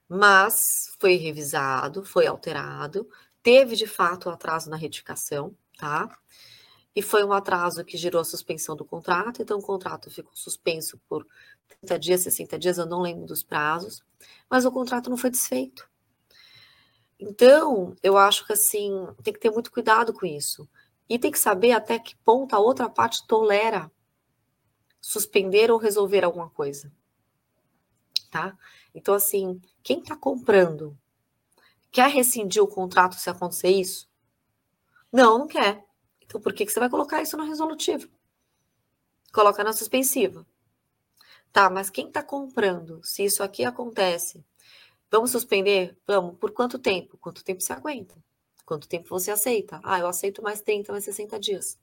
mas 0.09 0.95
foi 1.01 1.17
revisado, 1.17 2.05
foi 2.05 2.27
alterado, 2.27 3.09
teve 3.43 3.75
de 3.75 3.87
fato 3.87 4.29
um 4.29 4.33
atraso 4.33 4.71
na 4.71 4.77
retificação, 4.77 5.57
tá? 5.77 6.17
E 6.95 7.03
foi 7.03 7.25
um 7.25 7.33
atraso 7.33 7.85
que 7.85 7.97
gerou 7.97 8.21
a 8.21 8.25
suspensão 8.25 8.77
do 8.77 8.85
contrato, 8.85 9.43
então 9.43 9.59
o 9.59 9.63
contrato 9.63 10.11
ficou 10.11 10.35
suspenso 10.35 10.99
por 11.09 11.27
30 11.81 11.99
dias, 11.99 12.21
60 12.23 12.59
dias, 12.59 12.79
eu 12.79 12.87
não 12.87 13.03
lembro 13.03 13.27
dos 13.27 13.43
prazos, 13.43 14.03
mas 14.49 14.65
o 14.65 14.71
contrato 14.71 15.11
não 15.11 15.17
foi 15.17 15.31
desfeito. 15.31 15.89
Então, 17.19 17.97
eu 18.03 18.17
acho 18.17 18.47
que 18.47 18.53
assim, 18.53 19.09
tem 19.23 19.33
que 19.33 19.41
ter 19.41 19.51
muito 19.51 19.73
cuidado 19.73 20.13
com 20.13 20.27
isso. 20.27 20.69
E 21.09 21.19
tem 21.19 21.31
que 21.31 21.39
saber 21.39 21.73
até 21.73 21.99
que 21.99 22.17
ponto 22.17 22.55
a 22.55 22.59
outra 22.59 22.89
parte 22.89 23.27
tolera 23.27 23.91
suspender 25.01 25.71
ou 25.71 25.79
resolver 25.79 26.25
alguma 26.25 26.51
coisa. 26.51 26.93
Tá? 28.31 28.57
Então, 28.95 29.15
assim, 29.15 29.61
quem 29.83 30.01
está 30.01 30.17
comprando 30.17 30.99
quer 31.91 32.11
rescindir 32.11 32.63
o 32.63 32.67
contrato 32.67 33.15
se 33.15 33.31
acontecer 33.31 33.71
isso? 33.71 34.11
Não, 35.13 35.39
não 35.39 35.47
quer. 35.47 35.85
Então, 36.21 36.41
por 36.41 36.53
que, 36.53 36.67
que 36.67 36.73
você 36.73 36.81
vai 36.81 36.91
colocar 36.91 37.23
isso 37.23 37.37
no 37.37 37.45
resolutivo? 37.45 38.09
Coloca 39.33 39.63
na 39.63 39.73
suspensiva. 39.73 40.47
Tá, 41.53 41.71
mas 41.71 41.89
quem 41.89 42.09
está 42.09 42.23
comprando, 42.23 43.01
se 43.03 43.25
isso 43.25 43.43
aqui 43.43 43.65
acontece, 43.65 44.45
vamos 45.17 45.31
suspender? 45.31 45.97
Vamos. 46.07 46.39
Por 46.39 46.53
quanto 46.53 46.79
tempo? 46.79 47.17
Quanto 47.19 47.45
tempo 47.45 47.63
você 47.63 47.73
aguenta? 47.73 48.15
Quanto 48.65 48.89
tempo 48.89 49.09
você 49.09 49.31
aceita? 49.31 49.81
Ah, 49.83 49.99
eu 49.99 50.07
aceito 50.07 50.43
mais 50.43 50.61
30, 50.61 50.93
mais 50.93 51.05
60 51.05 51.39
dias. 51.39 51.79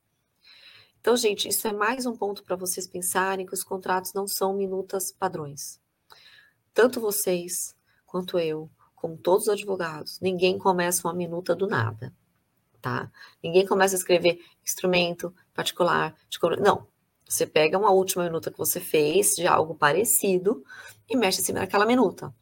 Então, 0.99 1.15
gente, 1.17 1.49
isso 1.49 1.67
é 1.67 1.73
mais 1.73 2.05
um 2.05 2.15
ponto 2.15 2.43
para 2.43 2.55
vocês 2.55 2.87
pensarem 2.87 3.45
que 3.45 3.53
os 3.53 3.63
contratos 3.63 4.13
não 4.13 4.27
são 4.27 4.53
minutas 4.53 5.11
padrões 5.11 5.81
tanto 6.73 6.99
vocês 6.99 7.75
quanto 8.05 8.39
eu, 8.39 8.69
como 8.95 9.15
todos 9.17 9.43
os 9.43 9.53
advogados, 9.53 10.19
ninguém 10.19 10.57
começa 10.57 11.07
uma 11.07 11.13
minuta 11.13 11.55
do 11.55 11.67
nada, 11.67 12.13
tá? 12.81 13.11
Ninguém 13.43 13.65
começa 13.65 13.95
a 13.95 13.99
escrever 13.99 14.39
instrumento 14.63 15.33
particular, 15.53 16.15
não. 16.59 16.87
Você 17.27 17.45
pega 17.45 17.77
uma 17.77 17.91
última 17.91 18.23
minuta 18.23 18.51
que 18.51 18.57
você 18.57 18.79
fez 18.79 19.35
de 19.35 19.47
algo 19.47 19.75
parecido 19.75 20.63
e 21.09 21.15
mexe 21.15 21.41
em 21.41 21.43
cima 21.43 21.59
daquela 21.59 21.85
minuta. 21.85 22.33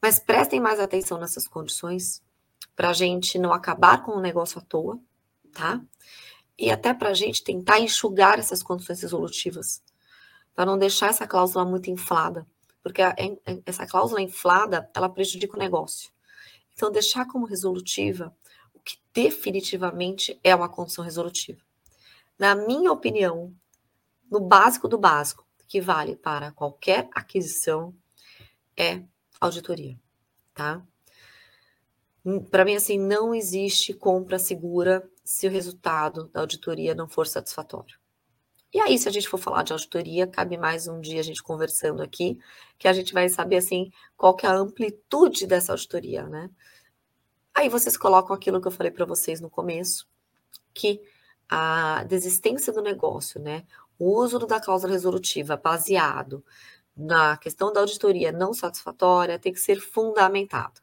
Mas 0.00 0.18
prestem 0.18 0.60
mais 0.60 0.78
atenção 0.78 1.18
nessas 1.18 1.46
condições 1.48 2.22
para 2.74 2.90
a 2.90 2.92
gente 2.92 3.38
não 3.38 3.52
acabar 3.52 4.04
com 4.04 4.12
o 4.12 4.20
negócio 4.20 4.58
à 4.58 4.62
toa, 4.62 4.98
tá? 5.52 5.80
E 6.58 6.70
até 6.70 6.94
para 6.94 7.10
a 7.10 7.14
gente 7.14 7.42
tentar 7.42 7.80
enxugar 7.80 8.38
essas 8.38 8.62
condições 8.62 9.00
resolutivas, 9.00 9.82
para 10.54 10.66
não 10.66 10.78
deixar 10.78 11.08
essa 11.08 11.26
cláusula 11.26 11.64
muito 11.64 11.90
inflada 11.90 12.46
porque 12.86 13.02
a, 13.02 13.16
essa 13.66 13.84
cláusula 13.84 14.22
inflada, 14.22 14.88
ela 14.94 15.08
prejudica 15.08 15.56
o 15.56 15.58
negócio. 15.58 16.12
Então, 16.72 16.88
deixar 16.88 17.26
como 17.26 17.44
resolutiva 17.44 18.32
o 18.72 18.78
que 18.78 18.96
definitivamente 19.12 20.38
é 20.44 20.54
uma 20.54 20.68
condição 20.68 21.02
resolutiva. 21.02 21.60
Na 22.38 22.54
minha 22.54 22.92
opinião, 22.92 23.52
no 24.30 24.38
básico 24.38 24.86
do 24.86 24.96
básico, 24.96 25.44
que 25.66 25.80
vale 25.80 26.14
para 26.14 26.52
qualquer 26.52 27.08
aquisição, 27.12 27.92
é 28.76 29.02
auditoria, 29.40 29.98
tá? 30.54 30.82
Hum, 32.24 32.40
para 32.40 32.64
mim, 32.64 32.74
assim, 32.74 32.98
não 32.98 33.34
existe 33.34 33.94
compra 33.94 34.38
segura 34.38 35.08
se 35.24 35.46
o 35.46 35.50
resultado 35.50 36.28
da 36.28 36.40
auditoria 36.40 36.94
não 36.94 37.08
for 37.08 37.26
satisfatório. 37.26 37.98
E 38.72 38.80
aí, 38.80 38.98
se 38.98 39.08
a 39.08 39.12
gente 39.12 39.28
for 39.28 39.38
falar 39.38 39.62
de 39.62 39.72
auditoria, 39.72 40.26
cabe 40.26 40.58
mais 40.58 40.86
um 40.86 41.00
dia 41.00 41.20
a 41.20 41.22
gente 41.22 41.42
conversando 41.42 42.02
aqui, 42.02 42.38
que 42.78 42.88
a 42.88 42.92
gente 42.92 43.12
vai 43.14 43.28
saber 43.28 43.56
assim 43.56 43.90
qual 44.16 44.34
que 44.34 44.44
é 44.44 44.48
a 44.48 44.54
amplitude 44.54 45.46
dessa 45.46 45.72
auditoria, 45.72 46.26
né? 46.26 46.50
Aí 47.54 47.68
vocês 47.68 47.96
colocam 47.96 48.36
aquilo 48.36 48.60
que 48.60 48.68
eu 48.68 48.72
falei 48.72 48.92
para 48.92 49.06
vocês 49.06 49.40
no 49.40 49.48
começo, 49.48 50.06
que 50.74 51.00
a 51.48 52.04
desistência 52.04 52.72
do 52.72 52.82
negócio, 52.82 53.40
né? 53.40 53.64
O 53.98 54.20
uso 54.20 54.38
da 54.40 54.60
cláusula 54.60 54.92
resolutiva 54.92 55.56
baseado 55.56 56.44
na 56.96 57.36
questão 57.36 57.72
da 57.72 57.80
auditoria 57.80 58.32
não 58.32 58.54
satisfatória 58.54 59.38
tem 59.38 59.52
que 59.52 59.60
ser 59.60 59.80
fundamentado. 59.80 60.80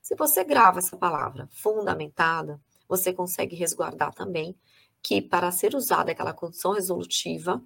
Se 0.00 0.14
você 0.14 0.44
grava 0.44 0.78
essa 0.78 0.96
palavra 0.96 1.48
fundamentada, 1.52 2.60
você 2.88 3.12
consegue 3.12 3.56
resguardar 3.56 4.14
também 4.14 4.56
que 5.02 5.20
para 5.20 5.50
ser 5.50 5.74
usada 5.74 6.12
aquela 6.12 6.32
condição 6.32 6.72
resolutiva 6.72 7.62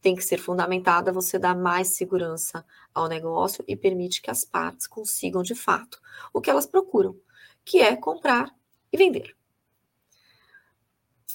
tem 0.00 0.14
que 0.14 0.22
ser 0.22 0.38
fundamentada, 0.38 1.12
você 1.12 1.38
dá 1.38 1.54
mais 1.54 1.88
segurança 1.88 2.64
ao 2.94 3.06
negócio 3.06 3.62
e 3.68 3.76
permite 3.76 4.22
que 4.22 4.30
as 4.30 4.44
partes 4.44 4.86
consigam 4.86 5.42
de 5.42 5.54
fato 5.54 6.00
o 6.32 6.40
que 6.40 6.48
elas 6.48 6.66
procuram, 6.66 7.16
que 7.64 7.80
é 7.80 7.94
comprar 7.96 8.54
e 8.92 8.96
vender. 8.96 9.36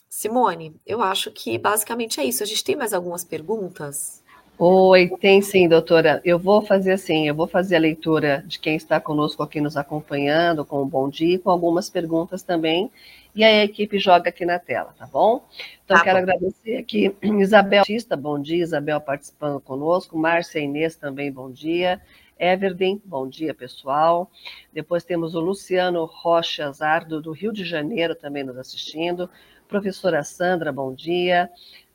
Simone, 0.10 0.80
eu 0.86 1.02
acho 1.02 1.30
que 1.32 1.58
basicamente 1.58 2.22
é 2.22 2.24
isso. 2.24 2.42
A 2.42 2.46
gente 2.46 2.64
tem 2.64 2.76
mais 2.76 2.94
algumas 2.94 3.24
perguntas? 3.24 4.24
Oi, 4.58 5.10
tem 5.20 5.42
sim, 5.42 5.68
doutora. 5.68 6.22
Eu 6.24 6.40
vou 6.40 6.62
fazer 6.62 6.94
assim, 6.94 7.28
eu 7.28 7.36
vou 7.36 7.46
fazer 7.46 7.76
a 7.76 7.80
leitura 7.80 8.42
de 8.48 8.58
quem 8.58 8.78
está 8.78 9.02
conosco 9.02 9.44
aqui 9.44 9.60
nos 9.60 9.76
acompanhando, 9.76 10.64
com 10.64 10.82
um 10.82 10.88
bom 10.88 11.10
dia, 11.10 11.38
com 11.38 11.50
algumas 11.50 11.90
perguntas 11.90 12.42
também, 12.42 12.90
e 13.36 13.44
a 13.44 13.66
equipe 13.66 14.00
joga 14.00 14.30
aqui 14.30 14.46
na 14.46 14.58
tela, 14.58 14.96
tá 14.98 15.06
bom? 15.06 15.46
Então, 15.84 15.98
tá 15.98 16.04
quero 16.04 16.20
bom. 16.20 16.24
agradecer 16.24 16.78
aqui 16.78 17.14
Isabel 17.22 17.82
Batista, 17.82 18.16
bom 18.16 18.42
dia, 18.42 18.64
Isabel 18.64 19.02
participando 19.02 19.60
conosco, 19.60 20.18
Márcia 20.18 20.60
Inês 20.60 20.96
também, 20.96 21.30
bom 21.30 21.52
dia, 21.52 22.02
Everden, 22.40 23.02
bom 23.04 23.28
dia, 23.28 23.54
pessoal. 23.54 24.32
Depois 24.72 25.04
temos 25.04 25.36
o 25.36 25.42
Luciano 25.42 26.06
Rocha 26.06 26.72
Zardo, 26.72 27.22
do 27.22 27.34
Rio 27.34 27.52
de 27.52 27.66
Janeiro, 27.66 28.16
também 28.16 28.46
nos 28.46 28.58
assistindo, 28.58 29.30
professora 29.68 30.24
Sandra, 30.24 30.72
bom 30.72 30.94
dia, 30.94 31.50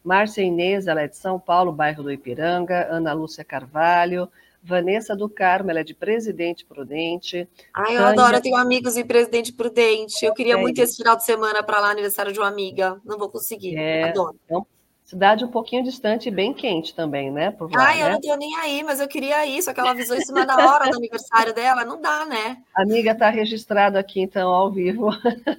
Márcia 0.05 0.43
Inês, 0.43 0.87
ela 0.87 1.03
é 1.03 1.09
de 1.09 1.17
São 1.17 1.39
Paulo, 1.39 1.73
bairro 1.73 2.03
do 2.03 2.13
Ipiranga, 2.13 2.87
Ana 2.91 3.13
Lúcia 3.13 3.45
Carvalho, 3.45 4.29
Vanessa 4.63 5.17
do 5.17 5.29
Carmo, 5.29 5.71
ela 5.71 5.81
é 5.81 5.85
de 5.85 5.95
Presidente 5.95 6.65
Prudente. 6.65 7.49
Ai, 7.75 7.97
eu 7.97 7.99
Tânia... 7.99 8.09
adoro, 8.09 8.37
eu 8.37 8.43
tenho 8.43 8.57
amigos 8.57 8.97
em 8.97 9.05
Presidente 9.05 9.53
Prudente. 9.53 10.25
Eu 10.25 10.35
queria 10.35 10.55
é 10.55 10.57
muito 10.57 10.79
esse 10.79 10.97
final 10.97 11.17
de 11.17 11.25
semana 11.25 11.63
para 11.63 11.81
lá, 11.81 11.91
aniversário 11.91 12.33
de 12.33 12.39
uma 12.39 12.49
amiga. 12.49 13.01
Não 13.05 13.19
vou 13.19 13.31
conseguir. 13.31 13.77
É, 13.77 14.11
adoro. 14.11 14.37
Então, 14.45 14.67
cidade 15.03 15.45
um 15.45 15.49
pouquinho 15.49 15.83
distante 15.83 16.29
e 16.29 16.31
bem 16.31 16.53
quente 16.53 16.95
também, 16.95 17.31
né? 17.31 17.51
Por 17.51 17.71
lá, 17.73 17.87
Ai, 17.87 17.99
né? 17.99 18.07
eu 18.07 18.13
não 18.13 18.21
tô 18.21 18.37
nem 18.37 18.55
aí, 18.57 18.83
mas 18.85 19.01
eu 19.01 19.09
queria 19.09 19.45
ir, 19.47 19.63
só 19.63 19.73
que 19.73 19.81
ela 19.81 19.91
avisou 19.91 20.17
isso 20.17 20.33
na 20.33 20.73
hora 20.73 20.91
do 20.91 20.97
aniversário 20.97 21.55
dela. 21.55 21.85
Não 21.85 22.01
dá, 22.01 22.27
né? 22.27 22.59
A 22.77 22.83
amiga 22.83 23.13
está 23.13 23.31
registrada 23.31 23.99
aqui, 23.99 24.21
então, 24.21 24.51
ao 24.51 24.71
vivo. 24.71 25.11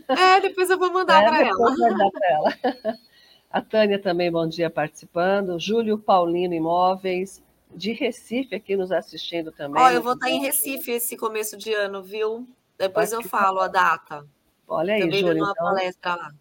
É, 0.07 0.39
depois 0.41 0.69
eu 0.69 0.77
vou 0.77 0.93
mandar 0.93 1.23
é, 1.23 1.27
para 1.27 1.47
ela. 1.47 1.75
Mandar 1.77 2.11
para 2.11 2.27
ela. 2.29 2.97
A 3.51 3.61
Tânia 3.61 3.99
também, 3.99 4.31
bom 4.31 4.47
dia, 4.47 4.69
participando. 4.69 5.59
Júlio 5.59 5.97
Paulino 5.97 6.53
Imóveis 6.53 7.43
de 7.75 7.91
Recife 7.91 8.55
aqui 8.55 8.77
nos 8.77 8.91
assistindo 8.91 9.51
também. 9.51 9.81
Ó, 9.81 9.89
eu 9.89 10.01
vou 10.01 10.13
estar 10.13 10.29
em 10.29 10.39
Recife 10.39 10.91
esse 10.91 11.17
começo 11.17 11.57
de 11.57 11.73
ano, 11.73 12.01
viu? 12.01 12.47
Depois 12.77 13.11
eu 13.11 13.21
falo 13.21 13.59
a 13.59 13.67
data. 13.67 14.25
Olha 14.67 14.93
aí, 14.93 15.01
também 15.01 15.19
Júlia, 15.19 15.43
uma 15.43 15.51
então, 15.51 15.65
palestra 15.65 16.15
lá. 16.15 16.33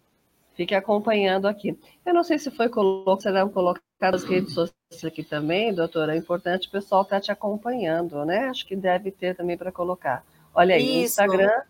Fique 0.53 0.73
acompanhando 0.73 1.47
aqui. 1.47 1.77
Eu 2.05 2.13
não 2.13 2.23
sei 2.23 2.39
se 2.39 2.49
foi 2.49 2.69
colocado, 2.69 3.21
serão 3.21 3.49
colocadas 3.49 4.23
as 4.23 4.23
redes 4.23 4.53
sociais 4.53 5.05
aqui 5.05 5.23
também, 5.23 5.73
doutora. 5.73 6.15
É 6.15 6.17
importante 6.17 6.69
o 6.69 6.71
pessoal 6.71 7.01
estar 7.01 7.17
tá 7.17 7.21
te 7.21 7.31
acompanhando, 7.31 8.23
né? 8.25 8.47
Acho 8.47 8.65
que 8.65 8.75
deve 8.75 9.11
ter 9.11 9.35
também 9.35 9.57
para 9.57 9.71
colocar. 9.71 10.25
Olha 10.53 10.75
aí, 10.75 11.03
Isso. 11.03 11.21
Instagram. 11.21 11.61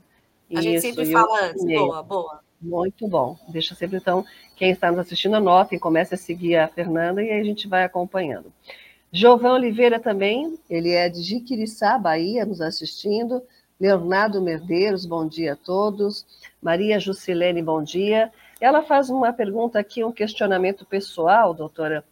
A 0.53 0.61
gente 0.61 0.75
isso, 0.75 0.87
sempre 0.87 1.11
fala 1.11 1.45
antes. 1.45 1.63
Boa, 1.65 2.03
boa. 2.03 2.41
Muito 2.62 3.07
bom. 3.07 3.38
Deixa 3.47 3.74
sempre, 3.74 3.97
então, 3.97 4.24
quem 4.55 4.72
está 4.72 4.91
nos 4.91 4.99
assistindo, 4.99 5.36
anotem, 5.36 5.80
comece 5.80 6.14
a 6.14 6.18
seguir 6.18 6.57
a 6.57 6.68
Fernanda 6.68 7.24
e 7.24 7.32
aí 7.32 7.39
a 7.39 7.43
gente 7.43 7.68
vai 7.68 7.84
acompanhando. 7.84 8.53
Jovan 9.12 9.53
Oliveira 9.53 9.99
também, 9.99 10.57
ele 10.70 10.91
é 10.91 11.09
de 11.09 11.22
Jiquiriçá, 11.22 11.97
Bahia, 11.97 12.45
nos 12.45 12.62
assistindo. 12.62 13.41
Leonardo 13.80 14.39
Merdeiros, 14.39 15.07
bom 15.07 15.28
dia 15.28 15.53
a 15.53 15.55
todos. 15.55 16.26
Maria 16.62 16.99
Jusilene, 16.99 17.64
bom 17.64 17.84
dia. 17.84 18.32
Ela 18.59 18.84
faz 18.84 19.09
uma 19.09 19.34
pergunta 19.34 19.80
aqui, 19.80 20.03
um 20.03 20.12
questionamento 20.12 20.86
pessoal, 20.86 21.51
doutora. 21.51 22.05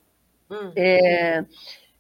Hum. 0.50 0.72
É, 0.76 1.46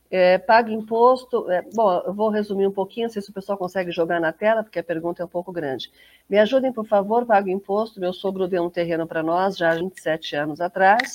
é, 0.10 0.38
paga 0.38 0.72
imposto. 0.72 1.49
É, 1.51 1.62
bom, 1.74 2.01
eu 2.05 2.14
vou 2.14 2.30
resumir 2.30 2.68
um 2.68 2.72
pouquinho, 2.72 3.07
não 3.07 3.14
sei 3.14 3.22
se 3.22 3.30
o 3.30 3.34
pessoal 3.34 3.57
consegue 3.57 3.91
jogar 3.91 4.20
na 4.20 4.32
tela, 4.32 4.64
porque 4.64 4.80
a 4.80 4.84
pergunta 4.84 5.22
é 5.22 5.26
um 5.26 5.30
pouco 5.30 5.51
grande. 5.51 5.91
Me 6.30 6.38
ajudem, 6.39 6.74
por 6.74 6.86
favor, 6.86 7.26
pago 7.26 7.49
imposto. 7.49 7.99
Meu 7.99 8.14
sogro 8.14 8.47
deu 8.47 8.64
um 8.64 8.70
terreno 8.70 9.05
para 9.05 9.22
nós 9.22 9.57
já 9.57 9.72
há 9.72 9.76
27 9.76 10.36
anos 10.36 10.62
atrás. 10.62 11.14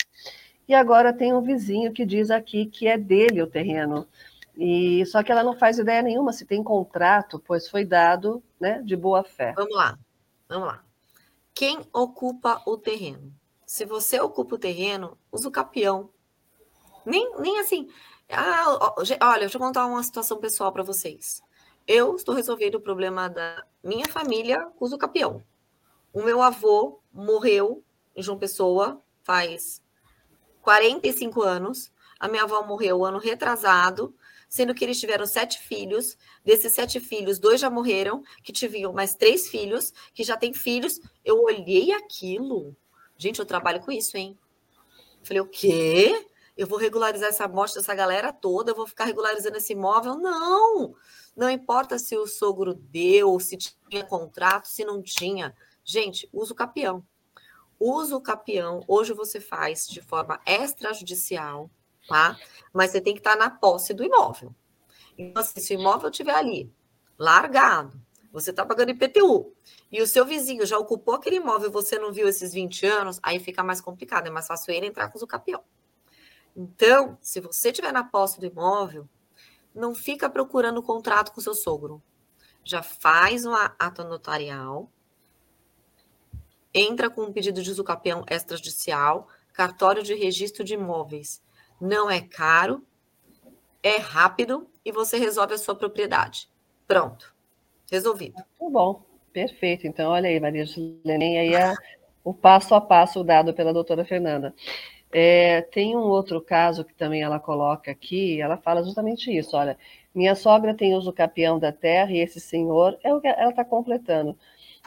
E 0.66 0.74
agora 0.74 1.12
tem 1.12 1.32
um 1.32 1.42
vizinho 1.42 1.92
que 1.92 2.06
diz 2.06 2.30
aqui 2.30 2.66
que 2.66 2.86
é 2.86 2.96
dele 2.96 3.42
o 3.42 3.46
terreno. 3.46 4.06
E 4.56 5.04
só 5.06 5.22
que 5.22 5.32
ela 5.32 5.42
não 5.42 5.56
faz 5.56 5.78
ideia 5.78 6.00
nenhuma 6.00 6.32
se 6.32 6.46
tem 6.46 6.62
contrato, 6.62 7.42
pois 7.44 7.68
foi 7.68 7.84
dado, 7.84 8.42
né, 8.60 8.80
de 8.82 8.96
boa 8.96 9.24
fé. 9.24 9.52
Vamos 9.56 9.74
lá. 9.74 9.98
Vamos 10.48 10.68
lá. 10.68 10.82
Quem 11.52 11.80
ocupa 11.92 12.62
o 12.66 12.76
terreno? 12.76 13.32
Se 13.66 13.84
você 13.84 14.20
ocupa 14.20 14.54
o 14.54 14.58
terreno, 14.58 15.18
usa 15.32 15.48
o 15.48 15.52
capião. 15.52 16.10
Nem, 17.04 17.34
nem 17.40 17.58
assim. 17.58 17.88
Ah, 18.30 18.94
olha, 19.22 19.40
deixa 19.40 19.56
eu 19.56 19.60
contar 19.60 19.86
uma 19.86 20.02
situação 20.02 20.38
pessoal 20.38 20.72
para 20.72 20.82
vocês. 20.82 21.42
Eu 21.86 22.16
estou 22.16 22.34
resolvendo 22.34 22.76
o 22.76 22.80
problema 22.80 23.28
da 23.28 23.64
minha 23.82 24.08
família 24.08 24.66
com 24.76 24.86
o 24.86 24.98
capião. 24.98 25.44
O 26.12 26.22
meu 26.22 26.40
avô 26.40 27.00
morreu 27.12 27.84
em 28.16 28.22
João 28.22 28.38
Pessoa 28.38 29.02
faz 29.22 29.82
45 30.62 31.42
anos. 31.42 31.92
A 32.18 32.28
minha 32.28 32.44
avó 32.44 32.62
morreu 32.62 33.04
ano 33.04 33.18
retrasado, 33.18 34.14
sendo 34.48 34.74
que 34.74 34.84
eles 34.84 34.98
tiveram 34.98 35.26
sete 35.26 35.58
filhos. 35.58 36.16
Desses 36.42 36.72
sete 36.72 37.00
filhos, 37.00 37.38
dois 37.38 37.60
já 37.60 37.68
morreram, 37.68 38.22
que 38.42 38.52
tiveram 38.52 38.92
mais 38.92 39.14
três 39.14 39.48
filhos, 39.48 39.92
que 40.14 40.24
já 40.24 40.36
têm 40.36 40.54
filhos. 40.54 41.00
Eu 41.24 41.42
olhei 41.42 41.92
aquilo. 41.92 42.74
Gente, 43.18 43.40
eu 43.40 43.44
trabalho 43.44 43.80
com 43.80 43.92
isso, 43.92 44.16
hein? 44.16 44.38
Falei, 45.22 45.40
o 45.40 45.46
quê? 45.46 46.26
Eu 46.56 46.66
vou 46.66 46.78
regularizar 46.78 47.28
essa 47.28 47.48
morte 47.48 47.74
dessa 47.74 47.94
galera 47.94 48.32
toda, 48.32 48.70
eu 48.70 48.76
vou 48.76 48.86
ficar 48.86 49.04
regularizando 49.04 49.56
esse 49.56 49.72
imóvel? 49.72 50.16
Não! 50.16 50.94
Não 51.36 51.50
importa 51.50 51.98
se 51.98 52.16
o 52.16 52.26
sogro 52.26 52.74
deu, 52.74 53.40
se 53.40 53.56
tinha 53.56 54.04
contrato, 54.04 54.66
se 54.66 54.84
não 54.84 55.02
tinha. 55.02 55.54
Gente, 55.84 56.28
usa 56.32 56.52
o 56.52 56.56
capião 56.56 57.04
uso 57.78 58.20
capião, 58.20 58.82
hoje 58.88 59.12
você 59.12 59.40
faz 59.40 59.86
de 59.86 60.00
forma 60.00 60.40
extrajudicial, 60.46 61.70
tá? 62.08 62.36
Mas 62.72 62.90
você 62.90 63.00
tem 63.00 63.14
que 63.14 63.20
estar 63.20 63.36
na 63.36 63.50
posse 63.50 63.92
do 63.92 64.04
imóvel. 64.04 64.54
Então, 65.16 65.42
assim, 65.42 65.60
se 65.60 65.74
o 65.74 65.80
imóvel 65.80 66.10
estiver 66.10 66.34
ali, 66.34 66.72
largado, 67.18 68.00
você 68.32 68.50
está 68.50 68.64
pagando 68.64 68.90
IPTU, 68.90 69.54
e 69.92 70.02
o 70.02 70.06
seu 70.06 70.24
vizinho 70.24 70.66
já 70.66 70.78
ocupou 70.78 71.14
aquele 71.14 71.36
imóvel 71.36 71.68
e 71.68 71.72
você 71.72 71.98
não 71.98 72.12
viu 72.12 72.26
esses 72.26 72.52
20 72.52 72.86
anos, 72.86 73.20
aí 73.22 73.38
fica 73.38 73.62
mais 73.62 73.80
complicado, 73.80 74.26
é 74.26 74.30
mais 74.30 74.46
fácil 74.46 74.72
ele 74.72 74.86
entrar 74.86 75.08
com 75.10 75.18
o 75.18 75.26
capião. 75.26 75.62
Então, 76.56 77.18
se 77.20 77.40
você 77.40 77.70
estiver 77.70 77.92
na 77.92 78.04
posse 78.04 78.38
do 78.38 78.46
imóvel, 78.46 79.08
não 79.74 79.94
fica 79.94 80.30
procurando 80.30 80.82
contrato 80.82 81.32
com 81.32 81.40
seu 81.40 81.54
sogro. 81.54 82.02
Já 82.64 82.82
faz 82.82 83.44
uma 83.44 83.74
ato 83.78 84.04
notarial, 84.04 84.90
entra 86.72 87.10
com 87.10 87.22
um 87.22 87.32
pedido 87.32 87.62
de 87.62 87.70
usucapião 87.70 88.24
extrajudicial, 88.30 89.28
cartório 89.52 90.02
de 90.02 90.14
registro 90.14 90.64
de 90.64 90.74
imóveis. 90.74 91.42
Não 91.80 92.10
é 92.10 92.20
caro, 92.20 92.86
é 93.82 93.98
rápido 93.98 94.68
e 94.84 94.90
você 94.90 95.18
resolve 95.18 95.54
a 95.54 95.58
sua 95.58 95.74
propriedade. 95.74 96.48
Pronto. 96.86 97.34
Resolvido. 97.90 98.36
Muito 98.58 98.72
bom. 98.72 99.02
Perfeito. 99.32 99.86
Então, 99.86 100.10
olha 100.10 100.28
aí, 100.28 100.38
Maria 100.40 100.64
Juliane, 100.64 101.38
aí 101.38 101.54
é 101.54 101.74
o 102.22 102.32
passo 102.32 102.74
a 102.74 102.80
passo 102.80 103.22
dado 103.22 103.52
pela 103.52 103.72
doutora 103.72 104.04
Fernanda. 104.04 104.54
É, 105.16 105.62
tem 105.62 105.96
um 105.96 106.00
outro 106.00 106.40
caso 106.40 106.84
que 106.84 106.92
também 106.92 107.22
ela 107.22 107.38
coloca 107.38 107.88
aqui, 107.88 108.40
ela 108.40 108.56
fala 108.56 108.82
justamente 108.82 109.30
isso, 109.30 109.56
olha, 109.56 109.78
minha 110.12 110.34
sogra 110.34 110.74
tem 110.74 110.92
uso 110.92 111.12
capião 111.12 111.56
da 111.56 111.70
terra 111.70 112.10
e 112.10 112.18
esse 112.18 112.40
senhor, 112.40 112.98
é 113.00 113.14
o 113.14 113.20
que 113.20 113.28
ela 113.28 113.50
está 113.50 113.64
completando, 113.64 114.36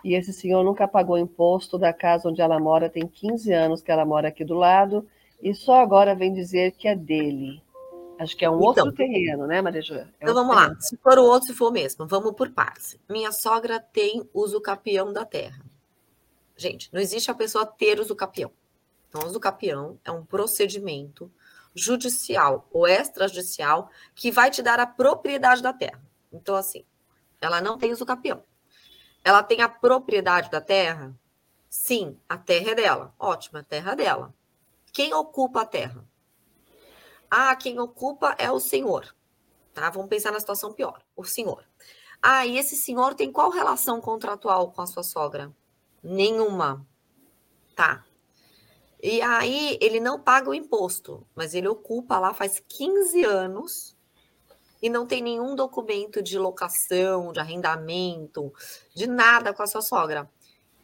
e 0.03 0.15
esse 0.15 0.34
senhor 0.34 0.65
nunca 0.65 0.86
pagou 0.86 1.17
imposto 1.17 1.78
da 1.78 1.93
casa 1.93 2.28
onde 2.28 2.41
ela 2.41 2.59
mora, 2.59 2.89
tem 2.89 3.07
15 3.07 3.53
anos 3.53 3.82
que 3.82 3.89
ela 3.89 4.03
mora 4.03 4.28
aqui 4.28 4.43
do 4.43 4.53
lado, 4.53 5.07
e 5.41 5.53
só 5.53 5.80
agora 5.80 6.13
vem 6.13 6.34
dizer 6.34 6.71
que 6.71 6.89
é 6.89 6.95
dele. 6.95 7.63
Acho 8.19 8.36
que 8.36 8.43
é 8.43 8.49
um 8.49 8.57
então, 8.57 8.67
outro 8.67 8.91
terreno, 8.91 9.47
né, 9.47 9.61
Maria 9.61 9.82
Joana? 9.82 10.13
É 10.19 10.23
então 10.23 10.34
vamos 10.34 10.53
terreno. 10.53 10.73
lá, 10.73 10.82
se 10.82 10.97
for 10.97 11.17
o 11.19 11.23
outro, 11.23 11.47
se 11.47 11.53
for 11.53 11.69
o 11.69 11.71
mesmo, 11.71 12.05
vamos 12.05 12.34
por 12.34 12.49
partes. 12.51 12.99
Minha 13.09 13.32
sogra 13.32 13.80
tem 13.80 14.28
uso 14.34 14.59
capião 14.59 15.13
da 15.13 15.23
terra. 15.23 15.63
Gente, 16.57 16.89
não 16.91 16.99
existe 16.99 17.32
a 17.32 17.36
pessoa 17.36 17.65
ter 17.65 17.97
uso 17.97 18.13
capião. 18.13 18.51
Então, 19.08 19.26
uso 19.26 19.39
capião 19.39 19.99
é 20.03 20.12
um 20.12 20.26
procedimento 20.26 21.32
judicial 21.74 22.68
ou 22.72 22.88
extrajudicial 22.88 23.89
que 24.16 24.32
vai 24.32 24.49
te 24.49 24.62
dar 24.62 24.80
a 24.80 24.88
propriedade 24.88 25.62
da 25.62 25.72
terra. 25.72 26.01
Então, 26.32 26.55
assim, 26.55 26.84
ela 27.39 27.62
não 27.62 27.78
tem 27.78 27.91
uso 27.91 28.05
capião. 28.05 28.43
Ela 29.24 29.43
tem 29.43 29.62
a 29.62 29.70
propriedade 29.70 30.49
da 30.49 30.62
terra? 30.62 31.14
Sim, 31.70 32.18
a 32.28 32.38
terra 32.38 32.72
é 32.72 32.76
dela. 32.76 33.14
Ótimo, 33.20 33.60
a 33.60 33.64
terra 33.64 33.91
é 33.91 33.95
dela. 33.95 34.34
Quem 34.91 35.14
ocupa 35.14 35.62
a 35.62 35.66
terra? 35.66 36.03
Ah, 37.30 37.55
quem 37.55 37.80
ocupa 37.80 38.36
é 38.38 38.49
o 38.49 38.60
senhor. 38.60 39.14
Tá? 39.74 39.89
Vamos 39.89 40.10
pensar 40.10 40.32
na 40.32 40.39
situação 40.39 40.74
pior. 40.74 41.01
O 41.16 41.24
senhor. 41.24 41.64
Ah, 42.22 42.45
e 42.45 42.58
esse 42.58 42.76
senhor 42.76 43.14
tem 43.14 43.32
qual 43.32 43.51
relação 43.51 44.01
contratual 44.01 44.72
com 44.72 44.82
a 44.82 44.88
sua 44.88 45.03
sogra? 45.03 45.53
Nenhuma. 46.01 46.86
Tá. 47.76 48.03
E 49.02 49.22
aí 49.22 49.78
ele 49.80 50.00
não 50.00 50.20
paga 50.20 50.50
o 50.50 50.54
imposto, 50.54 51.26
mas 51.36 51.54
ele 51.54 51.68
ocupa 51.68 52.20
lá 52.20 52.34
faz 52.34 52.62
15 52.68 53.24
anos 53.24 53.95
e 54.82 54.89
não 54.89 55.06
tem 55.06 55.22
nenhum 55.22 55.56
documento 55.56 56.22
de 56.22 56.38
locação, 56.38 57.32
de 57.32 57.39
arrendamento, 57.39 58.52
de 58.95 59.08
nada 59.08 59.54
com 59.54 59.64
a 59.64 59.68
sua 59.68 59.82
sogra. 59.82 60.30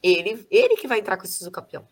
Ele, 0.02 0.46
ele 0.52 0.76
que 0.76 0.88
vai 0.88 1.00
entrar 1.00 1.18
com 1.18 1.24
esse 1.24 1.50
campeão. 1.50 1.88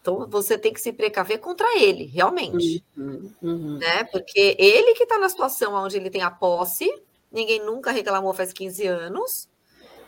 Então 0.00 0.26
você 0.28 0.56
tem 0.56 0.72
que 0.72 0.80
se 0.80 0.92
precaver 0.92 1.40
contra 1.40 1.66
ele, 1.78 2.04
realmente. 2.04 2.84
Uhum, 2.96 3.32
uhum. 3.42 3.78
Né? 3.78 4.04
Porque 4.04 4.56
ele 4.58 4.94
que 4.94 5.02
está 5.02 5.18
na 5.18 5.28
situação 5.28 5.74
onde 5.74 5.96
ele 5.96 6.10
tem 6.10 6.22
a 6.22 6.30
posse, 6.30 6.88
ninguém 7.30 7.64
nunca 7.64 7.90
reclamou 7.90 8.32
faz 8.32 8.52
15 8.52 8.86
anos, 8.86 9.48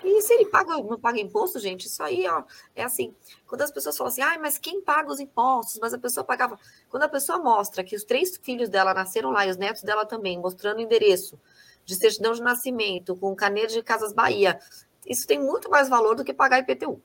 e 0.03 0.23
se 0.23 0.33
ele 0.33 0.47
paga, 0.47 0.77
não 0.77 0.99
paga 0.99 1.21
imposto, 1.21 1.59
gente, 1.59 1.87
isso 1.87 2.03
aí 2.03 2.27
ó, 2.29 2.45
é 2.75 2.85
assim. 2.85 3.15
Quando 3.47 3.63
as 3.63 3.71
pessoas 3.71 3.97
falam 3.97 4.13
assim, 4.13 4.23
ah, 4.23 4.39
mas 4.41 4.59
quem 4.59 4.81
paga 4.81 5.11
os 5.11 5.21
impostos? 5.21 5.79
Mas 5.81 5.93
a 5.93 5.99
pessoa 5.99 6.25
pagava. 6.25 6.59
Quando 6.89 7.03
a 7.03 7.09
pessoa 7.09 7.39
mostra 7.39 7.83
que 7.83 7.97
os 7.97 8.05
três 8.05 8.37
filhos 8.37 8.69
dela 8.69 8.95
nasceram 8.95 9.31
lá 9.31 9.47
e 9.47 9.51
os 9.51 9.57
netos 9.57 9.83
dela 9.83 10.05
também, 10.07 10.39
mostrando 10.39 10.79
o 10.79 10.81
endereço 10.81 11.39
de 11.85 11.95
certidão 11.95 12.33
de 12.33 12.43
nascimento, 12.43 13.17
com 13.17 13.35
caneiro 13.35 13.73
de 13.73 13.83
Casas 13.83 14.13
Bahia, 14.13 14.59
isso 15.07 15.27
tem 15.27 15.39
muito 15.39 15.71
mais 15.71 15.89
valor 15.89 16.15
do 16.15 16.25
que 16.25 16.35
pagar 16.35 16.59
IPTU. 16.59 17.01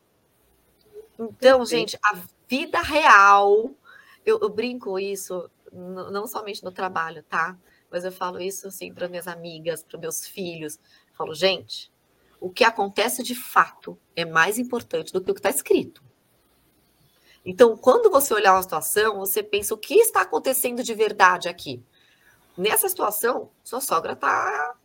Então, 1.17 1.65
gente, 1.65 1.97
a 2.03 2.19
vida 2.47 2.81
real, 2.81 3.71
eu, 4.25 4.39
eu 4.41 4.49
brinco 4.49 4.99
isso, 4.99 5.49
não 5.71 6.27
somente 6.27 6.63
no 6.63 6.71
trabalho, 6.71 7.23
tá? 7.23 7.57
mas 7.93 8.03
eu 8.03 8.11
falo 8.11 8.41
isso 8.41 8.67
assim 8.67 8.91
para 8.91 9.07
minhas 9.07 9.27
amigas, 9.27 9.83
para 9.83 9.99
meus 9.99 10.25
filhos. 10.25 10.79
Eu 11.09 11.15
falo, 11.15 11.35
gente, 11.35 11.92
o 12.43 12.49
que 12.49 12.65
acontece 12.65 13.23
de 13.23 13.33
fato 13.33 13.97
é 14.17 14.25
mais 14.25 14.59
importante 14.59 15.13
do 15.13 15.23
que 15.23 15.31
o 15.31 15.33
que 15.33 15.39
está 15.39 15.49
escrito. 15.49 16.03
Então, 17.45 17.77
quando 17.77 18.11
você 18.11 18.33
olhar 18.33 18.51
uma 18.51 18.61
situação, 18.61 19.19
você 19.19 19.41
pensa 19.41 19.73
o 19.73 19.77
que 19.77 19.95
está 19.95 20.23
acontecendo 20.23 20.83
de 20.83 20.93
verdade 20.93 21.47
aqui. 21.47 21.81
Nessa 22.57 22.89
situação, 22.89 23.49
sua 23.63 23.79
sogra 23.79 24.11
está 24.11 24.75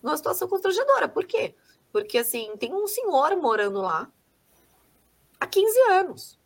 numa 0.00 0.16
situação 0.16 0.46
constrangedora. 0.46 1.08
Por 1.08 1.24
quê? 1.24 1.56
Porque 1.90 2.18
assim, 2.18 2.56
tem 2.56 2.72
um 2.72 2.86
senhor 2.86 3.36
morando 3.36 3.80
lá 3.80 4.08
há 5.40 5.46
15 5.46 5.80
anos. 5.90 6.38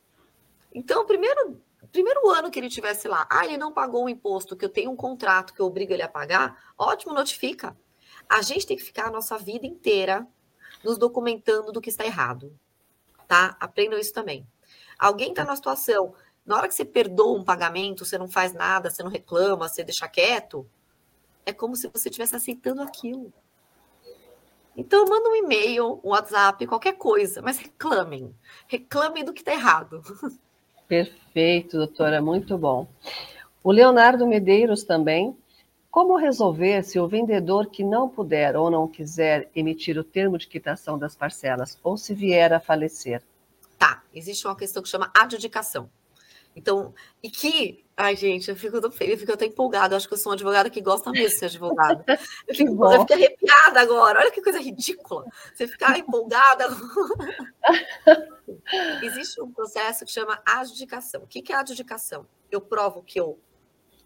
Então, 0.73 1.05
primeiro, 1.05 1.61
primeiro 1.93 2.31
ano 2.31 2.51
que 2.51 2.59
ele 2.59 2.71
tivesse 2.71 3.09
lá, 3.09 3.29
ah, 3.31 3.45
ele 3.45 3.59
não 3.59 3.75
pagou 3.75 4.07
o 4.07 4.09
imposto, 4.09 4.57
que 4.57 4.65
eu 4.65 4.71
tenho 4.71 4.91
um 4.91 4.97
contrato 4.97 5.53
que 5.53 5.61
eu 5.61 5.67
obrigo 5.67 5.93
ele 5.93 6.03
a 6.03 6.09
pagar, 6.09 6.73
ótimo, 6.79 7.13
notifica. 7.13 7.77
A 8.27 8.41
gente 8.41 8.67
tem 8.67 8.79
que 8.79 8.83
ficar 8.83 9.09
a 9.09 9.11
nossa 9.11 9.37
vida 9.37 9.67
inteira 9.67 10.27
nos 10.85 10.99
documentando 10.99 11.73
do 11.73 11.81
que 11.81 11.91
está 11.91 12.05
errado. 12.05 12.53
Tá? 13.27 13.57
Aprendam 13.61 13.99
isso 13.99 14.13
também. 14.13 14.47
Alguém 14.99 15.31
está 15.31 15.45
na 15.45 15.57
situação, 15.57 16.15
na 16.45 16.57
hora 16.57 16.69
que 16.69 16.75
você 16.75 16.85
perdoa 16.85 17.39
um 17.39 17.45
pagamento, 17.45 18.05
você 18.05 18.19
não 18.19 18.29
faz 18.29 18.53
nada, 18.53 18.91
você 18.91 19.03
não 19.03 19.11
reclama, 19.11 19.69
você 19.69 19.85
deixa 19.85 20.09
quieto, 20.09 20.69
é 21.47 21.53
como 21.53 21.77
se 21.77 21.89
você 21.89 22.09
estivesse 22.09 22.37
aceitando 22.37 22.83
aquilo. 22.83 23.33
Então, 24.77 25.05
manda 25.05 25.29
um 25.29 25.37
e-mail, 25.37 26.01
um 26.03 26.11
WhatsApp, 26.11 26.67
qualquer 26.67 26.95
coisa, 26.95 27.43
mas 27.43 27.59
reclamem. 27.59 28.35
Reclamem 28.67 29.25
do 29.25 29.33
que 29.33 29.43
está 29.43 29.53
errado. 29.53 30.03
Perfeito, 30.89 31.77
doutora, 31.77 32.23
muito 32.23 32.57
bom. 32.57 32.89
O 33.63 33.71
Leonardo 33.71 34.27
Medeiros 34.27 34.83
também 34.83 35.37
como 35.93 36.17
resolver 36.17 36.83
se 36.83 36.99
o 36.99 37.07
vendedor 37.07 37.67
que 37.67 37.85
não 37.85 38.09
puder 38.09 38.57
ou 38.57 38.71
não 38.71 38.89
quiser 38.89 39.51
emitir 39.55 39.99
o 39.99 40.03
termo 40.03 40.39
de 40.39 40.49
quitação 40.49 40.99
das 40.99 41.15
parcelas 41.15 41.79
ou 41.85 41.99
se 41.99 42.15
vier 42.15 42.51
a 42.51 42.59
falecer? 42.59 43.23
Tá, 43.79 44.03
existe 44.15 44.47
uma 44.47 44.57
questão 44.57 44.83
que 44.83 44.89
chama 44.89 45.13
adjudicação. 45.15 45.91
Então, 46.57 46.95
e 47.23 47.29
que, 47.29 47.85
ai 47.95 48.17
gente, 48.17 48.49
eu 48.49 48.57
fico, 48.57 48.79
eu 48.79 48.91
fico 48.91 49.33
até 49.33 49.45
empolgada, 49.45 49.93
eu 49.93 49.99
acho 49.99 50.09
que 50.09 50.15
eu 50.15 50.19
sou 50.19 50.31
uma 50.31 50.35
advogada 50.35 50.71
que 50.71 50.81
gosta 50.81 51.11
mesmo 51.11 51.29
de 51.29 51.35
ser 51.35 51.45
advogada. 51.45 52.03
Eu 52.49 52.55
fico, 52.55 52.85
eu 52.85 53.01
fico 53.01 53.13
arrepiada 53.13 53.81
agora, 53.81 54.21
olha 54.21 54.31
que 54.31 54.41
coisa 54.41 54.59
ridícula. 54.59 55.27
Você 55.55 55.69
ficar 55.69 55.99
empolgada. 55.99 56.69
existe 59.03 59.43
um 59.43 59.53
processo 59.53 60.07
que 60.07 60.11
chama 60.11 60.41
adjudicação. 60.45 61.23
O 61.23 61.27
que 61.27 61.53
é 61.53 61.57
adjudicação? 61.57 62.27
Eu 62.51 62.63
provo 62.63 63.03
que 63.03 63.21
eu 63.21 63.39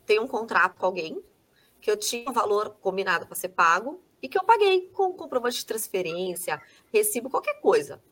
tenho 0.05 0.23
um 0.23 0.29
contrato 0.29 0.77
com 0.79 0.87
alguém, 0.87 1.23
que 1.87 1.91
eu 1.93 1.97
tinha 1.97 2.29
um 2.29 2.33
valor 2.33 2.71
combinado 2.81 3.27
para 3.29 3.37
ser 3.37 3.51
pago 3.51 4.03
e 4.21 4.29
que 4.29 4.37
eu 4.37 4.43
paguei 4.43 4.89
com 4.89 5.13
comprovante 5.13 5.59
de 5.59 5.67
transferência, 5.67 6.61
recibo, 6.93 7.31
qualquer 7.31 7.61
coisa. 7.61 8.03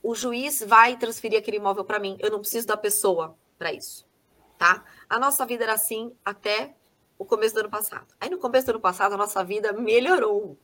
O 0.00 0.14
juiz 0.14 0.62
vai 0.62 0.96
transferir 0.96 1.36
aquele 1.36 1.56
imóvel 1.56 1.84
para 1.84 1.98
mim. 1.98 2.16
Eu 2.20 2.30
não 2.30 2.38
preciso 2.38 2.68
da 2.68 2.76
pessoa 2.76 3.36
para 3.58 3.72
isso, 3.72 4.06
tá? 4.56 4.84
A 5.10 5.18
nossa 5.18 5.44
vida 5.44 5.64
era 5.64 5.72
assim 5.72 6.14
até 6.24 6.76
o 7.18 7.24
começo 7.24 7.56
do 7.56 7.60
ano 7.62 7.70
passado. 7.70 8.14
Aí 8.20 8.30
no 8.30 8.38
começo 8.38 8.66
do 8.66 8.70
ano 8.70 8.80
passado 8.80 9.14
a 9.14 9.18
nossa 9.18 9.42
vida 9.42 9.72
melhorou. 9.72 10.56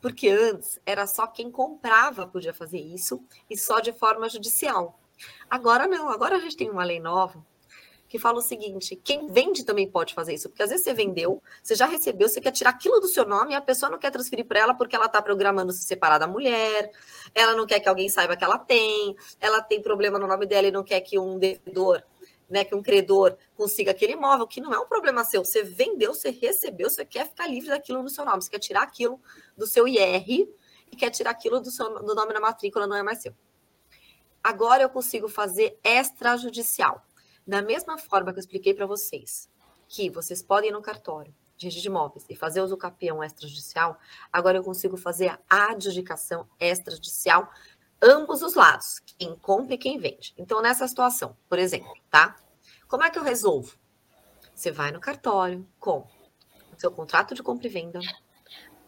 Porque 0.00 0.30
antes 0.30 0.80
era 0.86 1.06
só 1.06 1.26
quem 1.26 1.50
comprava 1.50 2.26
podia 2.26 2.54
fazer 2.54 2.80
isso 2.80 3.22
e 3.50 3.58
só 3.58 3.78
de 3.78 3.92
forma 3.92 4.26
judicial. 4.30 4.98
Agora 5.50 5.86
não, 5.86 6.08
agora 6.08 6.36
a 6.36 6.40
gente 6.40 6.56
tem 6.56 6.70
uma 6.70 6.82
lei 6.82 6.98
nova 6.98 7.44
que 8.14 8.18
fala 8.20 8.38
o 8.38 8.42
seguinte: 8.42 8.94
quem 8.94 9.26
vende 9.26 9.64
também 9.64 9.90
pode 9.90 10.14
fazer 10.14 10.34
isso, 10.34 10.48
porque 10.48 10.62
às 10.62 10.70
vezes 10.70 10.84
você 10.84 10.94
vendeu, 10.94 11.42
você 11.60 11.74
já 11.74 11.84
recebeu, 11.84 12.28
você 12.28 12.40
quer 12.40 12.52
tirar 12.52 12.70
aquilo 12.70 13.00
do 13.00 13.08
seu 13.08 13.26
nome 13.26 13.50
e 13.50 13.56
a 13.56 13.60
pessoa 13.60 13.90
não 13.90 13.98
quer 13.98 14.12
transferir 14.12 14.44
para 14.44 14.60
ela 14.60 14.72
porque 14.72 14.94
ela 14.94 15.06
está 15.06 15.20
programando 15.20 15.72
se 15.72 15.82
separar 15.82 16.18
da 16.18 16.28
mulher, 16.28 16.92
ela 17.34 17.56
não 17.56 17.66
quer 17.66 17.80
que 17.80 17.88
alguém 17.88 18.08
saiba 18.08 18.36
que 18.36 18.44
ela 18.44 18.56
tem, 18.56 19.16
ela 19.40 19.60
tem 19.60 19.82
problema 19.82 20.16
no 20.16 20.28
nome 20.28 20.46
dela 20.46 20.68
e 20.68 20.70
não 20.70 20.84
quer 20.84 21.00
que 21.00 21.18
um 21.18 21.40
devedor, 21.40 22.04
né, 22.48 22.64
que 22.64 22.72
um 22.72 22.80
credor 22.80 23.36
consiga 23.56 23.90
aquele 23.90 24.12
imóvel, 24.12 24.46
que 24.46 24.60
não 24.60 24.72
é 24.72 24.78
um 24.78 24.86
problema 24.86 25.24
seu. 25.24 25.44
Você 25.44 25.64
vendeu, 25.64 26.14
você 26.14 26.30
recebeu, 26.30 26.88
você 26.88 27.04
quer 27.04 27.26
ficar 27.26 27.48
livre 27.48 27.70
daquilo 27.70 28.00
no 28.00 28.08
seu 28.08 28.24
nome, 28.24 28.44
você 28.44 28.50
quer 28.50 28.60
tirar 28.60 28.82
aquilo 28.84 29.20
do 29.58 29.66
seu 29.66 29.88
IR 29.88 30.48
e 30.88 30.94
quer 30.96 31.10
tirar 31.10 31.30
aquilo 31.30 31.58
do, 31.58 31.72
seu, 31.72 32.00
do 32.00 32.14
nome 32.14 32.32
na 32.32 32.38
matrícula, 32.38 32.86
não 32.86 32.94
é 32.94 33.02
mais 33.02 33.22
seu. 33.22 33.34
Agora 34.40 34.84
eu 34.84 34.88
consigo 34.88 35.26
fazer 35.28 35.76
extrajudicial. 35.82 37.04
Da 37.46 37.60
mesma 37.62 37.98
forma 37.98 38.32
que 38.32 38.38
eu 38.38 38.40
expliquei 38.40 38.74
para 38.74 38.86
vocês 38.86 39.48
que 39.86 40.10
vocês 40.10 40.42
podem 40.42 40.70
ir 40.70 40.72
no 40.72 40.80
cartório 40.80 41.34
de 41.56 41.66
registro 41.66 41.82
de 41.82 41.88
imóveis 41.88 42.24
e 42.28 42.34
fazer 42.34 42.60
uso 42.62 42.76
capião 42.76 43.22
extrajudicial, 43.22 43.98
agora 44.32 44.58
eu 44.58 44.64
consigo 44.64 44.96
fazer 44.96 45.38
a 45.48 45.70
adjudicação 45.70 46.48
extrajudicial 46.58 47.48
ambos 48.02 48.42
os 48.42 48.54
lados, 48.54 49.00
quem 49.18 49.34
compra 49.36 49.74
e 49.74 49.78
quem 49.78 49.98
vende. 49.98 50.34
Então, 50.36 50.60
nessa 50.60 50.86
situação, 50.86 51.36
por 51.48 51.58
exemplo, 51.58 51.92
tá? 52.10 52.36
Como 52.86 53.02
é 53.02 53.10
que 53.10 53.18
eu 53.18 53.22
resolvo? 53.22 53.76
Você 54.54 54.70
vai 54.70 54.92
no 54.92 55.00
cartório 55.00 55.66
com 55.78 56.00
o 56.00 56.78
seu 56.78 56.90
contrato 56.90 57.34
de 57.34 57.42
compra 57.42 57.66
e 57.66 57.70
venda, 57.70 58.00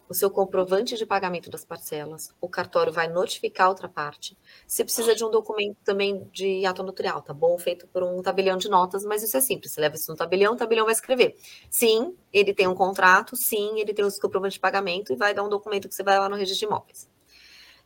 o 0.08 0.14
seu 0.14 0.30
comprovante 0.30 0.96
de 0.96 1.04
pagamento 1.04 1.50
das 1.50 1.64
parcelas, 1.64 2.32
o 2.40 2.48
cartório 2.48 2.92
vai 2.92 3.08
notificar 3.08 3.66
a 3.66 3.70
outra 3.70 3.88
parte. 3.88 4.36
Você 4.66 4.84
precisa 4.84 5.14
de 5.14 5.24
um 5.24 5.30
documento 5.30 5.76
também 5.84 6.28
de 6.32 6.64
ato 6.64 6.82
notarial, 6.82 7.20
tá 7.22 7.34
bom? 7.34 7.58
Feito 7.58 7.86
por 7.88 8.02
um 8.02 8.22
tabelião 8.22 8.56
de 8.56 8.68
notas, 8.68 9.04
mas 9.04 9.22
isso 9.22 9.36
é 9.36 9.40
simples. 9.40 9.72
Você 9.72 9.80
leva 9.80 9.96
isso 9.96 10.10
no 10.10 10.16
tabelião, 10.16 10.54
o 10.54 10.56
tabelião 10.56 10.84
vai 10.84 10.94
escrever. 10.94 11.36
Sim, 11.68 12.16
ele 12.32 12.54
tem 12.54 12.68
um 12.68 12.74
contrato, 12.74 13.36
sim, 13.36 13.80
ele 13.80 13.92
tem 13.92 14.04
os 14.04 14.18
comprovantes 14.18 14.54
de 14.54 14.60
pagamento 14.60 15.12
e 15.12 15.16
vai 15.16 15.34
dar 15.34 15.42
um 15.42 15.48
documento 15.48 15.88
que 15.88 15.94
você 15.94 16.02
vai 16.02 16.18
lá 16.18 16.28
no 16.28 16.36
registro 16.36 16.68
de 16.68 16.72
imóveis. 16.72 17.08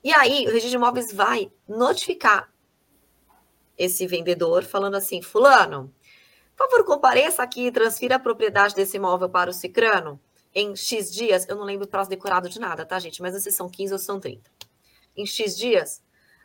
E 0.05 0.12
aí, 0.12 0.45
o 0.45 0.49
registro 0.49 0.71
de 0.71 0.77
imóveis 0.77 1.12
vai 1.12 1.51
notificar 1.68 2.53
esse 3.79 4.07
vendedor 4.07 4.62
falando 4.62 4.97
assim: 4.97 5.23
Fulano, 5.23 5.93
por 6.57 6.68
favor, 6.68 6.85
compareça 6.85 7.43
aqui 7.43 7.66
e 7.66 7.73
transfira 7.73 8.16
a 8.16 8.18
propriedade 8.18 8.75
desse 8.75 8.99
imóvel 8.99 9.31
para 9.31 9.51
o 9.51 9.55
Cicrano 9.55 10.21
em 10.55 10.74
X 10.74 11.12
dias, 11.12 11.48
eu 11.48 11.57
não 11.57 11.64
lembro 11.64 11.86
o 11.86 11.88
prazo 11.88 12.11
decorado 12.11 12.48
de 12.48 12.59
nada, 12.59 12.84
tá, 12.84 12.98
gente? 12.98 13.22
Mas 13.22 13.40
se 13.42 13.53
são 13.53 13.68
15 13.68 13.92
ou 13.92 13.98
são 13.98 14.18
30. 14.18 14.51
Em 15.16 15.26
X 15.26 15.57
dias, 15.57 16.03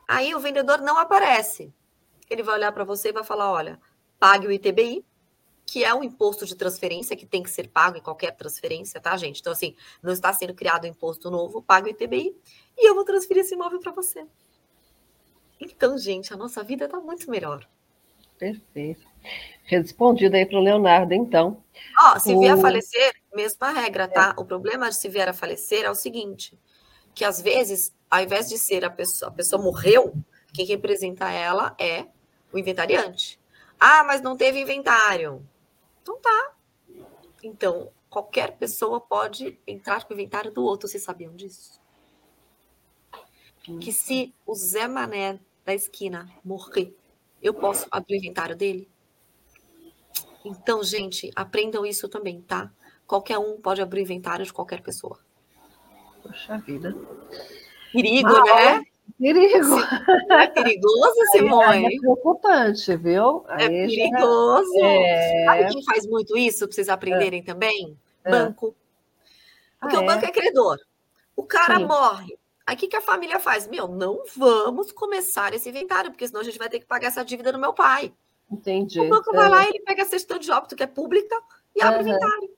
aí 0.08 0.34
o 0.36 0.40
vendedor 0.40 0.80
não 0.82 0.98
aparece. 0.98 1.74
Ele 2.30 2.44
vai 2.44 2.56
olhar 2.56 2.72
para 2.72 2.84
você 2.84 3.10
e 3.10 3.14
vai 3.14 3.24
falar: 3.24 3.52
olha, 3.52 3.80
pague 4.20 4.48
o 4.48 4.52
ITBI, 4.52 5.06
que 5.66 5.84
é 5.84 5.94
um 5.94 6.04
imposto 6.04 6.46
de 6.46 6.56
transferência 6.56 7.16
que 7.16 7.26
tem 7.26 7.42
que 7.42 7.50
ser 7.50 7.68
pago 7.68 7.98
em 7.98 8.02
qualquer 8.02 8.32
transferência, 8.36 9.00
tá, 9.00 9.16
gente? 9.18 9.42
Então, 9.42 9.54
assim, 9.54 9.76
não 10.02 10.14
está 10.14 10.32
sendo 10.32 10.54
criado 10.54 10.86
um 10.86 10.90
imposto 10.90 11.32
novo, 11.32 11.62
pague 11.62 11.90
o 11.90 11.92
ITBI 11.92 12.36
e 12.78 12.90
eu 12.90 12.94
vou 12.94 13.04
transferir 13.04 13.44
esse 13.44 13.56
imóvel 13.56 13.80
para 13.80 13.92
você. 13.92 14.26
Então, 15.60 15.98
gente, 15.98 16.34
a 16.34 16.38
nossa 16.38 16.64
vida 16.64 16.86
está 16.86 17.00
muito 17.00 17.30
melhor. 17.30 17.68
Perfeito. 18.38 19.06
Respondido 19.64 20.36
aí 20.36 20.46
para 20.46 20.60
o 20.60 20.62
Leonardo, 20.62 21.14
então. 21.14 21.64
Ó, 22.00 22.20
se 22.20 22.34
o... 22.34 22.40
vier 22.40 22.54
a 22.54 22.58
falecer, 22.58 23.14
mesma 23.36 23.72
regra, 23.72 24.08
tá? 24.08 24.34
É. 24.38 24.42
O 24.42 24.46
problema 24.46 24.90
de 24.90 24.96
se 24.96 25.10
vier 25.10 25.28
a 25.28 25.34
falecer 25.34 25.86
é 25.86 25.90
o 25.90 25.96
seguinte: 25.96 26.58
que 27.14 27.24
às 27.24 27.42
vezes, 27.42 27.94
ao 28.10 28.22
invés 28.22 28.50
de 28.50 28.58
ser 28.58 28.84
a 28.86 28.90
pessoa, 28.90 29.30
a 29.30 29.34
pessoa 29.34 29.62
morreu, 29.62 30.14
quem 30.54 30.66
representa 30.66 31.30
ela 31.30 31.76
é 31.80 32.08
o 32.52 32.58
inventariante. 32.58 33.40
Ah, 33.80 34.04
mas 34.04 34.22
não 34.22 34.38
teve 34.38 34.60
inventário. 34.60 35.48
Então 36.02 36.20
tá. 36.20 36.54
Então, 37.44 37.92
qualquer 38.10 38.58
pessoa 38.58 39.00
pode 39.00 39.60
entrar 39.68 40.06
com 40.06 40.14
o 40.14 40.16
inventário 40.16 40.52
do 40.52 40.64
outro, 40.64 40.88
vocês 40.88 41.04
sabiam 41.04 41.36
disso? 41.36 41.80
Que 43.82 43.92
se 43.92 44.34
o 44.46 44.54
Zé 44.54 44.88
Mané 44.88 45.40
da 45.66 45.74
esquina 45.74 46.32
morrer, 46.44 46.96
eu 47.42 47.54
posso 47.54 47.88
abrir 47.92 48.16
o 48.16 48.18
inventário 48.18 48.56
dele? 48.56 48.90
Então, 50.46 50.84
gente, 50.84 51.32
aprendam 51.36 51.86
isso 51.86 52.08
também, 52.08 52.42
tá? 52.42 52.72
Qualquer 53.08 53.38
um 53.38 53.58
pode 53.58 53.82
abrir 53.82 54.02
o 54.02 54.04
inventário 54.04 54.46
de 54.46 54.54
qualquer 54.54 54.82
pessoa. 54.82 55.20
Poxa 56.24 56.58
vida. 56.58 56.96
Perigo, 57.92 58.36
ah, 58.36 58.44
né? 58.44 58.84
Perigo. 59.20 59.76
É 60.32 60.48
perigoso, 60.48 61.16
Simone? 61.32 61.86
É 61.86 62.00
preocupante, 62.00 62.98
viu? 62.98 63.46
É 63.50 63.54
Aí 63.54 63.64
é 63.64 63.88
perigoso. 63.88 64.80
Já... 64.80 64.88
É... 64.88 65.46
Sabe 65.46 65.74
quem 65.74 65.84
faz 65.84 66.08
muito 66.08 66.38
isso, 66.38 66.66
para 66.68 66.76
vocês 66.76 66.90
aprenderem 66.90 67.40
é. 67.40 67.44
também? 67.44 67.98
É. 68.24 68.32
Banco. 68.32 68.76
Porque 69.80 69.96
ah, 69.96 70.02
o 70.02 70.06
banco 70.06 70.26
é 70.26 70.32
credor. 70.32 70.78
O 71.36 71.44
cara 71.44 71.78
Sim. 71.78 71.86
morre. 71.86 72.38
Aí 72.66 72.76
o 72.76 72.78
que, 72.78 72.88
que 72.88 72.96
a 72.96 73.02
família 73.02 73.40
faz? 73.40 73.68
Meu, 73.68 73.88
não 73.88 74.24
vamos 74.36 74.92
começar 74.92 75.54
esse 75.54 75.70
inventário, 75.70 76.10
porque 76.10 76.28
senão 76.28 76.42
a 76.42 76.44
gente 76.44 76.58
vai 76.58 76.68
ter 76.68 76.80
que 76.80 76.86
pagar 76.86 77.10
essa 77.10 77.24
dívida 77.24 77.52
do 77.52 77.60
meu 77.60 77.74
pai. 77.74 78.12
Entendi. 78.52 79.00
O 79.00 79.08
banco 79.08 79.32
vai 79.32 79.48
lá 79.48 79.64
e 79.64 79.70
ele 79.70 79.82
pega 79.82 80.02
a 80.02 80.06
certidão 80.06 80.40
de 80.40 80.52
óbito, 80.52 80.76
que 80.76 80.84
é 80.84 80.88
pública, 80.88 81.36
e 81.76 81.84
abre 81.84 82.00
o 82.00 82.08
inventário. 82.08 82.55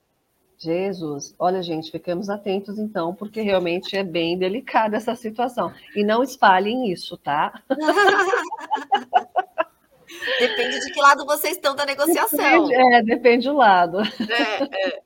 Jesus, 0.58 1.36
olha, 1.38 1.62
gente, 1.62 1.92
ficamos 1.92 2.30
atentos 2.30 2.80
então, 2.80 3.14
porque 3.14 3.42
realmente 3.42 3.96
é 3.96 4.04
bem 4.04 4.38
delicada 4.38 4.98
essa 4.98 5.16
situação. 5.16 5.72
E 5.96 6.04
não 6.04 6.24
espalhem 6.24 6.92
isso, 6.92 7.16
tá? 7.18 7.62
Depende 10.40 10.80
de 10.80 10.92
que 10.92 11.00
lado 11.00 11.26
vocês 11.26 11.56
estão 11.56 11.76
da 11.76 11.86
negociação. 11.86 12.68
Depende, 12.68 12.96
é, 12.96 13.04
depende 13.04 13.48
do 13.48 13.56
lado. 13.56 14.00
É, 14.02 14.64
é. 14.88 15.02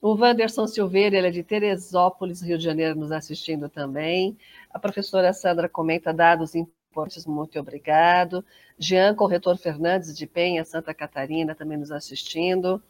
O 0.00 0.14
Wanderson 0.14 0.66
Silveira, 0.66 1.16
ele 1.16 1.28
é 1.28 1.30
de 1.30 1.42
Teresópolis, 1.42 2.42
Rio 2.42 2.58
de 2.58 2.64
Janeiro, 2.64 2.98
nos 2.98 3.12
assistindo 3.12 3.68
também. 3.68 4.36
A 4.72 4.78
professora 4.78 5.32
Sandra 5.32 5.68
comenta 5.68 6.12
dados 6.12 6.54
importantes, 6.54 7.26
muito 7.26 7.58
obrigado. 7.58 8.44
Jean 8.78 9.14
Corretor 9.14 9.56
Fernandes, 9.56 10.16
de 10.16 10.26
Penha, 10.26 10.64
Santa 10.64 10.94
Catarina, 10.94 11.54
também 11.54 11.78
nos 11.78 11.90
assistindo. 11.90 12.82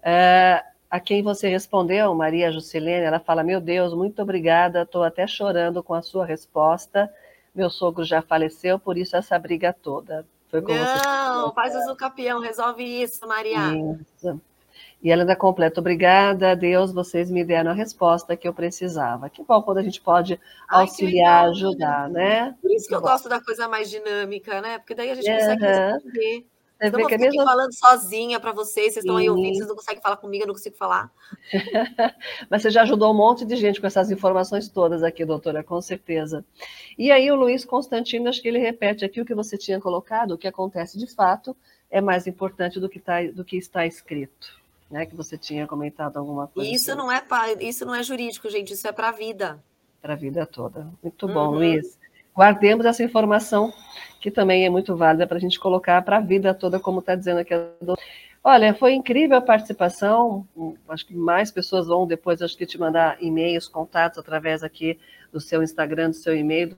Uh, 0.00 0.71
a 0.92 1.00
quem 1.00 1.22
você 1.22 1.48
respondeu, 1.48 2.14
Maria 2.14 2.52
Juscelene, 2.52 3.06
ela 3.06 3.18
fala: 3.18 3.42
Meu 3.42 3.62
Deus, 3.62 3.94
muito 3.94 4.20
obrigada, 4.20 4.82
estou 4.82 5.02
até 5.02 5.26
chorando 5.26 5.82
com 5.82 5.94
a 5.94 6.02
sua 6.02 6.26
resposta. 6.26 7.10
Meu 7.54 7.70
sogro 7.70 8.04
já 8.04 8.20
faleceu, 8.20 8.78
por 8.78 8.98
isso 8.98 9.16
essa 9.16 9.38
briga 9.38 9.72
toda. 9.72 10.26
Foi 10.50 10.60
como 10.60 10.78
Não, 10.78 11.48
você 11.48 11.54
faz 11.54 11.74
o 11.88 11.96
campeão, 11.96 12.40
resolve 12.40 12.84
isso, 12.84 13.26
Maria. 13.26 13.72
Isso. 13.74 14.38
E 15.02 15.10
ela 15.10 15.22
ainda 15.22 15.34
completa: 15.34 15.80
Obrigada 15.80 16.50
a 16.50 16.54
Deus, 16.54 16.92
vocês 16.92 17.30
me 17.30 17.42
deram 17.42 17.70
a 17.70 17.74
resposta 17.74 18.36
que 18.36 18.46
eu 18.46 18.52
precisava. 18.52 19.30
Que 19.30 19.42
bom 19.42 19.62
quando 19.62 19.78
a 19.78 19.82
gente 19.82 19.98
pode 19.98 20.38
Ai, 20.68 20.82
auxiliar, 20.82 21.48
ajudar, 21.48 22.10
né? 22.10 22.54
Por 22.60 22.70
isso 22.70 22.84
que, 22.84 22.90
que 22.90 22.94
eu 22.94 23.00
bom. 23.00 23.08
gosto 23.08 23.30
da 23.30 23.40
coisa 23.40 23.66
mais 23.66 23.88
dinâmica, 23.88 24.60
né? 24.60 24.76
Porque 24.76 24.94
daí 24.94 25.10
a 25.10 25.14
gente 25.14 25.30
uhum. 25.30 25.38
consegue 25.38 25.64
responder. 25.64 26.51
Você 26.82 26.90
vê 26.90 27.06
que 27.06 27.38
é 27.38 27.44
falando 27.44 27.72
sozinha 27.72 28.40
para 28.40 28.50
vocês, 28.52 28.94
vocês 28.94 29.04
estão 29.04 29.16
aí 29.16 29.30
ouvindo, 29.30 29.54
vocês 29.54 29.68
não 29.68 29.76
conseguem 29.76 30.02
falar 30.02 30.16
comigo, 30.16 30.42
eu 30.42 30.48
não 30.48 30.54
consigo 30.54 30.76
falar. 30.76 31.12
Mas 32.50 32.62
você 32.62 32.70
já 32.70 32.82
ajudou 32.82 33.12
um 33.12 33.16
monte 33.16 33.44
de 33.44 33.54
gente 33.54 33.80
com 33.80 33.86
essas 33.86 34.10
informações 34.10 34.68
todas 34.68 35.04
aqui, 35.04 35.24
doutora, 35.24 35.62
com 35.62 35.80
certeza. 35.80 36.44
E 36.98 37.12
aí 37.12 37.30
o 37.30 37.36
Luiz 37.36 37.64
Constantino, 37.64 38.28
acho 38.28 38.42
que 38.42 38.48
ele 38.48 38.58
repete 38.58 39.04
aqui 39.04 39.20
o 39.20 39.24
que 39.24 39.34
você 39.34 39.56
tinha 39.56 39.80
colocado, 39.80 40.32
o 40.32 40.38
que 40.38 40.48
acontece 40.48 40.98
de 40.98 41.06
fato 41.06 41.56
é 41.88 42.00
mais 42.00 42.26
importante 42.26 42.80
do 42.80 42.88
que, 42.88 42.98
tá, 42.98 43.22
do 43.32 43.44
que 43.44 43.56
está 43.56 43.86
escrito. 43.86 44.60
Né, 44.90 45.06
que 45.06 45.16
você 45.16 45.38
tinha 45.38 45.66
comentado 45.66 46.18
alguma 46.18 46.46
coisa. 46.46 46.70
Isso 46.70 46.94
não 46.94 47.10
é 47.10 47.24
isso 47.60 47.86
não 47.86 47.94
é 47.94 48.02
jurídico, 48.02 48.50
gente, 48.50 48.74
isso 48.74 48.86
é 48.86 48.92
para 48.92 49.08
a 49.08 49.12
vida. 49.12 49.64
Para 50.02 50.12
a 50.12 50.16
vida 50.16 50.44
toda. 50.44 50.86
Muito 51.02 51.26
bom, 51.26 51.46
uhum. 51.46 51.54
Luiz 51.54 51.98
guardemos 52.34 52.86
essa 52.86 53.02
informação, 53.02 53.72
que 54.20 54.30
também 54.30 54.64
é 54.64 54.70
muito 54.70 54.96
válida 54.96 55.26
para 55.26 55.36
a 55.36 55.40
gente 55.40 55.58
colocar 55.58 56.00
para 56.02 56.18
a 56.18 56.20
vida 56.20 56.54
toda, 56.54 56.80
como 56.80 57.00
está 57.00 57.14
dizendo 57.14 57.40
aqui 57.40 57.54
a 57.54 57.58
doutora. 57.80 58.00
Olha, 58.44 58.74
foi 58.74 58.94
incrível 58.94 59.36
a 59.36 59.40
participação. 59.40 60.46
Acho 60.88 61.06
que 61.06 61.14
mais 61.14 61.52
pessoas 61.52 61.86
vão 61.86 62.06
depois, 62.06 62.42
acho 62.42 62.56
que 62.56 62.66
te 62.66 62.76
mandar 62.76 63.16
e-mails, 63.22 63.68
contatos 63.68 64.18
através 64.18 64.64
aqui 64.64 64.98
do 65.32 65.40
seu 65.40 65.62
Instagram, 65.62 66.10
do 66.10 66.16
seu 66.16 66.36
e-mail. 66.36 66.76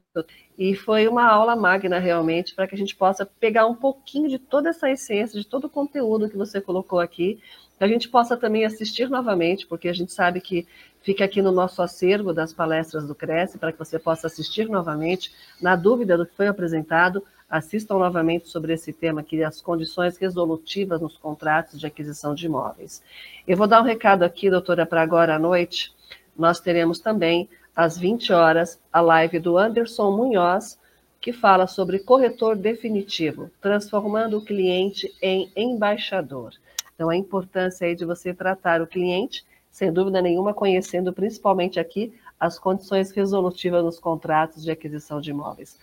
E 0.59 0.75
foi 0.75 1.09
uma 1.09 1.27
aula 1.27 1.57
magna 1.57 1.99
realmente 1.99 2.55
para 2.55 2.67
que 2.67 2.75
a 2.75 2.79
gente 2.79 2.95
possa 2.95 3.25
pegar 3.25 3.67
um 3.67 3.75
pouquinho 3.75 4.29
de 4.29 4.39
toda 4.39 4.69
essa 4.69 4.91
essência, 4.91 5.41
de 5.41 5.47
todo 5.47 5.65
o 5.65 5.71
conteúdo 5.71 6.29
que 6.29 6.37
você 6.37 6.61
colocou 6.61 7.01
aqui, 7.01 7.41
que 7.89 7.95
a 7.95 7.99
gente 7.99 8.09
possa 8.09 8.37
também 8.37 8.65
assistir 8.65 9.09
novamente, 9.09 9.67
porque 9.67 9.89
a 9.89 9.93
gente 9.93 10.13
sabe 10.13 10.41
que 10.41 10.67
Fica 11.05 11.23
aqui 11.27 11.43
no 11.43 11.53
nosso 11.53 11.83
acervo 11.83 12.33
das 12.33 12.51
palestras 12.55 13.07
do 13.07 13.15
Cresce 13.15 13.59
para 13.59 13.71
que 13.71 13.79
você 13.79 13.99
possa 13.99 14.27
assistir 14.27 14.71
novamente. 14.71 15.31
Na 15.61 15.77
dúvida 15.77 16.17
do 16.17 16.25
que 16.25 16.35
foi 16.35 16.47
apresentado, 16.47 17.23
assistam 17.47 17.99
novamente 17.99 18.49
sobre 18.49 18.73
esse 18.73 18.91
tema 18.91 19.21
aqui, 19.21 19.45
as 19.45 19.61
condições 19.61 20.17
resolutivas 20.17 21.03
nos 21.03 21.19
contratos 21.19 21.79
de 21.79 21.87
aquisição 21.87 22.35
de 22.35 22.47
imóveis. 22.47 23.03
Eu 23.47 23.55
vou 23.55 23.67
dar 23.67 23.83
um 23.83 23.85
recado 23.85 24.23
aqui, 24.23 24.49
doutora, 24.49 24.87
para 24.87 25.03
agora 25.03 25.35
à 25.35 25.39
noite. 25.39 25.95
Nós 26.35 26.59
teremos 26.59 27.01
também, 27.01 27.51
às 27.77 27.99
20 27.99 28.33
horas, 28.33 28.81
a 28.91 29.03
live 29.03 29.39
do 29.39 29.59
Anderson 29.59 30.11
Munhoz, 30.11 30.81
que 31.21 31.35
fala 31.35 31.67
sobre 31.67 31.99
corretor 31.99 32.57
definitivo, 32.57 33.51
transformando 33.61 34.39
o 34.39 34.45
cliente 34.45 35.15
em 35.21 35.53
embaixador. 35.55 36.55
Então, 36.95 37.11
a 37.11 37.17
importância 37.17 37.87
aí 37.87 37.95
de 37.95 38.05
você 38.05 38.33
tratar 38.33 38.81
o 38.81 38.87
cliente 38.87 39.45
sem 39.75 39.93
dúvida 39.93 40.23
nenhuma, 40.23 40.55
conhecendo 40.55 41.13
principalmente 41.13 41.81
aqui 41.81 42.15
as 42.39 42.61
condições 42.61 43.11
resolutivas 43.11 43.83
nos 43.83 43.99
contratos 43.99 44.63
de 44.63 44.71
aquisição 44.71 45.21
de 45.21 45.31
imóveis. 45.31 45.77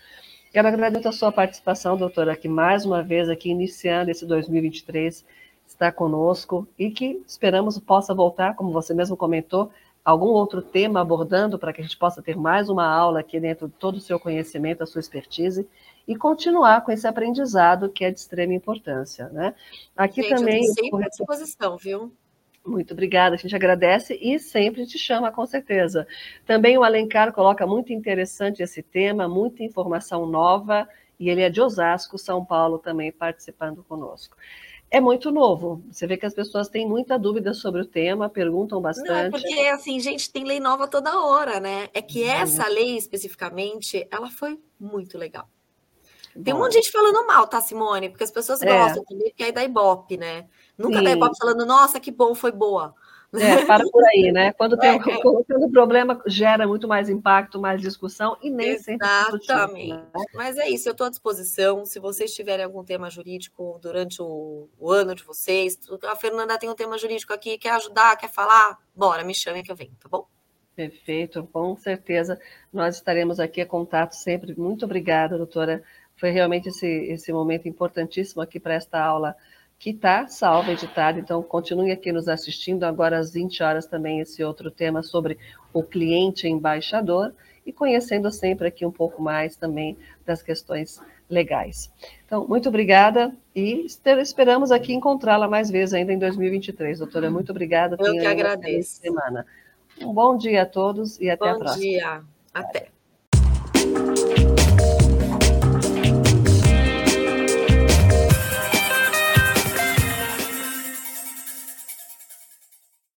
Quero 0.54 0.68
agradecer 0.68 1.10
a 1.10 1.12
sua 1.12 1.32
participação, 1.32 1.98
doutora, 1.98 2.36
que 2.38 2.48
mais 2.48 2.86
uma 2.86 3.04
vez 3.04 3.28
aqui 3.28 3.50
iniciando 3.50 4.10
esse 4.10 4.26
2023 4.26 5.26
está 5.68 5.92
conosco 5.92 6.66
e 6.80 6.90
que 6.90 7.22
esperamos 7.28 7.78
possa 7.80 8.14
voltar, 8.14 8.56
como 8.56 8.72
você 8.72 8.94
mesmo 8.94 9.18
comentou, 9.18 9.70
algum 10.04 10.28
outro 10.28 10.62
tema 10.62 11.02
abordando 11.02 11.60
para 11.60 11.72
que 11.72 11.82
a 11.82 11.84
gente 11.84 11.98
possa 11.98 12.22
ter 12.22 12.36
mais 12.36 12.70
uma 12.70 12.86
aula 12.86 13.20
aqui 13.20 13.40
dentro 13.40 13.68
de 13.68 13.74
todo 13.76 13.96
o 13.96 14.02
seu 14.02 14.20
conhecimento, 14.20 14.84
a 14.84 14.86
sua 14.86 15.00
expertise 15.00 15.68
e 16.08 16.16
continuar 16.16 16.84
com 16.84 16.92
esse 16.92 17.08
aprendizado 17.08 17.90
que 17.90 18.04
é 18.04 18.12
de 18.12 18.20
extrema 18.20 18.54
importância, 18.54 19.30
né? 19.30 19.54
Aqui 19.96 20.24
gente, 20.24 20.36
também 20.36 20.66
eu 20.66 20.74
sempre 20.74 21.06
à 21.06 21.08
disposição, 21.08 21.78
viu? 21.78 22.12
Muito 22.66 22.94
obrigada, 22.94 23.36
a 23.36 23.38
gente 23.38 23.56
agradece 23.56 24.18
e 24.22 24.38
sempre 24.38 24.86
te 24.86 24.98
chama, 24.98 25.32
com 25.32 25.46
certeza. 25.46 26.08
Também 26.46 26.78
o 26.78 26.84
Alencar 26.84 27.34
coloca 27.34 27.66
muito 27.66 27.92
interessante 27.92 28.62
esse 28.62 28.84
tema, 28.84 29.28
muita 29.28 29.64
informação 29.64 30.28
nova, 30.28 30.88
e 31.20 31.30
ele 31.30 31.42
é 31.42 31.50
de 31.50 31.62
Osasco, 31.62 32.18
São 32.18 32.44
Paulo, 32.46 32.78
também 32.78 33.12
participando 33.12 33.84
conosco. 33.84 34.36
É 34.94 35.00
muito 35.00 35.32
novo, 35.32 35.82
você 35.90 36.06
vê 36.06 36.18
que 36.18 36.26
as 36.26 36.34
pessoas 36.34 36.68
têm 36.68 36.86
muita 36.86 37.18
dúvida 37.18 37.54
sobre 37.54 37.80
o 37.80 37.86
tema, 37.86 38.30
perguntam 38.30 38.82
bastante. 38.82 39.32
Não, 39.32 39.32
porque 39.32 39.60
assim, 39.70 39.98
gente, 40.02 40.30
tem 40.30 40.44
lei 40.44 40.60
nova 40.60 40.86
toda 40.86 41.18
hora, 41.26 41.62
né? 41.62 41.88
É 41.94 42.02
que 42.02 42.26
essa 42.26 42.68
lei 42.68 42.98
especificamente, 42.98 44.06
ela 44.12 44.30
foi 44.30 44.60
muito 44.78 45.18
legal. 45.18 45.48
Tem 46.44 46.54
um 46.54 46.60
monte 46.60 46.72
de 46.72 46.78
gente 46.80 46.92
falando 46.92 47.26
mal, 47.26 47.48
tá, 47.48 47.62
Simone? 47.62 48.10
Porque 48.10 48.26
as 48.26 48.32
pessoas 48.32 48.62
é. 48.62 48.66
gostam 48.66 49.04
também, 49.06 49.30
porque 49.30 49.44
aí 49.44 49.52
dá 49.54 49.64
ibope, 49.64 50.18
né? 50.18 50.48
Nunca 50.78 51.00
Sim. 51.00 51.06
dá 51.06 51.12
ibope 51.12 51.38
falando, 51.38 51.66
nossa, 51.66 51.98
que 51.98 52.12
bom, 52.12 52.36
foi 52.36 52.52
boa. 52.52 52.94
É, 53.34 53.66
para 53.66 53.84
por 53.90 54.04
aí, 54.10 54.32
né? 54.32 54.52
Quando 54.54 54.78
tem 54.78 54.90
é, 54.90 54.96
é. 54.96 55.70
problema, 55.72 56.22
gera 56.28 56.68
muito 56.68 56.88
mais 56.88 57.08
impacto, 57.10 57.62
mais 57.62 57.80
discussão 57.80 58.38
e 58.42 58.50
nem 58.50 58.78
sempre. 58.78 59.08
Exatamente. 59.08 59.94
Né? 59.94 60.26
Mas 60.34 60.58
é 60.58 60.70
isso, 60.70 60.90
eu 60.90 60.92
estou 60.92 61.08
à 61.08 61.10
disposição. 61.10 61.86
Se 61.86 62.00
vocês 62.00 62.34
tiverem 62.34 62.66
algum 62.66 62.84
tema 62.84 63.10
jurídico 63.10 63.80
durante 63.82 64.22
o, 64.22 64.68
o, 64.78 64.92
ano 64.92 65.16
de 65.16 65.24
vocês, 65.24 65.80
a 66.04 66.16
Fernanda 66.16 66.58
tem 66.58 66.70
um 66.70 66.76
tema 66.76 66.98
jurídico 66.98 67.34
aqui, 67.34 67.58
quer 67.58 67.72
ajudar, 67.72 68.18
quer 68.18 68.30
falar? 68.30 68.78
Bora, 68.94 69.24
me 69.24 69.34
chame 69.34 69.64
que 69.64 69.72
eu 69.72 69.76
venho, 69.76 69.96
tá 69.98 70.10
bom? 70.10 70.28
Perfeito, 70.76 71.48
com 71.54 71.76
certeza. 71.76 72.40
Nós 72.72 72.96
estaremos 72.96 73.40
aqui 73.40 73.62
a 73.62 73.66
contato 73.66 74.14
sempre. 74.14 74.54
Muito 74.58 74.84
obrigada, 74.86 75.38
doutora 75.38 75.84
foi 76.22 76.30
realmente 76.30 76.70
esse, 76.70 76.86
esse 76.86 77.34
momento 77.34 77.68
importantíssimo 77.68 78.44
aqui 78.44 78.60
para 78.60 78.76
esta 78.76 79.04
aula 79.04 79.36
que 79.82 79.90
está 79.90 80.28
salva, 80.28 80.72
editada. 80.72 81.20
Então, 81.20 81.42
continue 81.42 81.92
aqui 81.92 82.12
nos 82.12 82.28
assistindo. 82.28 82.84
Agora, 82.84 83.18
às 83.18 83.34
20 83.34 83.64
horas, 83.64 83.88
também 83.88 84.20
esse 84.20 84.44
outro 84.44 84.70
tema 84.70 85.02
sobre 85.02 85.40
o 85.74 85.82
cliente 85.82 86.48
embaixador 86.48 87.34
e 87.66 87.74
conhecendo 87.74 88.32
sempre 88.32 88.68
aqui 88.68 88.86
um 88.86 88.92
pouco 88.92 89.20
mais 89.24 89.56
também 89.56 89.98
das 90.24 90.44
questões 90.44 91.02
legais. 91.28 91.92
Então, 92.24 92.48
muito 92.48 92.70
obrigada 92.70 93.36
e 93.56 93.88
esperamos 94.22 94.72
aqui 94.72 94.94
encontrá-la 94.94 95.48
mais 95.48 95.72
vezes 95.72 95.96
ainda 95.96 96.14
em 96.14 96.20
2023. 96.20 97.00
Doutora, 97.00 97.32
muito 97.32 97.50
obrigada. 97.50 97.98
Eu 98.00 98.14
que 98.14 98.26
agradeço. 98.26 99.02
Semana. 99.02 99.48
Um 100.00 100.14
bom 100.14 100.38
dia 100.38 100.62
a 100.62 100.66
todos 100.68 101.20
e 101.20 101.28
até 101.28 101.50
bom 101.50 101.56
a 101.56 101.58
próxima. 101.58 101.84
Bom 101.84 101.90
dia. 101.90 102.22
Até. 102.54 103.01